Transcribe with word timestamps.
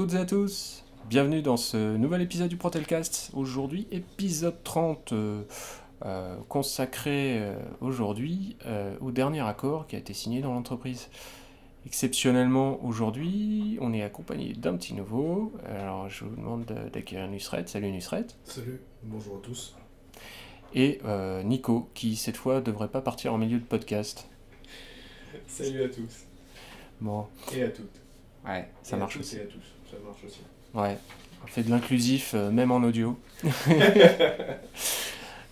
Bonjour 0.00 0.14
à 0.18 0.18
toutes 0.18 0.18
et 0.18 0.22
à 0.22 0.24
tous, 0.24 0.84
bienvenue 1.10 1.42
dans 1.42 1.58
ce 1.58 1.96
nouvel 1.98 2.22
épisode 2.22 2.48
du 2.48 2.56
Protelcast. 2.56 3.30
Aujourd'hui, 3.34 3.86
épisode 3.90 4.56
30, 4.64 5.12
euh, 5.12 5.42
euh, 6.06 6.38
consacré 6.48 7.38
euh, 7.38 7.54
aujourd'hui 7.82 8.56
euh, 8.64 8.96
au 9.02 9.10
dernier 9.10 9.40
accord 9.40 9.86
qui 9.86 9.96
a 9.96 9.98
été 9.98 10.14
signé 10.14 10.40
dans 10.40 10.54
l'entreprise. 10.54 11.08
Exceptionnellement, 11.84 12.82
aujourd'hui, 12.82 13.76
on 13.82 13.92
est 13.92 14.02
accompagné 14.02 14.54
d'un 14.54 14.74
petit 14.78 14.94
nouveau. 14.94 15.52
Alors, 15.66 16.08
je 16.08 16.24
vous 16.24 16.34
demande 16.36 16.64
de- 16.64 16.88
d'accueillir 16.88 17.28
Nusret. 17.28 17.66
Salut 17.66 17.90
Nusret. 17.92 18.26
Salut, 18.44 18.80
bonjour 19.02 19.36
à 19.36 19.40
tous. 19.40 19.76
Et 20.74 21.00
euh, 21.04 21.42
Nico, 21.42 21.90
qui 21.92 22.16
cette 22.16 22.38
fois 22.38 22.62
devrait 22.62 22.88
pas 22.88 23.02
partir 23.02 23.34
en 23.34 23.38
milieu 23.38 23.58
de 23.58 23.64
podcast. 23.66 24.26
Salut 25.46 25.82
à 25.84 25.88
tous. 25.90 26.24
Bon, 27.02 27.26
Et 27.54 27.62
à 27.64 27.68
toutes. 27.68 28.00
ouais, 28.46 28.66
ça 28.82 28.92
Et 28.92 28.94
à 28.96 28.98
marche 29.00 29.12
tous 29.14 29.20
aussi. 29.20 29.36
Et 29.36 29.40
à 29.42 29.44
tous, 29.44 29.58
ça 29.90 29.96
marche 30.04 30.24
aussi. 30.24 30.40
Ouais, 30.74 30.96
on 31.42 31.46
fait 31.46 31.62
de 31.62 31.70
l'inclusif, 31.70 32.32
euh, 32.34 32.50
même 32.50 32.70
en 32.70 32.78
audio. 32.78 33.18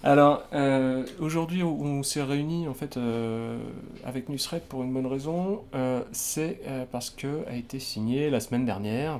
Alors, 0.04 0.44
euh, 0.52 1.04
aujourd'hui, 1.18 1.62
on, 1.64 1.80
on 1.80 2.02
s'est 2.04 2.22
réunis 2.22 2.68
en 2.68 2.74
fait 2.74 2.96
euh, 2.96 3.58
avec 4.04 4.28
Nusret 4.28 4.62
pour 4.68 4.84
une 4.84 4.92
bonne 4.92 5.06
raison. 5.06 5.64
C'est 6.12 6.60
parce 6.92 7.10
que 7.10 7.44
a 7.48 7.54
été 7.54 7.80
signé 7.80 8.30
la 8.30 8.38
semaine 8.38 8.64
dernière, 8.64 9.18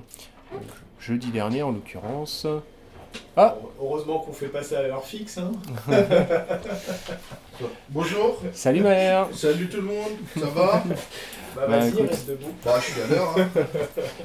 jeudi 1.00 1.30
dernier 1.30 1.62
en 1.62 1.72
l'occurrence. 1.72 2.46
Ah 3.36 3.56
Heureusement 3.80 4.18
qu'on 4.18 4.32
fait 4.32 4.46
passer 4.48 4.74
à 4.76 4.82
l'heure 4.82 5.04
fixe. 5.04 5.38
Hein. 5.38 5.52
bonjour, 7.90 8.40
Salut 8.52 8.80
Maher 8.80 9.26
Salut 9.34 9.68
tout 9.68 9.76
le 9.78 9.82
monde, 9.84 10.12
ça 10.36 10.46
va? 10.46 10.82
Bah 11.56 11.62
Bah, 11.68 11.78
vas-y, 11.78 11.88
écoute. 11.90 12.10
reste 12.10 12.28
debout. 12.28 12.52
Bah 12.64 12.74
je 12.80 12.84
suis 12.92 13.00
à 13.00 13.06
l'heure. 13.06 13.34
Hein. 13.38 13.48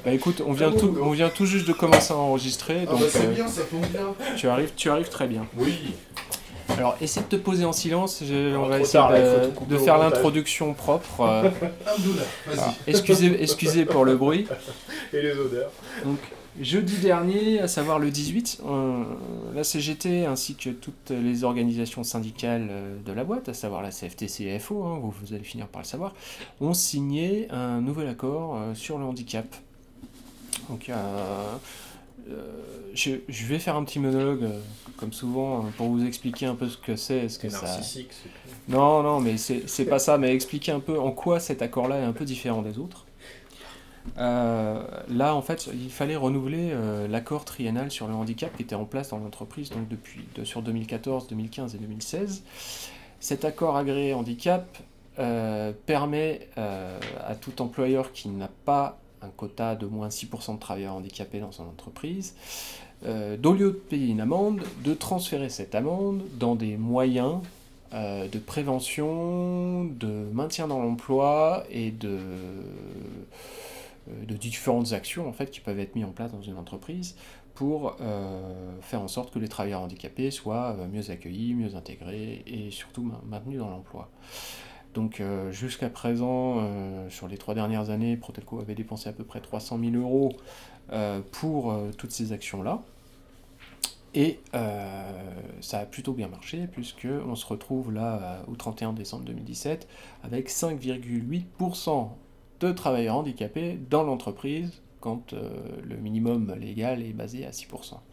Bah 0.06 0.12
écoute, 0.12 0.42
on 0.46 0.52
vient, 0.52 0.72
Ah 0.76 0.80
tout, 0.80 0.98
on 1.02 1.12
vient 1.12 1.30
tout 1.30 1.46
juste 1.46 1.68
de 1.68 1.74
commencer 1.74 2.14
à 2.14 2.18
enregistrer, 2.18 2.82
Ah 2.88 2.92
donc 2.92 3.00
bah 3.02 3.06
c'est 3.10 3.26
euh, 3.26 3.32
bien, 3.32 3.48
ça 3.48 3.62
tombe 3.64 3.86
bien. 3.88 4.14
tu, 4.36 4.48
arrives, 4.48 4.72
tu 4.76 4.90
arrives 4.90 5.10
très 5.10 5.28
bien. 5.28 5.46
Oui. 5.58 5.94
Alors, 6.78 6.96
essaie 7.02 7.22
de 7.22 7.26
te 7.26 7.36
poser 7.36 7.66
en 7.66 7.74
silence, 7.74 8.24
je- 8.28 8.56
on 8.56 8.68
va 8.68 8.80
essayer 8.80 8.94
tard, 8.94 9.12
de, 9.68 9.78
faire 9.78 9.98
l'introduction 10.00 10.74
propre. 10.74 11.22
euh, 11.22 11.50
Abdoula, 11.86 12.22
vas-y. 12.48 12.60
Alors, 12.60 12.74
excusez, 12.88 13.44
excusez 13.44 13.86
pour 13.86 14.06
le 14.06 14.16
bruit. 14.16 14.48
Et 15.14 15.22
les 15.22 15.34
odeurs. 15.34 15.70
Donc, 16.04 16.18
jeudi 16.62 16.98
dernier, 16.98 17.60
à 17.60 17.68
savoir 17.68 18.00
le 18.00 18.12
18, 18.12 18.62
on- 18.66 19.06
la 19.56 19.64
CGT 19.64 20.26
ainsi 20.26 20.56
que 20.56 20.70
toutes 20.70 21.10
les 21.12 21.44
organisations 21.44 22.04
syndicales 22.04 22.68
euh, 22.70 22.96
de 23.06 23.12
la 23.12 23.24
boîte, 23.24 23.50
à 23.50 23.54
savoir 23.54 23.82
la 23.82 23.92
CFTC 23.92 24.44
et 24.46 24.60
FO, 24.60 24.84
hein, 24.84 25.00
vous, 25.02 25.12
vous 25.24 25.34
allez 25.34 25.44
finir 25.44 25.68
par 25.68 25.82
le 25.82 25.88
savoir, 25.88 26.14
ont 26.62 26.74
signé 26.74 27.48
un 27.52 27.82
nouvel 27.82 28.08
accord 28.08 28.56
euh, 28.58 28.76
sur 28.76 28.98
le 29.00 29.06
handicap. 29.06 29.46
Donc, 30.70 30.90
euh, 30.90 30.94
euh, 32.30 32.42
je, 32.94 33.12
je 33.28 33.46
vais 33.48 33.60
faire 33.60 33.76
un 33.76 33.84
petit 33.84 34.00
monologue, 34.00 34.44
euh, 34.44 34.60
comme 34.98 35.12
souvent, 35.12 35.66
hein, 35.66 35.72
pour 35.78 35.88
vous 35.90 36.06
expliquer 36.06 36.46
un 36.46 36.56
peu 36.56 36.70
ce 36.70 36.78
que 36.78 36.96
c'est, 36.96 37.28
ce 37.30 37.38
que 37.40 37.50
ça, 37.50 37.64
narcissique, 37.64 38.12
non, 38.70 39.04
non, 39.04 39.20
mais 39.20 39.38
c'est 39.38 39.68
c'est 39.68 39.86
pas 39.86 40.00
ça, 40.00 40.18
mais 40.18 40.34
expliquer 40.34 40.72
un 40.72 40.80
peu 40.80 40.98
en 41.00 41.12
quoi 41.12 41.40
cet 41.40 41.62
accord-là 41.62 42.00
est 42.00 42.04
un 42.04 42.14
peu 42.14 42.24
différent 42.26 42.62
des 42.62 42.78
autres. 42.78 43.06
Euh, 44.18 44.84
là, 45.10 45.36
en 45.36 45.42
fait, 45.42 45.70
il 45.74 45.90
fallait 45.90 46.16
renouveler 46.16 46.72
euh, 46.72 47.08
l'accord 47.08 47.46
triennal 47.46 47.90
sur 47.90 48.08
le 48.08 48.14
handicap 48.14 48.56
qui 48.56 48.64
était 48.64 48.76
en 48.76 48.86
place 48.86 49.10
dans 49.10 49.18
l'entreprise 49.18 49.70
donc 49.70 49.88
depuis 49.88 50.26
de- 50.36 50.44
sur 50.44 50.62
2014, 50.62 51.28
2015 51.28 51.76
et 51.76 51.78
2016. 51.78 52.44
Cet 53.20 53.46
accord 53.46 53.78
agréé 53.78 54.14
handicap 54.14 54.78
euh, 55.20 55.72
permet 55.86 56.50
à 56.58 57.36
tout 57.36 57.62
employeur 57.62 58.12
qui 58.12 58.28
n'a 58.30 58.50
pas 58.66 59.00
un 59.22 59.30
quota 59.30 59.76
de 59.76 59.86
moins 59.86 60.10
6% 60.10 60.56
de 60.56 60.60
travailleurs 60.60 60.96
handicapés 60.96 61.40
dans 61.40 61.52
son 61.54 61.64
entreprise, 61.64 62.36
d'au 63.06 63.54
lieu 63.54 63.68
de 63.68 63.72
payer 63.90 64.08
une 64.08 64.20
amende, 64.20 64.62
de 64.84 64.94
transférer 64.94 65.48
cette 65.50 65.76
amende 65.76 66.24
dans 66.38 66.56
des 66.56 66.76
moyens 66.76 67.36
de 67.94 68.40
prévention, 68.40 69.86
de 69.86 70.08
maintien 70.34 70.68
dans 70.68 70.82
l'emploi 70.82 71.64
et 71.70 71.92
de, 71.92 72.18
de 74.08 74.36
différentes 74.36 74.94
actions 74.94 75.28
en 75.28 75.34
fait, 75.34 75.52
qui 75.52 75.60
peuvent 75.60 75.80
être 75.80 75.96
mises 75.96 76.06
en 76.06 76.12
place 76.12 76.32
dans 76.32 76.42
une 76.42 76.58
entreprise 76.58 77.16
pour 77.54 77.98
euh, 78.02 78.72
faire 78.82 79.02
en 79.02 79.08
sorte 79.08 79.32
que 79.34 79.40
les 79.40 79.48
travailleurs 79.48 79.82
handicapés 79.82 80.32
soient 80.32 80.76
euh, 80.80 80.88
mieux 80.88 81.12
accueillis, 81.12 81.54
mieux 81.54 81.76
intégrés 81.76 82.44
et 82.48 82.72
surtout 82.72 83.04
ma- 83.04 83.22
maintenus 83.26 83.60
dans 83.60 83.70
l'emploi. 83.70 84.10
Donc 84.94 85.22
euh, 85.22 85.52
jusqu'à 85.52 85.90
présent, 85.90 86.58
euh, 86.60 87.10
sur 87.10 87.28
les 87.28 87.38
trois 87.38 87.54
dernières 87.56 87.90
années, 87.90 88.18
Protelco 88.18 88.60
avait 88.60 88.76
dépensé 88.76 89.10
à 89.10 89.14
peu 89.14 89.24
près 89.24 89.40
300 89.42 89.80
000 89.80 89.96
euros 89.96 90.34
euh, 90.92 91.22
pour 91.32 91.72
euh, 91.72 91.92
toutes 91.98 92.12
ces 92.12 92.32
actions-là. 92.32 92.82
Et 94.16 94.40
euh, 94.54 95.12
ça 95.62 95.80
a 95.80 95.86
plutôt 95.88 96.14
bien 96.14 96.28
marché, 96.28 96.68
puisque 96.72 97.08
on 97.28 97.36
se 97.36 97.48
retrouve 97.48 97.92
là 97.92 98.44
euh, 98.48 98.52
au 98.52 98.56
31 98.56 98.94
décembre 98.94 99.26
2017 99.26 99.88
avec 100.24 100.50
5,8% 100.50 102.10
de 102.70 102.76
travailleurs 102.78 103.18
handicapés 103.18 103.80
dans 103.90 104.04
l'entreprise, 104.04 104.82
quand 105.00 105.34
euh, 105.34 105.50
le 105.84 105.98
minimum 105.98 106.56
légal 106.58 107.02
est 107.02 107.12
basé 107.14 107.46
à 107.46 107.50
6%. 107.52 107.66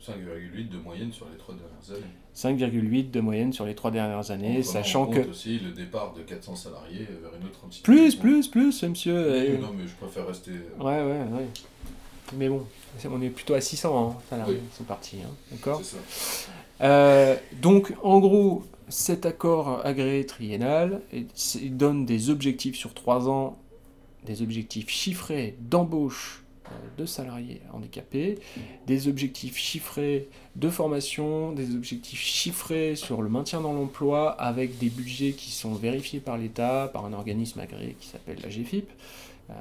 5,8 0.05 0.69
de 0.69 0.79
moyenne 0.79 1.13
sur 1.13 1.27
les 1.31 1.37
trois 1.39 1.55
dernières 1.55 1.91
années. 1.91 2.11
5,8 2.35 3.11
de 3.11 3.21
moyenne 3.21 3.53
sur 3.53 3.65
les 3.65 3.75
trois 3.75 3.91
dernières 3.91 4.31
années, 4.31 4.63
sachant 4.63 5.07
que... 5.07 5.21
aussi 5.21 5.59
le 5.61 5.71
départ 5.71 6.15
de 6.15 6.23
400 6.23 6.57
salariés 6.57 7.07
vers 7.23 7.31
une 7.41 7.47
autre 7.47 7.65
entité. 7.65 7.83
Plus, 7.85 8.17
plus, 8.17 8.49
plus, 8.49 8.83
monsieur. 8.83 9.15
Oui, 9.15 9.47
euh, 9.51 9.59
non 9.59 9.73
mais 9.77 9.87
je 9.87 9.95
préfère 9.95 10.27
rester... 10.27 10.51
euh, 10.51 10.83
Ouais, 10.83 11.03
ouais, 11.03 11.39
ouais. 11.39 11.47
Mais 12.37 12.49
bon, 12.49 12.65
on 13.09 13.23
est 13.23 13.31
plutôt 13.31 13.55
à 13.55 13.61
600 13.61 14.11
hein, 14.11 14.17
salariés, 14.29 14.55
Oui. 14.55 14.69
c'est 14.73 14.87
parti, 14.87 15.17
hein, 15.25 15.31
d'accord 15.53 15.81
C'est 15.85 15.97
ça. 15.97 16.51
Euh, 16.83 17.37
donc, 17.61 17.93
en 18.03 18.19
gros, 18.21 18.65
cet 18.89 19.27
accord 19.27 19.81
agréé 19.85 20.27
triennal 20.27 21.03
il 21.13 21.77
donne 21.77 22.07
des 22.07 22.31
objectifs 22.31 22.77
sur 22.77 22.95
trois 22.95 23.29
ans, 23.29 23.59
des 24.27 24.43
objectifs 24.43 24.89
chiffrés 24.89 25.57
d'embauche 25.61 26.45
euh, 26.67 26.71
de 26.99 27.07
salariés 27.07 27.61
handicapés, 27.73 28.39
des 28.87 29.09
objectifs 29.09 29.57
chiffrés 29.57 30.29
de 30.57 30.69
formation, 30.69 31.53
des 31.53 31.75
objectifs 31.75 32.21
chiffrés 32.21 32.97
sur 32.97 33.23
le 33.23 33.29
maintien 33.29 33.61
dans 33.61 33.73
l'emploi 33.73 34.31
avec 34.33 34.79
des 34.79 34.91
budgets 34.91 35.33
qui 35.33 35.51
sont 35.51 35.75
vérifiés 35.75 36.21
par 36.21 36.37
l'État, 36.37 36.91
par 36.93 37.05
un 37.05 37.13
organisme 37.13 37.61
agréé 37.61 37.97
qui 37.99 38.09
s'appelle 38.09 38.39
la 38.43 38.49
GFIP. 38.49 38.89
Euh, 39.51 39.55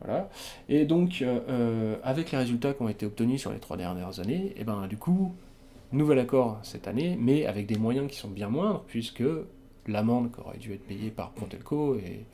voilà. 0.00 0.30
Et 0.68 0.84
donc, 0.84 1.22
euh, 1.22 1.96
avec 2.02 2.32
les 2.32 2.38
résultats 2.38 2.72
qui 2.72 2.82
ont 2.82 2.88
été 2.88 3.06
obtenus 3.06 3.40
sur 3.40 3.52
les 3.52 3.58
trois 3.58 3.76
dernières 3.76 4.20
années, 4.20 4.52
et 4.56 4.64
ben, 4.64 4.86
du 4.88 4.96
coup, 4.96 5.34
nouvel 5.92 6.18
accord 6.18 6.58
cette 6.62 6.88
année, 6.88 7.16
mais 7.20 7.46
avec 7.46 7.66
des 7.66 7.76
moyens 7.76 8.10
qui 8.10 8.16
sont 8.16 8.28
bien 8.28 8.48
moindres, 8.48 8.82
puisque 8.86 9.24
l'amende 9.86 10.32
qui 10.32 10.40
aurait 10.40 10.58
dû 10.58 10.72
être 10.72 10.86
payée 10.86 11.10
par 11.10 11.30
Pontelco 11.30 11.96
est 11.96 12.24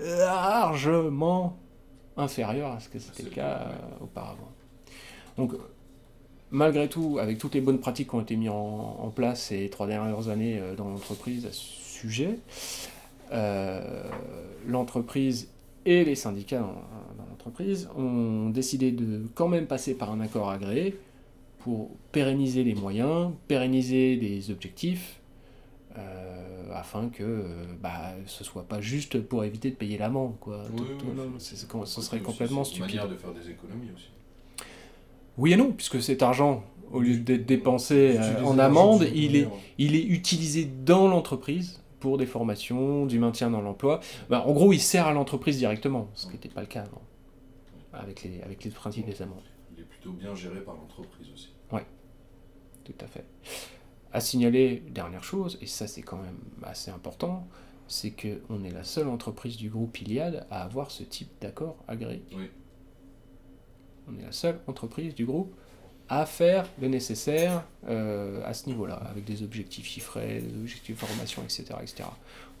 largement 0.00 1.58
inférieure 2.16 2.72
à 2.72 2.80
ce 2.80 2.88
que 2.88 2.98
c'était 2.98 3.22
le 3.22 3.30
cas 3.30 3.68
euh, 3.70 4.04
auparavant. 4.04 4.50
Donc, 5.36 5.52
malgré 6.50 6.88
tout, 6.88 7.18
avec 7.20 7.38
toutes 7.38 7.54
les 7.54 7.60
bonnes 7.60 7.78
pratiques 7.78 8.10
qui 8.10 8.14
ont 8.14 8.20
été 8.20 8.36
mises 8.36 8.50
en, 8.50 8.96
en 9.00 9.10
place 9.10 9.44
ces 9.44 9.68
trois 9.70 9.86
dernières 9.86 10.28
années 10.28 10.58
euh, 10.58 10.74
dans 10.74 10.88
l'entreprise 10.88 11.46
à 11.46 11.52
ce 11.52 11.64
sujet, 11.64 12.38
euh, 13.32 14.02
l'entreprise 14.66 15.48
et 15.86 16.04
les 16.04 16.14
syndicats 16.14 16.60
dans, 16.60 16.66
dans 16.66 17.28
l'entreprise 17.30 17.88
ont 17.96 18.50
décidé 18.50 18.92
de 18.92 19.22
quand 19.34 19.48
même 19.48 19.66
passer 19.66 19.94
par 19.94 20.10
un 20.10 20.20
accord 20.20 20.50
agréé 20.50 20.98
pour 21.60 21.90
pérenniser 22.12 22.64
les 22.64 22.74
moyens, 22.74 23.30
pérenniser 23.46 24.16
les 24.16 24.50
objectifs, 24.50 25.19
euh, 25.98 26.72
afin 26.72 27.08
que 27.08 27.22
euh, 27.24 27.64
bah, 27.80 28.12
ce 28.26 28.44
soit 28.44 28.62
pas 28.64 28.80
juste 28.80 29.20
pour 29.20 29.44
éviter 29.44 29.70
de 29.70 29.76
payer 29.76 29.98
l'amende. 29.98 30.34
Quoi. 30.40 30.62
Oui, 30.72 30.82
oui, 30.82 30.94
oui, 31.04 31.12
non, 31.16 31.22
c'est- 31.38 31.56
c'est- 31.56 31.66
c'est- 31.66 31.86
ce 31.86 32.00
serait 32.00 32.18
c'est 32.18 32.22
complètement 32.22 32.60
aussi 32.62 32.76
une 32.76 32.84
stupide. 32.84 32.96
manière 32.96 33.08
de 33.12 33.16
faire 33.16 33.32
des 33.32 33.50
économies 33.50 33.90
aussi. 33.94 34.08
Oui 35.38 35.52
et 35.52 35.56
non, 35.56 35.72
puisque 35.72 36.02
cet 36.02 36.22
argent, 36.22 36.62
au 36.92 37.00
lieu 37.00 37.16
d'être 37.16 37.46
dépensé 37.46 38.16
euh, 38.18 38.42
en 38.44 38.58
amende, 38.58 39.06
il 39.14 39.36
est, 39.36 39.48
il 39.78 39.94
est 39.94 40.04
utilisé 40.04 40.64
dans 40.64 41.08
l'entreprise 41.08 41.80
pour 41.98 42.18
des 42.18 42.26
formations, 42.26 43.06
du 43.06 43.18
maintien 43.18 43.50
dans 43.50 43.60
l'emploi. 43.60 44.00
Bah, 44.28 44.44
en 44.46 44.52
gros, 44.52 44.72
il 44.72 44.80
sert 44.80 45.06
à 45.06 45.12
l'entreprise 45.12 45.56
directement, 45.58 46.08
ce 46.14 46.26
qui 46.26 46.32
n'était 46.32 46.48
pas 46.48 46.60
le 46.62 46.66
cas 46.66 46.82
avant, 46.82 47.02
avec 47.92 48.22
les, 48.22 48.40
avec 48.42 48.64
les 48.64 48.70
principes 48.70 49.06
des 49.06 49.20
amendes. 49.22 49.38
Il 49.76 49.80
est 49.82 49.84
plutôt 49.86 50.12
bien 50.12 50.34
géré 50.34 50.60
par 50.60 50.74
l'entreprise 50.74 51.26
aussi. 51.34 51.48
Tout 52.84 52.94
à 53.04 53.06
fait. 53.06 53.24
À 54.12 54.20
signaler, 54.20 54.82
dernière 54.90 55.24
chose, 55.24 55.58
et 55.60 55.66
ça 55.66 55.86
c'est 55.86 56.02
quand 56.02 56.18
même 56.18 56.38
assez 56.62 56.90
important, 56.90 57.46
c'est 57.86 58.10
qu'on 58.10 58.64
est 58.64 58.70
la 58.70 58.84
seule 58.84 59.08
entreprise 59.08 59.56
du 59.56 59.68
groupe 59.68 60.00
Iliad 60.00 60.46
à 60.50 60.62
avoir 60.62 60.90
ce 60.90 61.02
type 61.02 61.28
d'accord 61.40 61.76
agréé. 61.88 62.22
Oui. 62.32 62.50
On 64.08 64.18
est 64.18 64.22
la 64.22 64.32
seule 64.32 64.58
entreprise 64.66 65.14
du 65.14 65.26
groupe 65.26 65.54
à 66.08 66.26
faire 66.26 66.68
le 66.80 66.88
nécessaire 66.88 67.64
euh, 67.88 68.42
à 68.44 68.52
ce 68.52 68.68
niveau-là, 68.68 68.94
avec 68.94 69.24
des 69.24 69.44
objectifs 69.44 69.86
chiffrés, 69.86 70.40
des 70.40 70.60
objectifs 70.60 70.96
de 70.96 71.06
formation, 71.06 71.42
etc. 71.42 71.66
etc. 71.80 72.08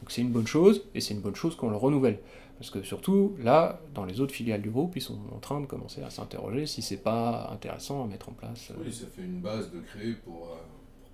Donc 0.00 0.10
c'est 0.10 0.20
une 0.20 0.30
bonne 0.30 0.46
chose, 0.46 0.84
et 0.94 1.00
c'est 1.00 1.14
une 1.14 1.20
bonne 1.20 1.34
chose 1.34 1.56
qu'on 1.56 1.68
le 1.68 1.76
renouvelle. 1.76 2.20
Parce 2.60 2.70
que 2.70 2.82
surtout, 2.82 3.34
là, 3.40 3.80
dans 3.94 4.04
les 4.04 4.20
autres 4.20 4.34
filiales 4.34 4.62
du 4.62 4.70
groupe, 4.70 4.94
ils 4.94 5.00
sont 5.00 5.18
en 5.34 5.38
train 5.38 5.60
de 5.60 5.66
commencer 5.66 6.02
à 6.02 6.10
s'interroger 6.10 6.66
si 6.66 6.82
c'est 6.82 6.98
pas 6.98 7.48
intéressant 7.50 8.04
à 8.04 8.06
mettre 8.06 8.28
en 8.28 8.32
place. 8.32 8.70
Oui, 8.78 8.92
ça 8.92 9.06
fait 9.06 9.22
une 9.22 9.40
base 9.40 9.70
de 9.72 9.80
créer 9.80 10.12
pour, 10.12 10.40
pour 10.40 10.69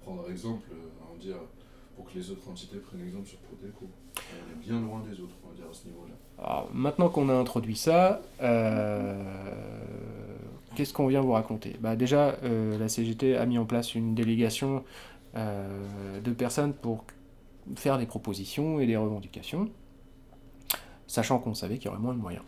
prendre 0.07 0.31
exemple, 0.31 0.69
on 1.13 1.19
dire, 1.19 1.37
pour 1.97 2.07
que 2.07 2.17
les 2.17 2.31
autres 2.31 2.49
entités 2.49 2.77
prennent 2.77 3.05
exemple 3.05 3.27
sur 3.27 3.39
Proteco. 3.39 3.89
On 4.17 4.53
est 4.53 4.65
bien 4.65 4.81
loin 4.81 5.03
des 5.11 5.21
autres, 5.21 5.35
on 5.45 5.49
va 5.49 5.55
dire, 5.55 5.65
à 5.69 5.75
ce 5.75 5.87
niveau-là. 5.89 6.67
Maintenant 6.73 7.09
qu'on 7.09 7.29
a 7.29 7.35
introduit 7.35 7.77
ça, 7.77 8.21
euh, 8.41 9.21
qu'est-ce 10.77 10.93
qu'on 10.93 11.09
vient 11.09 11.23
vous 11.23 11.33
raconter? 11.33 11.77
Bah, 11.81 11.97
Déjà, 11.97 12.37
euh, 12.45 12.79
la 12.79 12.89
CGT 12.89 13.37
a 13.37 13.47
mis 13.47 13.59
en 13.59 13.65
place 13.65 13.95
une 13.95 14.15
délégation 14.15 14.85
euh, 15.35 16.21
de 16.21 16.31
personnes 16.33 16.73
pour 16.73 17.05
faire 17.75 17.99
des 17.99 18.07
propositions 18.07 18.79
et 18.79 18.87
des 18.87 18.97
revendications, 18.97 19.69
sachant 21.09 21.41
qu'on 21.41 21.55
savait 21.55 21.79
qu'il 21.79 21.87
y 21.87 21.89
aurait 21.89 21.99
moins 21.99 22.15
de 22.15 22.21
moyens. 22.21 22.45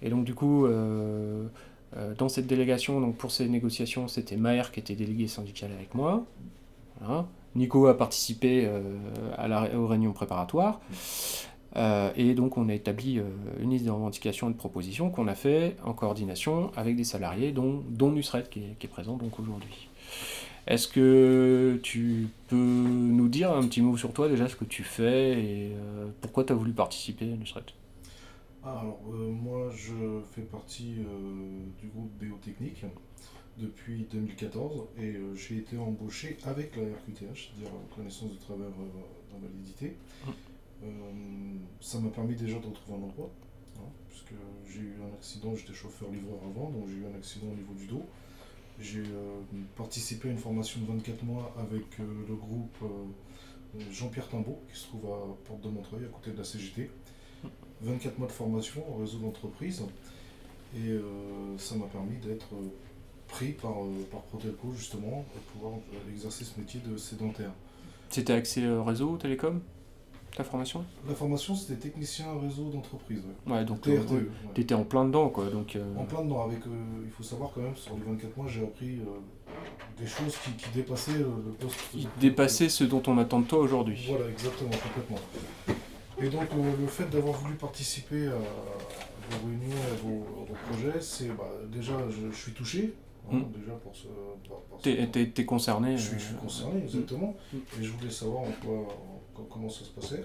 Et 0.00 0.08
donc 0.08 0.24
du 0.24 0.34
coup, 0.34 0.66
dans 0.66 2.28
cette 2.28 2.46
délégation, 2.46 3.00
donc 3.00 3.16
pour 3.16 3.30
ces 3.30 3.46
négociations, 3.48 4.08
c'était 4.08 4.36
Maher 4.36 4.72
qui 4.72 4.80
était 4.80 4.96
délégué 4.96 5.28
syndical 5.28 5.70
avec 5.70 5.94
moi. 5.94 6.24
Nico 7.54 7.86
a 7.86 7.96
participé 7.96 8.68
à 9.36 9.46
la, 9.48 9.76
aux 9.76 9.86
réunions 9.86 10.12
préparatoires. 10.12 10.80
Euh, 11.76 12.12
et 12.16 12.34
donc 12.34 12.58
on 12.58 12.68
a 12.68 12.74
établi 12.74 13.18
euh, 13.18 13.22
une 13.60 13.70
liste 13.70 13.86
de 13.86 13.90
revendications 13.90 14.50
et 14.50 14.52
de 14.52 14.58
propositions 14.58 15.10
qu'on 15.10 15.26
a 15.26 15.34
fait 15.34 15.76
en 15.84 15.94
coordination 15.94 16.70
avec 16.76 16.96
des 16.96 17.04
salariés, 17.04 17.52
dont, 17.52 17.82
dont 17.88 18.10
Nusret 18.10 18.44
qui 18.50 18.64
est, 18.80 18.88
présent 18.88 19.16
donc 19.16 19.38
aujourd'hui. 19.40 19.88
Est-ce 20.66 20.86
que 20.86 21.80
tu 21.82 22.28
peux 22.48 22.56
nous 22.56 23.28
dire 23.28 23.52
un 23.52 23.62
petit 23.62 23.80
mot 23.80 23.96
sur 23.96 24.12
toi 24.12 24.28
déjà, 24.28 24.48
ce 24.48 24.56
que 24.56 24.64
tu 24.64 24.84
fais 24.84 25.32
et 25.32 25.72
euh, 25.74 26.08
pourquoi 26.20 26.44
tu 26.44 26.52
as 26.52 26.56
voulu 26.56 26.72
participer, 26.72 27.24
Nusret? 27.24 27.62
Ah, 28.62 28.78
Alors 28.80 29.00
moi 29.42 29.70
je 29.74 30.20
fais 30.34 30.42
partie 30.42 30.98
du 31.80 31.88
groupe 31.88 32.12
Biotechnique 32.20 32.84
depuis 33.58 34.06
2014 34.10 34.88
et 34.98 35.16
j'ai 35.34 35.58
été 35.58 35.76
embauché 35.76 36.36
avec 36.44 36.76
la 36.76 36.82
RQTH, 36.82 37.50
c'est-à-dire 37.50 37.72
connaissance 37.94 38.32
de 38.32 38.38
travers 38.38 38.70
d'invalidité. 39.30 39.96
Hum. 40.26 40.34
Euh, 40.84 40.88
ça 41.80 42.00
m'a 42.00 42.10
permis 42.10 42.34
déjà 42.34 42.58
de 42.58 42.66
retrouver 42.66 42.98
un 42.98 43.02
emploi, 43.04 43.30
hein, 43.76 43.88
puisque 44.08 44.34
j'ai 44.68 44.80
eu 44.80 44.94
un 45.02 45.14
accident, 45.14 45.54
j'étais 45.54 45.74
chauffeur-livreur 45.74 46.38
avant, 46.44 46.70
donc 46.70 46.88
j'ai 46.88 46.96
eu 46.96 47.06
un 47.06 47.16
accident 47.16 47.46
au 47.48 47.54
niveau 47.54 47.74
du 47.74 47.86
dos. 47.86 48.04
J'ai 48.80 49.00
euh, 49.00 49.40
participé 49.76 50.28
à 50.28 50.32
une 50.32 50.38
formation 50.38 50.80
de 50.80 50.86
24 50.86 51.22
mois 51.24 51.54
avec 51.58 51.84
euh, 52.00 52.04
le 52.28 52.34
groupe 52.34 52.78
Jean-Pierre 53.90 54.28
Timbaud, 54.28 54.58
qui 54.72 54.78
se 54.78 54.86
trouve 54.86 55.06
à 55.06 55.18
Porte 55.44 55.60
de 55.62 55.68
Montreuil, 55.68 56.04
à 56.04 56.08
côté 56.08 56.32
de 56.32 56.38
la 56.38 56.44
CGT. 56.44 56.90
24 57.80 58.18
mois 58.18 58.28
de 58.28 58.32
formation 58.32 58.82
au 58.92 59.00
réseau 59.00 59.18
d'entreprise. 59.18 59.82
Et 60.76 60.94
ça 61.58 61.74
m'a 61.74 61.86
permis 61.86 62.16
d'être 62.18 62.54
pris 63.32 63.52
par, 63.52 63.74
par 64.10 64.20
Protelco, 64.22 64.72
justement, 64.76 65.24
pour 65.32 65.42
pouvoir 65.52 65.72
exercer 66.10 66.44
ce 66.44 66.58
métier 66.58 66.80
de 66.80 66.96
sédentaire. 66.96 67.50
C'était 68.10 68.34
accès 68.34 68.62
réseau, 68.84 69.16
télécom 69.16 69.60
ta 70.36 70.44
formation? 70.44 70.84
La 71.06 71.14
formation, 71.14 71.54
c'était 71.54 71.76
technicien 71.76 72.26
réseau 72.40 72.70
d'entreprise. 72.70 73.22
Ouais. 73.46 73.64
donc 73.64 73.82
tu 73.82 74.60
étais 74.60 74.74
en 74.74 74.84
plein 74.84 75.04
dedans, 75.04 75.28
quoi. 75.28 75.46
Donc, 75.50 75.76
euh, 75.76 75.84
En 75.96 76.04
plein 76.04 76.22
dedans. 76.22 76.44
Avec, 76.44 76.66
euh, 76.66 76.70
il 77.04 77.10
faut 77.10 77.22
savoir 77.22 77.50
quand 77.54 77.60
même, 77.60 77.76
sur 77.76 77.94
les 77.94 78.02
24 78.02 78.36
mois, 78.36 78.46
j'ai 78.48 78.62
appris 78.62 79.00
euh, 79.00 80.00
des 80.00 80.06
choses 80.06 80.36
qui, 80.38 80.70
dépassaient 80.74 81.18
le 81.18 81.52
poste. 81.60 81.76
Qui 81.90 82.08
dépassaient 82.18 82.68
ce 82.68 82.84
dont 82.84 83.02
on 83.06 83.18
attend 83.18 83.40
de 83.40 83.46
toi 83.46 83.58
aujourd'hui. 83.58 84.06
Voilà, 84.08 84.30
exactement, 84.30 84.70
complètement. 84.70 85.18
Et 86.18 86.28
donc, 86.28 86.48
le 86.80 86.86
fait 86.86 87.10
d'avoir 87.10 87.34
voulu 87.34 87.54
participer 87.56 88.28
à 88.28 88.38
vos 89.30 89.46
réunions, 89.46 89.76
à 89.90 89.94
vos, 90.02 90.54
projets, 90.70 91.00
c'est 91.00 91.28
bah, 91.28 91.50
déjà, 91.70 91.94
je, 92.08 92.34
suis 92.34 92.52
touché. 92.52 92.94
Hein, 93.30 93.36
hmm. 93.36 93.52
déjà 93.52 93.72
pour 93.72 93.94
ce. 93.94 94.08
T'es 94.82 95.44
concerné 95.44 95.96
je 95.96 96.08
suis, 96.08 96.18
je 96.18 96.24
suis, 96.24 96.34
concerné, 96.34 96.82
exactement. 96.82 97.34
Hmm. 97.52 97.58
Et 97.80 97.84
je 97.84 97.92
voulais 97.92 98.10
savoir 98.10 98.42
en 98.42 98.52
quoi 98.64 99.46
comment 99.50 99.68
ça 99.68 99.84
se 99.84 99.90
passait. 99.90 100.24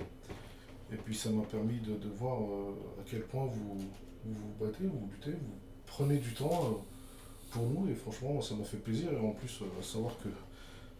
Et 0.91 0.95
puis 0.95 1.15
ça 1.15 1.29
m'a 1.29 1.43
permis 1.43 1.79
de, 1.79 1.95
de 1.95 2.09
voir 2.17 2.41
euh, 2.41 2.71
à 2.99 3.03
quel 3.09 3.21
point 3.23 3.45
vous, 3.45 3.77
vous, 4.25 4.65
battez, 4.65 4.85
vous 4.85 5.09
luttez, 5.11 5.31
vous 5.31 5.55
prenez 5.85 6.17
du 6.17 6.33
temps 6.33 6.63
euh, 6.63 7.51
pour 7.51 7.63
nous. 7.63 7.89
Et 7.89 7.95
franchement, 7.95 8.41
ça 8.41 8.55
m'a 8.55 8.63
fait 8.63 8.77
plaisir. 8.77 9.11
Et 9.11 9.17
en 9.17 9.31
plus, 9.31 9.61
euh, 9.61 9.81
savoir 9.81 10.17
que 10.17 10.29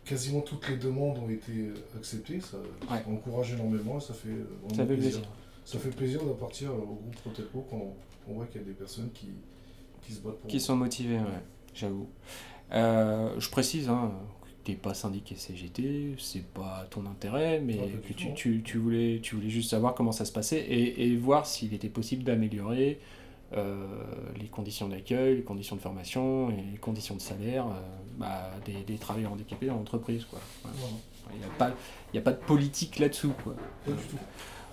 quasiment 0.04 0.42
toutes 0.42 0.68
les 0.70 0.78
demandes 0.78 1.18
ont 1.18 1.30
été 1.30 1.72
acceptées, 1.96 2.42
ça, 2.42 2.58
encourage 3.08 3.54
énormément. 3.54 4.00
Ça 4.00 4.14
fait, 4.14 4.30
ça 4.76 4.86
fait 4.86 4.98
plaisir. 4.98 5.22
Ça 5.66 5.80
fait 5.80 5.90
plaisir 5.90 6.24
d'appartenir 6.24 6.74
au 6.74 6.96
groupe 6.96 7.16
Proteco 7.18 7.66
quand 7.70 7.94
on 8.30 8.34
voit 8.34 8.46
qu'il 8.46 8.62
y 8.62 8.64
a 8.64 8.68
des 8.68 8.74
personnes 8.74 9.12
qui, 9.12 9.32
qui 10.02 10.14
se 10.14 10.22
battent 10.22 10.38
pour 10.38 10.50
Qui 10.50 10.62
sont 10.62 10.78
motivées, 10.78 11.18
ouais, 11.18 11.44
j'avoue. 11.78 12.10
je 12.72 13.50
précise, 13.50 13.90
hein, 13.90 14.12
pas 14.76 14.94
syndiqué 14.94 15.36
CGT, 15.36 16.16
c'est 16.18 16.46
pas 16.46 16.86
ton 16.90 17.06
intérêt, 17.06 17.60
mais 17.60 17.78
que 18.08 18.14
tu, 18.14 18.34
tu, 18.34 18.62
tu, 18.64 18.78
voulais, 18.78 19.20
tu 19.22 19.36
voulais 19.36 19.50
juste 19.50 19.70
savoir 19.70 19.94
comment 19.94 20.12
ça 20.12 20.26
se 20.26 20.32
passait 20.32 20.60
et, 20.60 21.08
et 21.08 21.16
voir 21.16 21.46
s'il 21.46 21.74
était 21.74 21.90
possible 21.90 22.24
d'améliorer 22.24 23.00
euh, 23.54 23.86
les 24.38 24.48
conditions 24.48 24.90
d'accueil, 24.90 25.38
les 25.38 25.44
conditions 25.44 25.78
de 25.78 25.82
formation 25.82 26.50
et 26.50 26.72
les 26.72 26.78
conditions 26.78 27.16
de 27.16 27.22
salaire 27.22 27.66
euh, 27.68 27.80
bah, 28.18 28.52
des, 28.66 28.84
des, 28.84 28.98
travailleurs 28.98 29.32
handicapés 29.32 29.68
dans 29.68 29.76
l'entreprise. 29.76 30.26
Il 31.34 31.40
n'y 31.40 31.46
a, 31.46 31.50
pas, 31.58 31.72
a 32.14 32.22
pas 32.22 32.32
de 32.32 32.44
politique 32.46 33.00
là-dessous. 33.00 33.34
Quoi. 33.44 33.56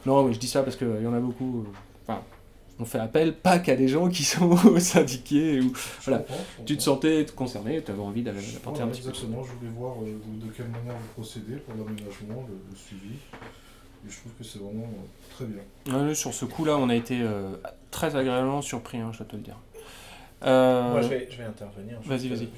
Non, 0.06 0.30
je 0.32 0.38
dis 0.38 0.48
ça 0.48 0.62
parce 0.62 0.76
qu'il 0.76 1.00
y 1.02 1.06
en 1.06 1.14
a 1.14 1.20
beaucoup. 1.20 1.60
Euh, 1.60 1.72
enfin, 2.06 2.22
on 2.78 2.84
fait 2.84 2.98
appel 2.98 3.34
pas 3.34 3.58
qu'à 3.58 3.76
des 3.76 3.88
gens 3.88 4.08
qui 4.08 4.24
sont 4.24 4.56
syndiqués 4.78 5.60
ou 5.60 5.72
voilà. 6.02 6.24
tu 6.66 6.76
te 6.76 6.82
sentais 6.82 7.24
concerné, 7.34 7.82
tu 7.82 7.90
avais 7.90 8.00
envie 8.00 8.22
d'aller 8.22 8.40
apporter 8.56 8.82
un 8.82 8.88
petit 8.88 9.02
peu. 9.02 9.10
Exactement, 9.10 9.43
je 9.44 9.52
voulais 9.52 9.70
voir 9.70 9.94
euh, 10.02 10.06
de, 10.06 10.50
quelle 10.50 10.69
manière 10.69 10.94
vous 10.94 11.22
procédez 11.22 11.56
pour 11.56 11.74
l'aménagement, 11.74 12.46
le, 12.48 12.76
suivi. 12.76 13.14
Et 14.06 14.10
je 14.10 14.19
trouve 14.19 14.32
que 14.32 14.44
c'est 14.44 14.58
vraiment 14.58 14.84
euh, 14.84 15.34
très 15.34 15.46
bien. 15.46 16.14
sur 16.14 16.34
ce 16.34 16.44
coup-là, 16.44 16.76
on 16.76 16.88
a 16.88 16.94
été 16.94 17.20
euh, 17.22 17.56
très 17.90 18.16
agréablement 18.16 18.60
surpris, 18.60 18.98
hein, 18.98 19.10
je 19.12 19.19
dois 19.19 19.26
te 19.26 19.36
le 19.36 19.43
dire. 19.43 19.58
Moi, 20.43 21.00
je 21.00 21.08
vais, 21.08 21.28
je 21.31 21.38
vais 21.38 21.44
intervenir. 21.44 21.98
Vas-y, 22.04 22.28
vas-y. 22.28 22.48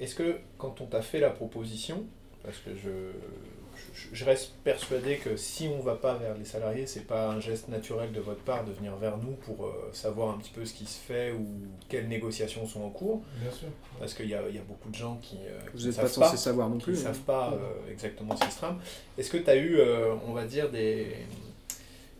Est-ce 0.00 0.14
que 0.14 0.38
quand 0.56 0.80
on 0.80 0.86
t'a 0.86 1.02
fait 1.02 1.20
la 1.20 1.28
proposition, 1.28 2.04
parce 2.42 2.56
que 2.56 2.70
je, 2.74 2.88
je 4.12 4.24
reste 4.24 4.52
persuadé 4.64 5.16
que 5.16 5.36
si 5.36 5.68
on 5.68 5.78
ne 5.78 5.82
va 5.82 5.94
pas 5.94 6.14
vers 6.14 6.36
les 6.36 6.44
salariés, 6.44 6.86
c'est 6.86 7.06
pas 7.06 7.28
un 7.28 7.40
geste 7.40 7.68
naturel 7.68 8.12
de 8.12 8.20
votre 8.20 8.40
part 8.40 8.64
de 8.64 8.72
venir 8.72 8.96
vers 8.96 9.18
nous 9.18 9.32
pour 9.32 9.66
euh, 9.66 9.90
savoir 9.92 10.34
un 10.34 10.38
petit 10.38 10.50
peu 10.50 10.64
ce 10.64 10.74
qui 10.74 10.86
se 10.86 10.98
fait 10.98 11.32
ou 11.32 11.46
quelles 11.88 12.08
négociations 12.08 12.66
sont 12.66 12.82
en 12.82 12.90
cours. 12.90 13.22
Bien 13.40 13.50
sûr. 13.50 13.68
Parce 13.98 14.14
qu'il 14.14 14.26
y, 14.26 14.30
y 14.30 14.34
a, 14.34 14.62
beaucoup 14.66 14.90
de 14.90 14.94
gens 14.94 15.18
qui 15.22 15.36
euh, 15.46 15.58
Vous 15.74 15.86
n'êtes 15.86 15.96
pas 15.96 16.08
censé 16.08 16.36
savoir 16.36 16.68
non 16.68 16.78
plus. 16.78 16.92
ne 16.92 16.98
savent 16.98 17.18
pas 17.20 17.52
euh, 17.52 17.90
exactement 17.90 18.36
ce 18.36 18.44
qui 18.44 18.50
se 18.50 18.58
trame. 18.58 18.80
Est-ce 19.18 19.30
que 19.30 19.38
tu 19.38 19.50
as 19.50 19.56
eu, 19.56 19.78
on 20.26 20.32
va 20.32 20.44
dire, 20.44 20.70
des. 20.70 21.16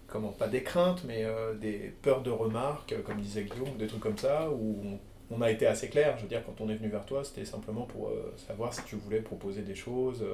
Comment 0.07 0.33
Pas 0.33 0.49
des 0.49 0.65
craintes, 0.65 1.05
mais 1.05 1.25
des 1.61 1.95
peurs 2.03 2.23
de 2.23 2.31
remarques, 2.31 2.95
comme 3.05 3.21
disait 3.21 3.45
Guillaume, 3.45 3.77
des 3.79 3.87
trucs 3.87 4.01
comme 4.01 4.19
ça, 4.19 4.51
où 4.51 4.99
on, 5.31 5.41
a 5.41 5.51
été 5.53 5.67
assez 5.67 5.89
clair? 5.89 6.17
Je 6.17 6.23
veux 6.23 6.29
dire, 6.29 6.43
quand 6.45 6.61
on 6.61 6.69
est 6.69 6.75
venu 6.75 6.89
vers 6.89 7.07
toi, 7.07 7.23
c'était 7.23 7.45
simplement 7.45 7.83
pour 7.83 8.13
savoir 8.49 8.75
si 8.75 8.83
tu 8.85 8.97
voulais 8.97 9.21
proposer 9.21 9.63
des 9.63 9.77
choses 9.77 10.25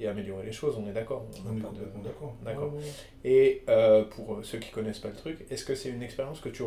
et 0.00 0.06
améliorer 0.06 0.46
les 0.46 0.52
choses, 0.52 0.76
on 0.78 0.88
est 0.88 0.92
d'accord. 0.92 1.26
On, 1.44 1.56
est 1.56 1.60
d'accord. 2.02 2.36
D'accord. 2.44 2.72
Et 3.24 3.62
euh, 3.68 4.04
pour 4.04 4.40
ceux 4.42 4.58
qui 4.58 4.70
connaissent 4.70 5.00
pas 5.00 5.08
le 5.08 5.16
truc, 5.16 5.44
est-ce 5.50 5.64
que 5.64 5.74
c'est 5.74 5.90
une 5.90 6.02
expérience 6.02 6.40
que 6.40 6.48
tu 6.48 6.62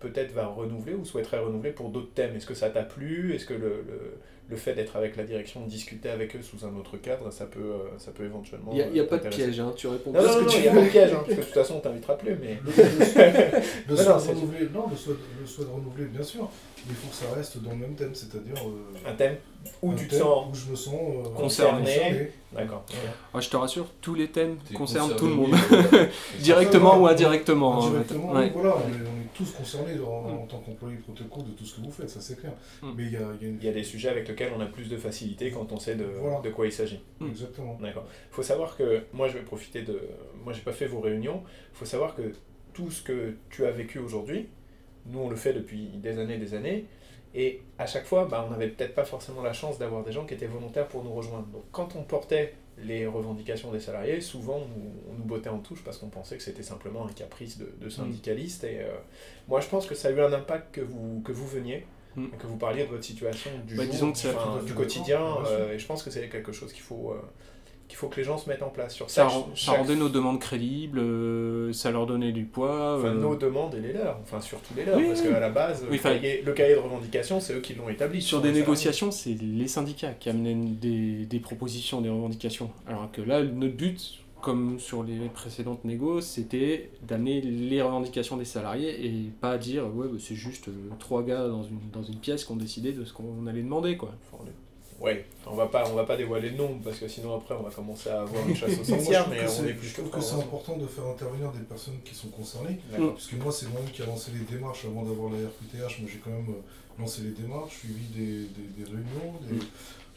peut-être 0.00 0.32
vas 0.32 0.46
renouveler 0.46 0.94
ou 0.94 1.04
souhaiterais 1.04 1.38
renouveler 1.38 1.72
pour 1.72 1.90
d'autres 1.90 2.12
thèmes? 2.12 2.34
Est-ce 2.34 2.46
que 2.46 2.54
ça 2.54 2.70
t'a 2.70 2.82
plu? 2.82 3.34
Est-ce 3.34 3.46
que 3.46 3.54
le, 3.54 3.84
le 3.86 4.18
fait 4.56 4.74
d'être 4.74 4.96
avec 4.96 5.16
la 5.16 5.24
direction, 5.24 5.64
de 5.64 5.68
discuter 5.68 6.08
avec 6.08 6.34
eux 6.36 6.42
sous 6.42 6.64
un 6.66 6.76
autre 6.76 6.96
cadre, 6.96 7.30
ça 7.30 7.46
peut, 7.46 7.60
euh, 7.60 7.98
ça 7.98 8.10
peut 8.10 8.24
éventuellement. 8.24 8.72
Il 8.72 8.92
n'y 8.92 9.00
a, 9.00 9.04
pas 9.04 9.18
de 9.18 9.28
piège, 9.28 9.60
hein, 9.60 9.72
tu 9.76 9.86
réponds 9.86 10.12
non, 10.12 10.22
non, 10.22 10.42
non, 10.42 10.48
il 10.48 10.60
n'y 10.60 10.68
a 10.68 10.72
pas 10.72 10.80
de 10.80 10.88
piège, 10.88 11.12
hein, 11.12 11.22
parce 11.26 11.28
que 11.28 11.40
de 11.40 11.44
toute 11.44 11.54
façon, 11.54 11.74
on 11.76 11.80
t'invitera 11.80 12.16
plus. 12.16 12.36
Mais... 12.40 12.58
le, 12.64 12.72
souhait 12.72 13.32
de 13.88 14.28
renouveler, 14.28 14.68
non, 14.72 14.86
le 14.90 14.96
souhait, 14.96 15.64
de 15.64 15.70
renouveler, 15.70 16.06
bien 16.06 16.22
sûr, 16.22 16.50
mais 16.86 16.92
il 16.92 16.96
faut 16.96 17.08
que 17.08 17.14
ça 17.14 17.34
reste 17.34 17.62
dans 17.62 17.70
le 17.70 17.76
même 17.76 17.94
thème, 17.94 18.14
c'est-à-dire. 18.14 18.54
Euh, 18.56 19.10
un 19.10 19.14
thème 19.14 19.36
où 19.82 19.94
tu 19.94 20.08
te 20.08 20.16
sens. 20.16 20.46
Où 20.50 20.54
je 20.54 20.70
me 20.70 20.76
sens 20.76 20.94
euh, 20.94 21.28
concerné. 21.34 22.30
D'accord. 22.52 22.84
je 23.38 23.48
te 23.48 23.56
rassure, 23.56 23.86
tous 24.00 24.14
les 24.14 24.28
thèmes 24.28 24.56
concernent 24.74 25.16
tout 25.16 25.26
le 25.26 25.34
monde, 25.34 25.54
directement 26.40 26.98
ou 26.98 27.06
indirectement. 27.06 27.82
Hein, 27.82 27.86
indirectement, 27.86 28.28
voilà, 28.28 28.76
on 28.76 28.90
est, 28.90 29.21
tous 29.34 29.50
concernés 29.52 29.98
en, 30.00 30.46
tant 30.46 30.58
qu'employé 30.58 30.96
protocole 30.96 31.44
de 31.44 31.50
tout 31.50 31.64
ce 31.64 31.76
que 31.76 31.80
vous 31.80 31.90
faites, 31.90 32.10
ça 32.10 32.20
c'est 32.20 32.38
clair. 32.38 32.52
Mm. 32.82 32.92
Mais 32.96 33.04
il 33.04 33.12
y 33.12 33.16
a, 33.16 33.64
y 33.64 33.68
a 33.68 33.72
des 33.72 33.84
sujets 33.84 34.08
avec 34.08 34.28
lesquels 34.28 34.52
on 34.56 34.60
a 34.60 34.66
plus 34.66 34.88
de 34.88 34.96
facilité 34.96 35.50
quand 35.50 35.72
on 35.72 35.78
sait 35.78 35.94
de, 35.94 36.04
de 36.42 36.50
quoi 36.50 36.66
il 36.66 36.72
s'agit. 36.72 37.00
Hmm. 37.20 37.28
Exactement. 37.28 37.78
D'accord. 37.80 38.06
Il 38.30 38.34
faut 38.34 38.42
savoir 38.42 38.76
que 38.76 39.04
moi, 39.12 39.28
je 39.28 39.34
vais 39.34 39.44
profiter 39.44 39.82
de. 39.82 40.00
Moi, 40.44 40.52
j'ai 40.52 40.62
pas 40.62 40.72
fait 40.72 40.86
vos 40.86 41.00
réunions. 41.00 41.42
Il 41.72 41.78
faut 41.78 41.84
savoir 41.84 42.14
que 42.14 42.22
tout 42.72 42.90
ce 42.90 43.02
que 43.02 43.34
tu 43.50 43.64
as 43.64 43.70
vécu 43.70 43.98
aujourd'hui, 43.98 44.48
nous, 45.06 45.20
on 45.20 45.28
le 45.28 45.36
fait 45.36 45.52
depuis 45.52 45.88
des 45.94 46.18
années 46.18 46.38
des 46.38 46.54
années. 46.54 46.86
Et 47.34 47.62
à 47.78 47.86
chaque 47.86 48.04
fois, 48.04 48.26
bah, 48.26 48.44
on 48.46 48.50
n'avait 48.50 48.68
peut-être 48.68 48.94
pas 48.94 49.04
forcément 49.04 49.42
la 49.42 49.54
chance 49.54 49.78
d'avoir 49.78 50.04
des 50.04 50.12
gens 50.12 50.26
qui 50.26 50.34
étaient 50.34 50.46
volontaires 50.46 50.86
pour 50.88 51.02
nous 51.02 51.12
rejoindre. 51.12 51.46
Donc 51.46 51.62
quand 51.72 51.96
on 51.96 52.02
portait 52.02 52.54
les 52.84 53.06
revendications 53.06 53.70
des 53.72 53.80
salariés, 53.80 54.20
souvent 54.20 54.58
on, 54.58 55.12
on 55.12 55.14
nous 55.18 55.24
bottait 55.24 55.48
en 55.50 55.58
touche 55.58 55.82
parce 55.84 55.98
qu'on 55.98 56.08
pensait 56.08 56.36
que 56.36 56.42
c'était 56.42 56.62
simplement 56.62 57.06
un 57.06 57.12
caprice 57.12 57.58
de, 57.58 57.72
de 57.80 57.88
syndicalistes. 57.88 58.64
Et 58.64 58.80
euh, 58.80 58.88
moi 59.48 59.60
je 59.60 59.68
pense 59.68 59.86
que 59.86 59.94
ça 59.94 60.08
a 60.08 60.10
eu 60.10 60.20
un 60.20 60.32
impact 60.32 60.74
que 60.74 60.80
vous, 60.80 61.20
que 61.24 61.32
vous 61.32 61.46
veniez, 61.46 61.86
Mm. 62.14 62.26
que 62.38 62.46
vous 62.46 62.58
parliez 62.58 62.84
de 62.84 62.90
votre 62.90 63.04
situation 63.04 63.50
du 63.66 63.74
Bah, 63.74 63.84
jour, 63.84 63.92
disons 63.92 64.12
que 64.12 64.18
enfin, 64.36 64.62
du 64.62 64.74
quotidien. 64.74 65.22
euh, 65.46 65.72
et 65.72 65.78
je 65.78 65.86
pense 65.86 66.02
que 66.02 66.10
c'est 66.10 66.28
quelque 66.28 66.52
chose 66.52 66.70
qu'il 66.70 66.82
faut, 66.82 67.12
euh, 67.12 67.20
qu'il 67.92 67.98
faut 67.98 68.08
que 68.08 68.16
les 68.16 68.24
gens 68.24 68.38
se 68.38 68.48
mettent 68.48 68.62
en 68.62 68.70
place 68.70 68.94
sur 68.94 69.10
Ça, 69.10 69.28
ça. 69.28 69.28
rend- 69.28 69.50
ça 69.54 69.72
rendait 69.72 69.96
nos 69.96 70.08
demandes 70.08 70.40
crédibles, 70.40 70.98
euh, 70.98 71.74
ça 71.74 71.90
leur 71.90 72.06
donnait 72.06 72.32
du 72.32 72.44
poids. 72.46 72.96
Enfin, 72.98 73.08
euh, 73.08 73.20
nos 73.20 73.36
demandes 73.36 73.74
et 73.74 73.80
les 73.80 73.92
leurs, 73.92 74.18
enfin 74.22 74.40
surtout 74.40 74.72
les 74.74 74.86
leurs, 74.86 74.96
Oui, 74.96 75.08
parce 75.08 75.20
oui. 75.20 75.28
qu'à 75.28 75.40
la 75.40 75.50
base, 75.50 75.84
Oui, 75.90 75.98
le, 75.98 76.02
cahier, 76.02 76.42
le 76.42 76.52
cahier 76.54 76.74
de 76.74 76.80
revendication, 76.80 77.38
c'est 77.38 77.52
eux 77.54 77.60
qui 77.60 77.74
l'ont 77.74 77.90
établi. 77.90 78.22
Sur 78.22 78.40
des 78.40 78.50
négociations, 78.50 79.10
c'est 79.10 79.34
les 79.34 79.68
syndicats 79.68 80.12
qui 80.18 80.30
amenaient 80.30 80.54
des, 80.54 81.26
des 81.26 81.38
propositions, 81.38 82.00
des 82.00 82.08
revendications. 82.08 82.70
Alors 82.88 83.12
que 83.12 83.20
là, 83.20 83.42
notre 83.42 83.76
but, 83.76 84.20
comme 84.40 84.78
sur 84.80 85.02
les 85.02 85.18
précédentes 85.34 85.84
négos, 85.84 86.22
c'était 86.22 86.90
d'amener 87.06 87.42
les 87.42 87.82
revendications 87.82 88.38
des 88.38 88.46
salariés 88.46 89.04
et 89.06 89.30
pas 89.40 89.58
dire 89.58 89.84
ouais 89.94 90.08
bah, 90.08 90.16
c'est 90.18 90.34
juste 90.34 90.66
euh, 90.68 90.72
trois 90.98 91.22
gars 91.22 91.46
dans 91.46 91.62
une, 91.62 91.78
dans 91.92 92.02
une 92.02 92.16
pièce 92.16 92.44
qui 92.46 92.50
ont 92.52 92.56
décidé 92.56 92.92
de 92.92 93.04
ce 93.04 93.12
qu'on 93.12 93.46
allait 93.46 93.62
demander 93.62 93.96
quoi. 93.98 94.12
Ouais, 95.02 95.26
on 95.46 95.54
va 95.54 95.66
pas, 95.66 95.90
on 95.90 95.94
va 95.94 96.04
pas 96.04 96.16
dévoiler 96.16 96.50
le 96.50 96.56
nom 96.56 96.78
parce 96.82 96.98
que 96.98 97.08
sinon 97.08 97.36
après 97.36 97.54
on 97.56 97.62
va 97.62 97.70
commencer 97.70 98.08
à 98.10 98.20
avoir 98.22 98.48
une 98.48 98.54
chasse 98.54 98.78
aux 98.80 98.84
sorcières, 98.94 99.22
trouve 99.24 99.34
mais 99.34 99.40
que 99.40 99.46
on 99.46 99.48
c'est- 99.48 99.68
est 99.68 99.74
plus 99.74 99.88
je 99.88 99.94
trouve 99.94 100.10
que 100.10 100.20
c'est 100.20 100.36
important 100.36 100.76
de 100.76 100.86
faire 100.86 101.06
intervenir 101.06 101.50
des 101.52 101.64
personnes 101.64 101.98
qui 102.04 102.14
sont 102.14 102.28
concernées. 102.28 102.78
Parce 102.96 103.26
que 103.26 103.36
moi, 103.36 103.50
c'est 103.52 103.66
moi 103.68 103.80
qui 103.92 104.00
a 104.02 104.06
lancé 104.06 104.30
les 104.32 104.44
démarches 104.56 104.84
avant 104.84 105.02
d'avoir 105.02 105.30
la 105.32 105.38
RQTH. 105.48 106.00
Moi, 106.00 106.08
j'ai 106.12 106.18
quand 106.24 106.30
même 106.30 106.48
euh, 106.50 107.00
lancé 107.00 107.22
les 107.22 107.30
démarches, 107.32 107.78
suivi 107.78 108.06
des, 108.14 108.46
des, 108.46 108.68
des 108.78 108.84
réunions. 108.84 109.34
Des... 109.48 109.56
Mm. 109.56 109.60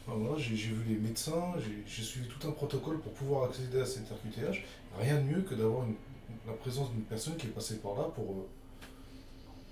Enfin, 0.08 0.18
voilà, 0.20 0.38
j'ai 0.38 0.54
vu 0.54 0.84
les 0.88 0.94
médecins, 0.96 1.54
j'ai 1.88 2.02
suivi 2.04 2.28
tout 2.28 2.46
un 2.46 2.52
protocole 2.52 3.00
pour 3.00 3.12
pouvoir 3.12 3.44
accéder 3.50 3.80
à 3.80 3.84
cette 3.86 4.04
RQTH. 4.08 4.62
Rien 5.00 5.16
de 5.16 5.22
mieux 5.22 5.42
que 5.42 5.54
d'avoir 5.56 5.82
une- 5.84 5.96
la 6.46 6.52
présence 6.52 6.92
d'une 6.92 7.02
personne 7.02 7.36
qui 7.36 7.46
est 7.46 7.50
passée 7.50 7.76
par 7.78 7.94
là 7.96 8.04
pour, 8.14 8.24
euh, 8.24 8.46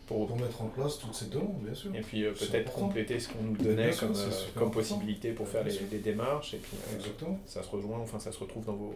Pour- 0.07 0.27
pour 0.27 0.37
mettre 0.39 0.61
en 0.61 0.67
place 0.69 0.99
toute 0.99 1.15
cette 1.15 1.31
demande, 1.31 1.63
bien 1.63 1.75
sûr. 1.75 1.95
Et 1.95 2.01
puis 2.03 2.25
euh, 2.25 2.33
peut-être 2.33 2.73
compléter 2.73 3.19
ce 3.19 3.29
qu'on 3.29 3.43
nous 3.43 3.57
donnait 3.57 3.91
sûr, 3.93 4.09
comme, 4.09 4.17
euh, 4.17 4.31
comme 4.59 4.71
possibilité 4.71 5.33
pour 5.33 5.49
faire 5.49 5.65
les, 5.65 5.79
les 5.91 5.99
démarches 5.99 6.53
et 6.55 6.59
puis 6.59 6.77
euh, 6.93 6.97
Exactement. 6.97 7.39
ça 7.47 7.63
se 7.63 7.69
rejoint, 7.71 7.99
enfin 7.99 8.19
ça 8.19 8.31
se 8.31 8.39
retrouve 8.39 8.67
dans 8.67 8.75
vos, 8.75 8.95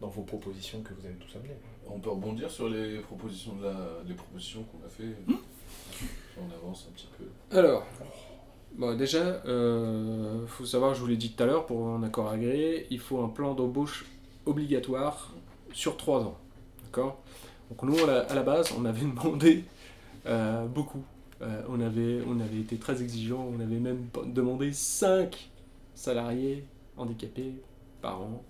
dans 0.00 0.06
vos 0.08 0.22
propositions 0.22 0.80
que 0.82 0.94
vous 0.94 1.04
avez 1.06 1.16
tous 1.16 1.36
amenées. 1.36 1.56
On 1.88 1.98
peut 1.98 2.10
rebondir 2.10 2.50
sur 2.50 2.68
les 2.68 2.98
propositions 3.00 3.56
de 3.56 3.64
la, 3.64 3.76
les 4.06 4.14
propositions 4.14 4.62
qu'on 4.64 4.86
a 4.86 4.88
fait? 4.88 5.16
Hmm? 5.26 5.36
On 6.40 6.54
avance 6.54 6.86
un 6.88 6.92
petit 6.94 7.08
peu. 7.18 7.58
Alors, 7.58 7.84
bon, 8.76 8.94
déjà, 8.96 9.42
il 9.44 10.46
faut 10.46 10.64
savoir, 10.66 10.94
je 10.94 11.00
vous 11.00 11.06
l'ai 11.08 11.16
dit 11.16 11.32
tout 11.32 11.42
à 11.42 11.46
l'heure, 11.46 11.66
pour 11.66 11.88
un 11.88 12.02
accord 12.04 12.28
agréé, 12.30 12.86
il 12.90 13.00
faut 13.00 13.20
un 13.24 13.28
plan 13.28 13.54
d'embauche 13.54 14.06
obligatoire 14.46 15.34
sur 15.72 15.96
trois 15.96 16.20
ans. 16.20 16.38
D'accord? 16.84 17.18
Donc 17.70 17.82
nous, 17.82 17.98
à 18.04 18.06
la, 18.06 18.20
à 18.20 18.34
la 18.34 18.42
base, 18.42 18.72
on 18.78 18.84
avait 18.84 19.00
demandé 19.04 19.64
euh, 20.26 20.66
beaucoup. 20.66 21.02
Euh, 21.40 21.62
on, 21.68 21.80
avait, 21.80 22.20
on 22.26 22.40
avait 22.40 22.58
été 22.58 22.76
très 22.76 23.00
exigeants, 23.02 23.48
on 23.56 23.60
avait 23.60 23.78
même 23.78 24.08
demandé 24.26 24.72
5 24.72 25.50
salariés 25.94 26.64
handicapés 26.96 27.54
par 28.02 28.20
an 28.20 28.42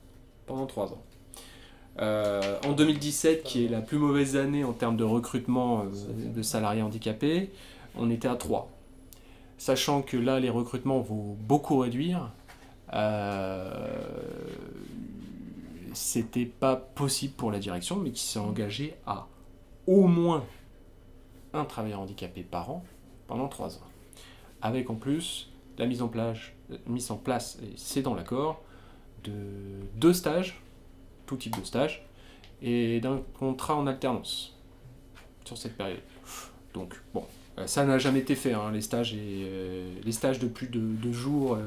pendant 0.46 0.66
trois 0.66 0.86
ans. 0.92 1.02
Euh, 2.00 2.58
en 2.66 2.72
2017, 2.72 3.42
qui 3.42 3.64
est 3.64 3.68
la 3.68 3.82
plus 3.82 3.98
mauvaise 3.98 4.36
année 4.36 4.64
en 4.64 4.72
termes 4.72 4.96
de 4.96 5.04
recrutement 5.04 5.84
de 5.86 6.42
salariés 6.42 6.82
handicapés, 6.82 7.50
on 7.96 8.10
était 8.10 8.28
à 8.28 8.36
3. 8.36 8.70
Sachant 9.58 10.02
que 10.02 10.16
là, 10.16 10.40
les 10.40 10.50
recrutements 10.50 11.00
vont 11.00 11.36
beaucoup 11.40 11.78
réduire, 11.78 12.30
c'était 15.92 16.46
pas 16.46 16.76
possible 16.76 17.34
pour 17.34 17.50
la 17.50 17.58
direction, 17.58 17.96
mais 17.96 18.12
qui 18.12 18.22
s'est 18.22 18.38
engagée 18.38 18.94
à 19.04 19.26
au 19.88 20.06
moins 20.06 20.44
un 21.52 21.64
travailleur 21.64 22.00
handicapé 22.00 22.42
par 22.42 22.70
an 22.70 22.84
pendant 23.26 23.48
3 23.48 23.76
ans. 23.76 23.80
Avec 24.62 24.90
en 24.90 24.94
plus 24.94 25.50
la 25.78 25.86
mise 25.86 26.02
en 26.02 26.08
place, 26.08 26.38
en 27.10 27.16
place 27.16 27.58
et 27.62 27.74
c'est 27.76 28.02
dans 28.02 28.14
l'accord, 28.14 28.62
de 29.24 29.32
deux 29.96 30.12
stages, 30.12 30.60
tout 31.26 31.36
type 31.36 31.58
de 31.58 31.64
stage, 31.64 32.04
et 32.62 33.00
d'un 33.00 33.22
contrat 33.38 33.76
en 33.76 33.86
alternance 33.86 34.56
sur 35.44 35.56
cette 35.56 35.76
période. 35.76 36.00
Donc, 36.74 37.00
bon, 37.14 37.24
euh, 37.58 37.66
ça 37.66 37.84
n'a 37.84 37.98
jamais 37.98 38.20
été 38.20 38.34
fait, 38.34 38.52
hein, 38.52 38.70
les, 38.72 38.80
stages 38.80 39.14
et, 39.14 39.44
euh, 39.44 39.94
les 40.04 40.12
stages 40.12 40.38
de 40.38 40.46
plus 40.46 40.68
de 40.68 40.80
deux 40.80 41.12
jours 41.12 41.54
euh, 41.54 41.60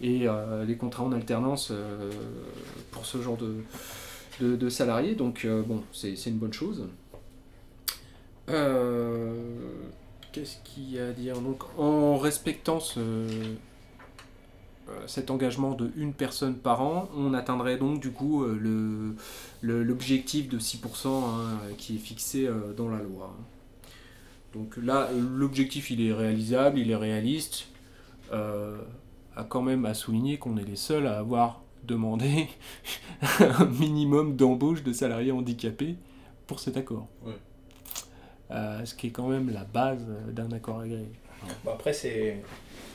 et 0.00 0.26
les 0.66 0.76
contrats 0.76 1.04
en 1.04 1.12
alternance 1.12 1.72
pour 2.90 3.06
ce 3.06 3.22
genre 3.22 3.38
de, 4.40 4.68
salariés. 4.68 5.14
Donc, 5.14 5.46
bon, 5.46 5.84
c'est 5.92 6.26
une 6.26 6.38
bonne 6.38 6.52
chose. 6.52 6.88
Euh, 8.52 9.34
Qu'est-ce 10.32 10.56
qu'il 10.64 10.90
y 10.92 10.98
a 10.98 11.08
à 11.08 11.12
dire 11.12 11.40
Donc, 11.40 11.62
en 11.78 12.16
respectant 12.16 12.80
ce, 12.80 13.00
euh, 13.00 13.52
cet 15.06 15.30
engagement 15.30 15.72
de 15.74 15.90
une 15.96 16.12
personne 16.12 16.56
par 16.56 16.82
an, 16.82 17.08
on 17.16 17.34
atteindrait 17.34 17.76
donc 17.76 18.00
du 18.00 18.10
coup 18.10 18.42
euh, 18.44 18.58
le 18.60 19.14
le- 19.60 19.82
l'objectif 19.84 20.48
de 20.48 20.58
6% 20.58 21.08
hein, 21.24 21.58
qui 21.78 21.96
est 21.96 21.98
fixé 21.98 22.48
dans 22.76 22.88
la 22.88 22.98
loi. 23.02 23.34
Donc 24.54 24.76
là, 24.76 25.08
l'objectif 25.12 25.90
il 25.90 26.04
est 26.06 26.12
réalisable, 26.12 26.78
il 26.78 26.90
est 26.90 26.96
réaliste. 26.96 27.68
Euh, 28.32 28.78
à 29.36 29.44
quand 29.44 29.62
même 29.62 29.86
à 29.86 29.94
souligner 29.94 30.38
qu'on 30.38 30.56
est 30.58 30.64
les 30.64 30.76
seuls 30.76 31.06
à 31.06 31.18
avoir 31.18 31.62
demandé 31.84 32.48
un 33.40 33.66
minimum 33.66 34.36
d'embauche 34.36 34.82
de 34.82 34.92
salariés 34.92 35.32
handicapés 35.32 35.96
pour 36.46 36.60
cet 36.60 36.76
accord. 36.76 37.08
Euh, 38.52 38.84
ce 38.84 38.94
qui 38.94 39.06
est 39.08 39.10
quand 39.10 39.28
même 39.28 39.50
la 39.50 39.64
base 39.64 40.04
d'un 40.28 40.50
accord 40.52 40.80
agréé. 40.80 41.06
Bah, 41.64 41.72
après, 41.74 41.92
c'est 41.92 42.36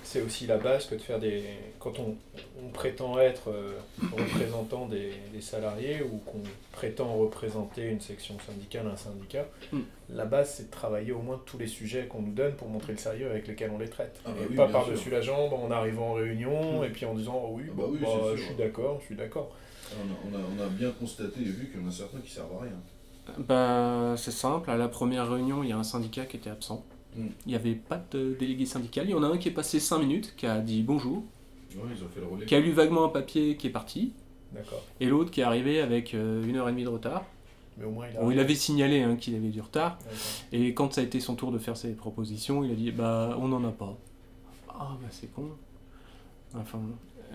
c'est 0.03 0.21
aussi 0.21 0.47
la 0.47 0.55
base 0.57 0.85
que 0.85 0.95
de 0.95 1.01
faire 1.01 1.19
des. 1.19 1.43
Quand 1.79 1.99
on, 1.99 2.15
on 2.63 2.69
prétend 2.69 3.19
être 3.19 3.49
euh, 3.49 3.71
représentant 4.13 4.85
des, 4.87 5.11
des 5.33 5.41
salariés 5.41 6.01
ou 6.01 6.17
qu'on 6.19 6.39
prétend 6.71 7.13
représenter 7.17 7.89
une 7.89 7.99
section 7.99 8.35
syndicale, 8.45 8.87
un 8.87 8.95
syndicat, 8.95 9.45
Mm. 9.73 9.79
la 10.09 10.23
base 10.25 10.53
c'est 10.55 10.67
de 10.67 10.71
travailler 10.71 11.11
au 11.11 11.21
moins 11.21 11.41
tous 11.45 11.57
les 11.57 11.67
sujets 11.67 12.05
qu'on 12.07 12.21
nous 12.21 12.31
donne 12.33 12.53
pour 12.53 12.69
montrer 12.69 12.93
le 12.93 12.99
sérieux 12.99 13.29
avec 13.29 13.47
lesquels 13.49 13.71
on 13.71 13.79
les 13.79 13.89
traite. 13.89 14.21
Ah 14.25 14.29
bah 14.29 14.43
et 14.43 14.47
oui, 14.49 14.55
pas 14.55 14.67
par-dessus 14.69 15.09
la 15.09 15.19
jambe 15.19 15.51
en 15.53 15.69
arrivant 15.71 16.11
en 16.11 16.13
réunion 16.13 16.81
Mm. 16.81 16.85
et 16.85 16.89
puis 16.89 17.05
en 17.05 17.13
disant 17.15 17.41
oh 17.43 17.49
oui, 17.57 17.63
Ah 17.67 17.71
bah 17.75 17.83
bon, 17.85 17.91
oui, 17.91 17.99
bah, 18.01 18.07
c'est 18.31 18.37
je 18.37 18.43
suis 18.43 18.55
d'accord, 18.55 18.99
je 19.01 19.05
suis 19.07 19.15
d'accord. 19.15 19.51
On 19.91 20.35
a, 20.35 20.37
on, 20.37 20.39
a, 20.39 20.45
on 20.57 20.65
a 20.65 20.69
bien 20.69 20.91
constaté 20.91 21.41
et 21.41 21.43
vu 21.45 21.69
qu'il 21.69 21.81
y 21.81 21.83
en 21.83 21.87
a 21.89 21.91
certains 21.91 22.19
qui 22.19 22.31
servent 22.31 22.55
à 22.59 22.63
rien. 22.63 22.79
Bah, 23.47 24.15
c'est 24.17 24.31
simple, 24.31 24.69
à 24.69 24.77
la 24.77 24.87
première 24.87 25.29
réunion, 25.31 25.63
il 25.63 25.69
y 25.69 25.71
a 25.71 25.77
un 25.77 25.83
syndicat 25.83 26.25
qui 26.25 26.37
était 26.37 26.49
absent. 26.49 26.83
Mm. 27.15 27.25
Il 27.45 27.49
n'y 27.49 27.55
avait 27.55 27.75
pas 27.75 28.01
de 28.11 28.35
délégué 28.39 28.65
syndical. 28.65 29.05
Il 29.07 29.11
y 29.11 29.13
en 29.13 29.23
a 29.23 29.27
un 29.27 29.37
qui 29.37 29.47
est 29.49 29.51
passé 29.51 29.79
5 29.79 29.99
minutes, 29.99 30.33
qui 30.35 30.45
a 30.45 30.59
dit 30.59 30.83
bonjour, 30.83 31.23
Ouais, 31.75 31.83
ils 31.95 32.03
ont 32.03 32.07
fait 32.07 32.21
le 32.21 32.27
relais. 32.27 32.45
qui 32.45 32.55
a 32.55 32.59
lu 32.59 32.71
vaguement 32.71 33.05
un 33.05 33.09
papier 33.09 33.55
qui 33.57 33.67
est 33.67 33.71
parti, 33.71 34.13
D'accord. 34.53 34.83
et 34.99 35.05
l'autre 35.07 35.29
qui 35.31 35.41
est 35.41 35.43
arrivé 35.43 35.81
avec 35.81 36.13
euh, 36.13 36.43
une 36.45 36.55
heure 36.55 36.67
et 36.69 36.71
demie 36.71 36.83
de 36.85 36.89
retard. 36.89 37.23
Mais 37.77 37.85
au 37.85 37.91
moins 37.91 38.07
il 38.11 38.17
a. 38.17 38.21
Bon, 38.21 38.31
il 38.31 38.39
avait 38.39 38.55
signalé 38.55 39.01
hein, 39.03 39.15
qu'il 39.17 39.35
avait 39.35 39.49
du 39.49 39.61
retard, 39.61 39.99
et 40.51 40.73
quand 40.73 40.93
ça 40.93 41.01
a 41.01 41.03
été 41.03 41.19
son 41.19 41.35
tour 41.35 41.51
de 41.51 41.59
faire 41.59 41.77
ses 41.77 41.93
propositions, 41.93 42.63
il 42.63 42.71
a 42.71 42.75
dit 42.75 42.91
bah 42.91 43.37
on 43.39 43.47
n'en 43.49 43.63
a 43.65 43.71
pas. 43.71 43.95
Ah 44.69 44.97
bah 45.01 45.07
c'est 45.11 45.31
con. 45.33 45.49
Enfin. 46.55 46.79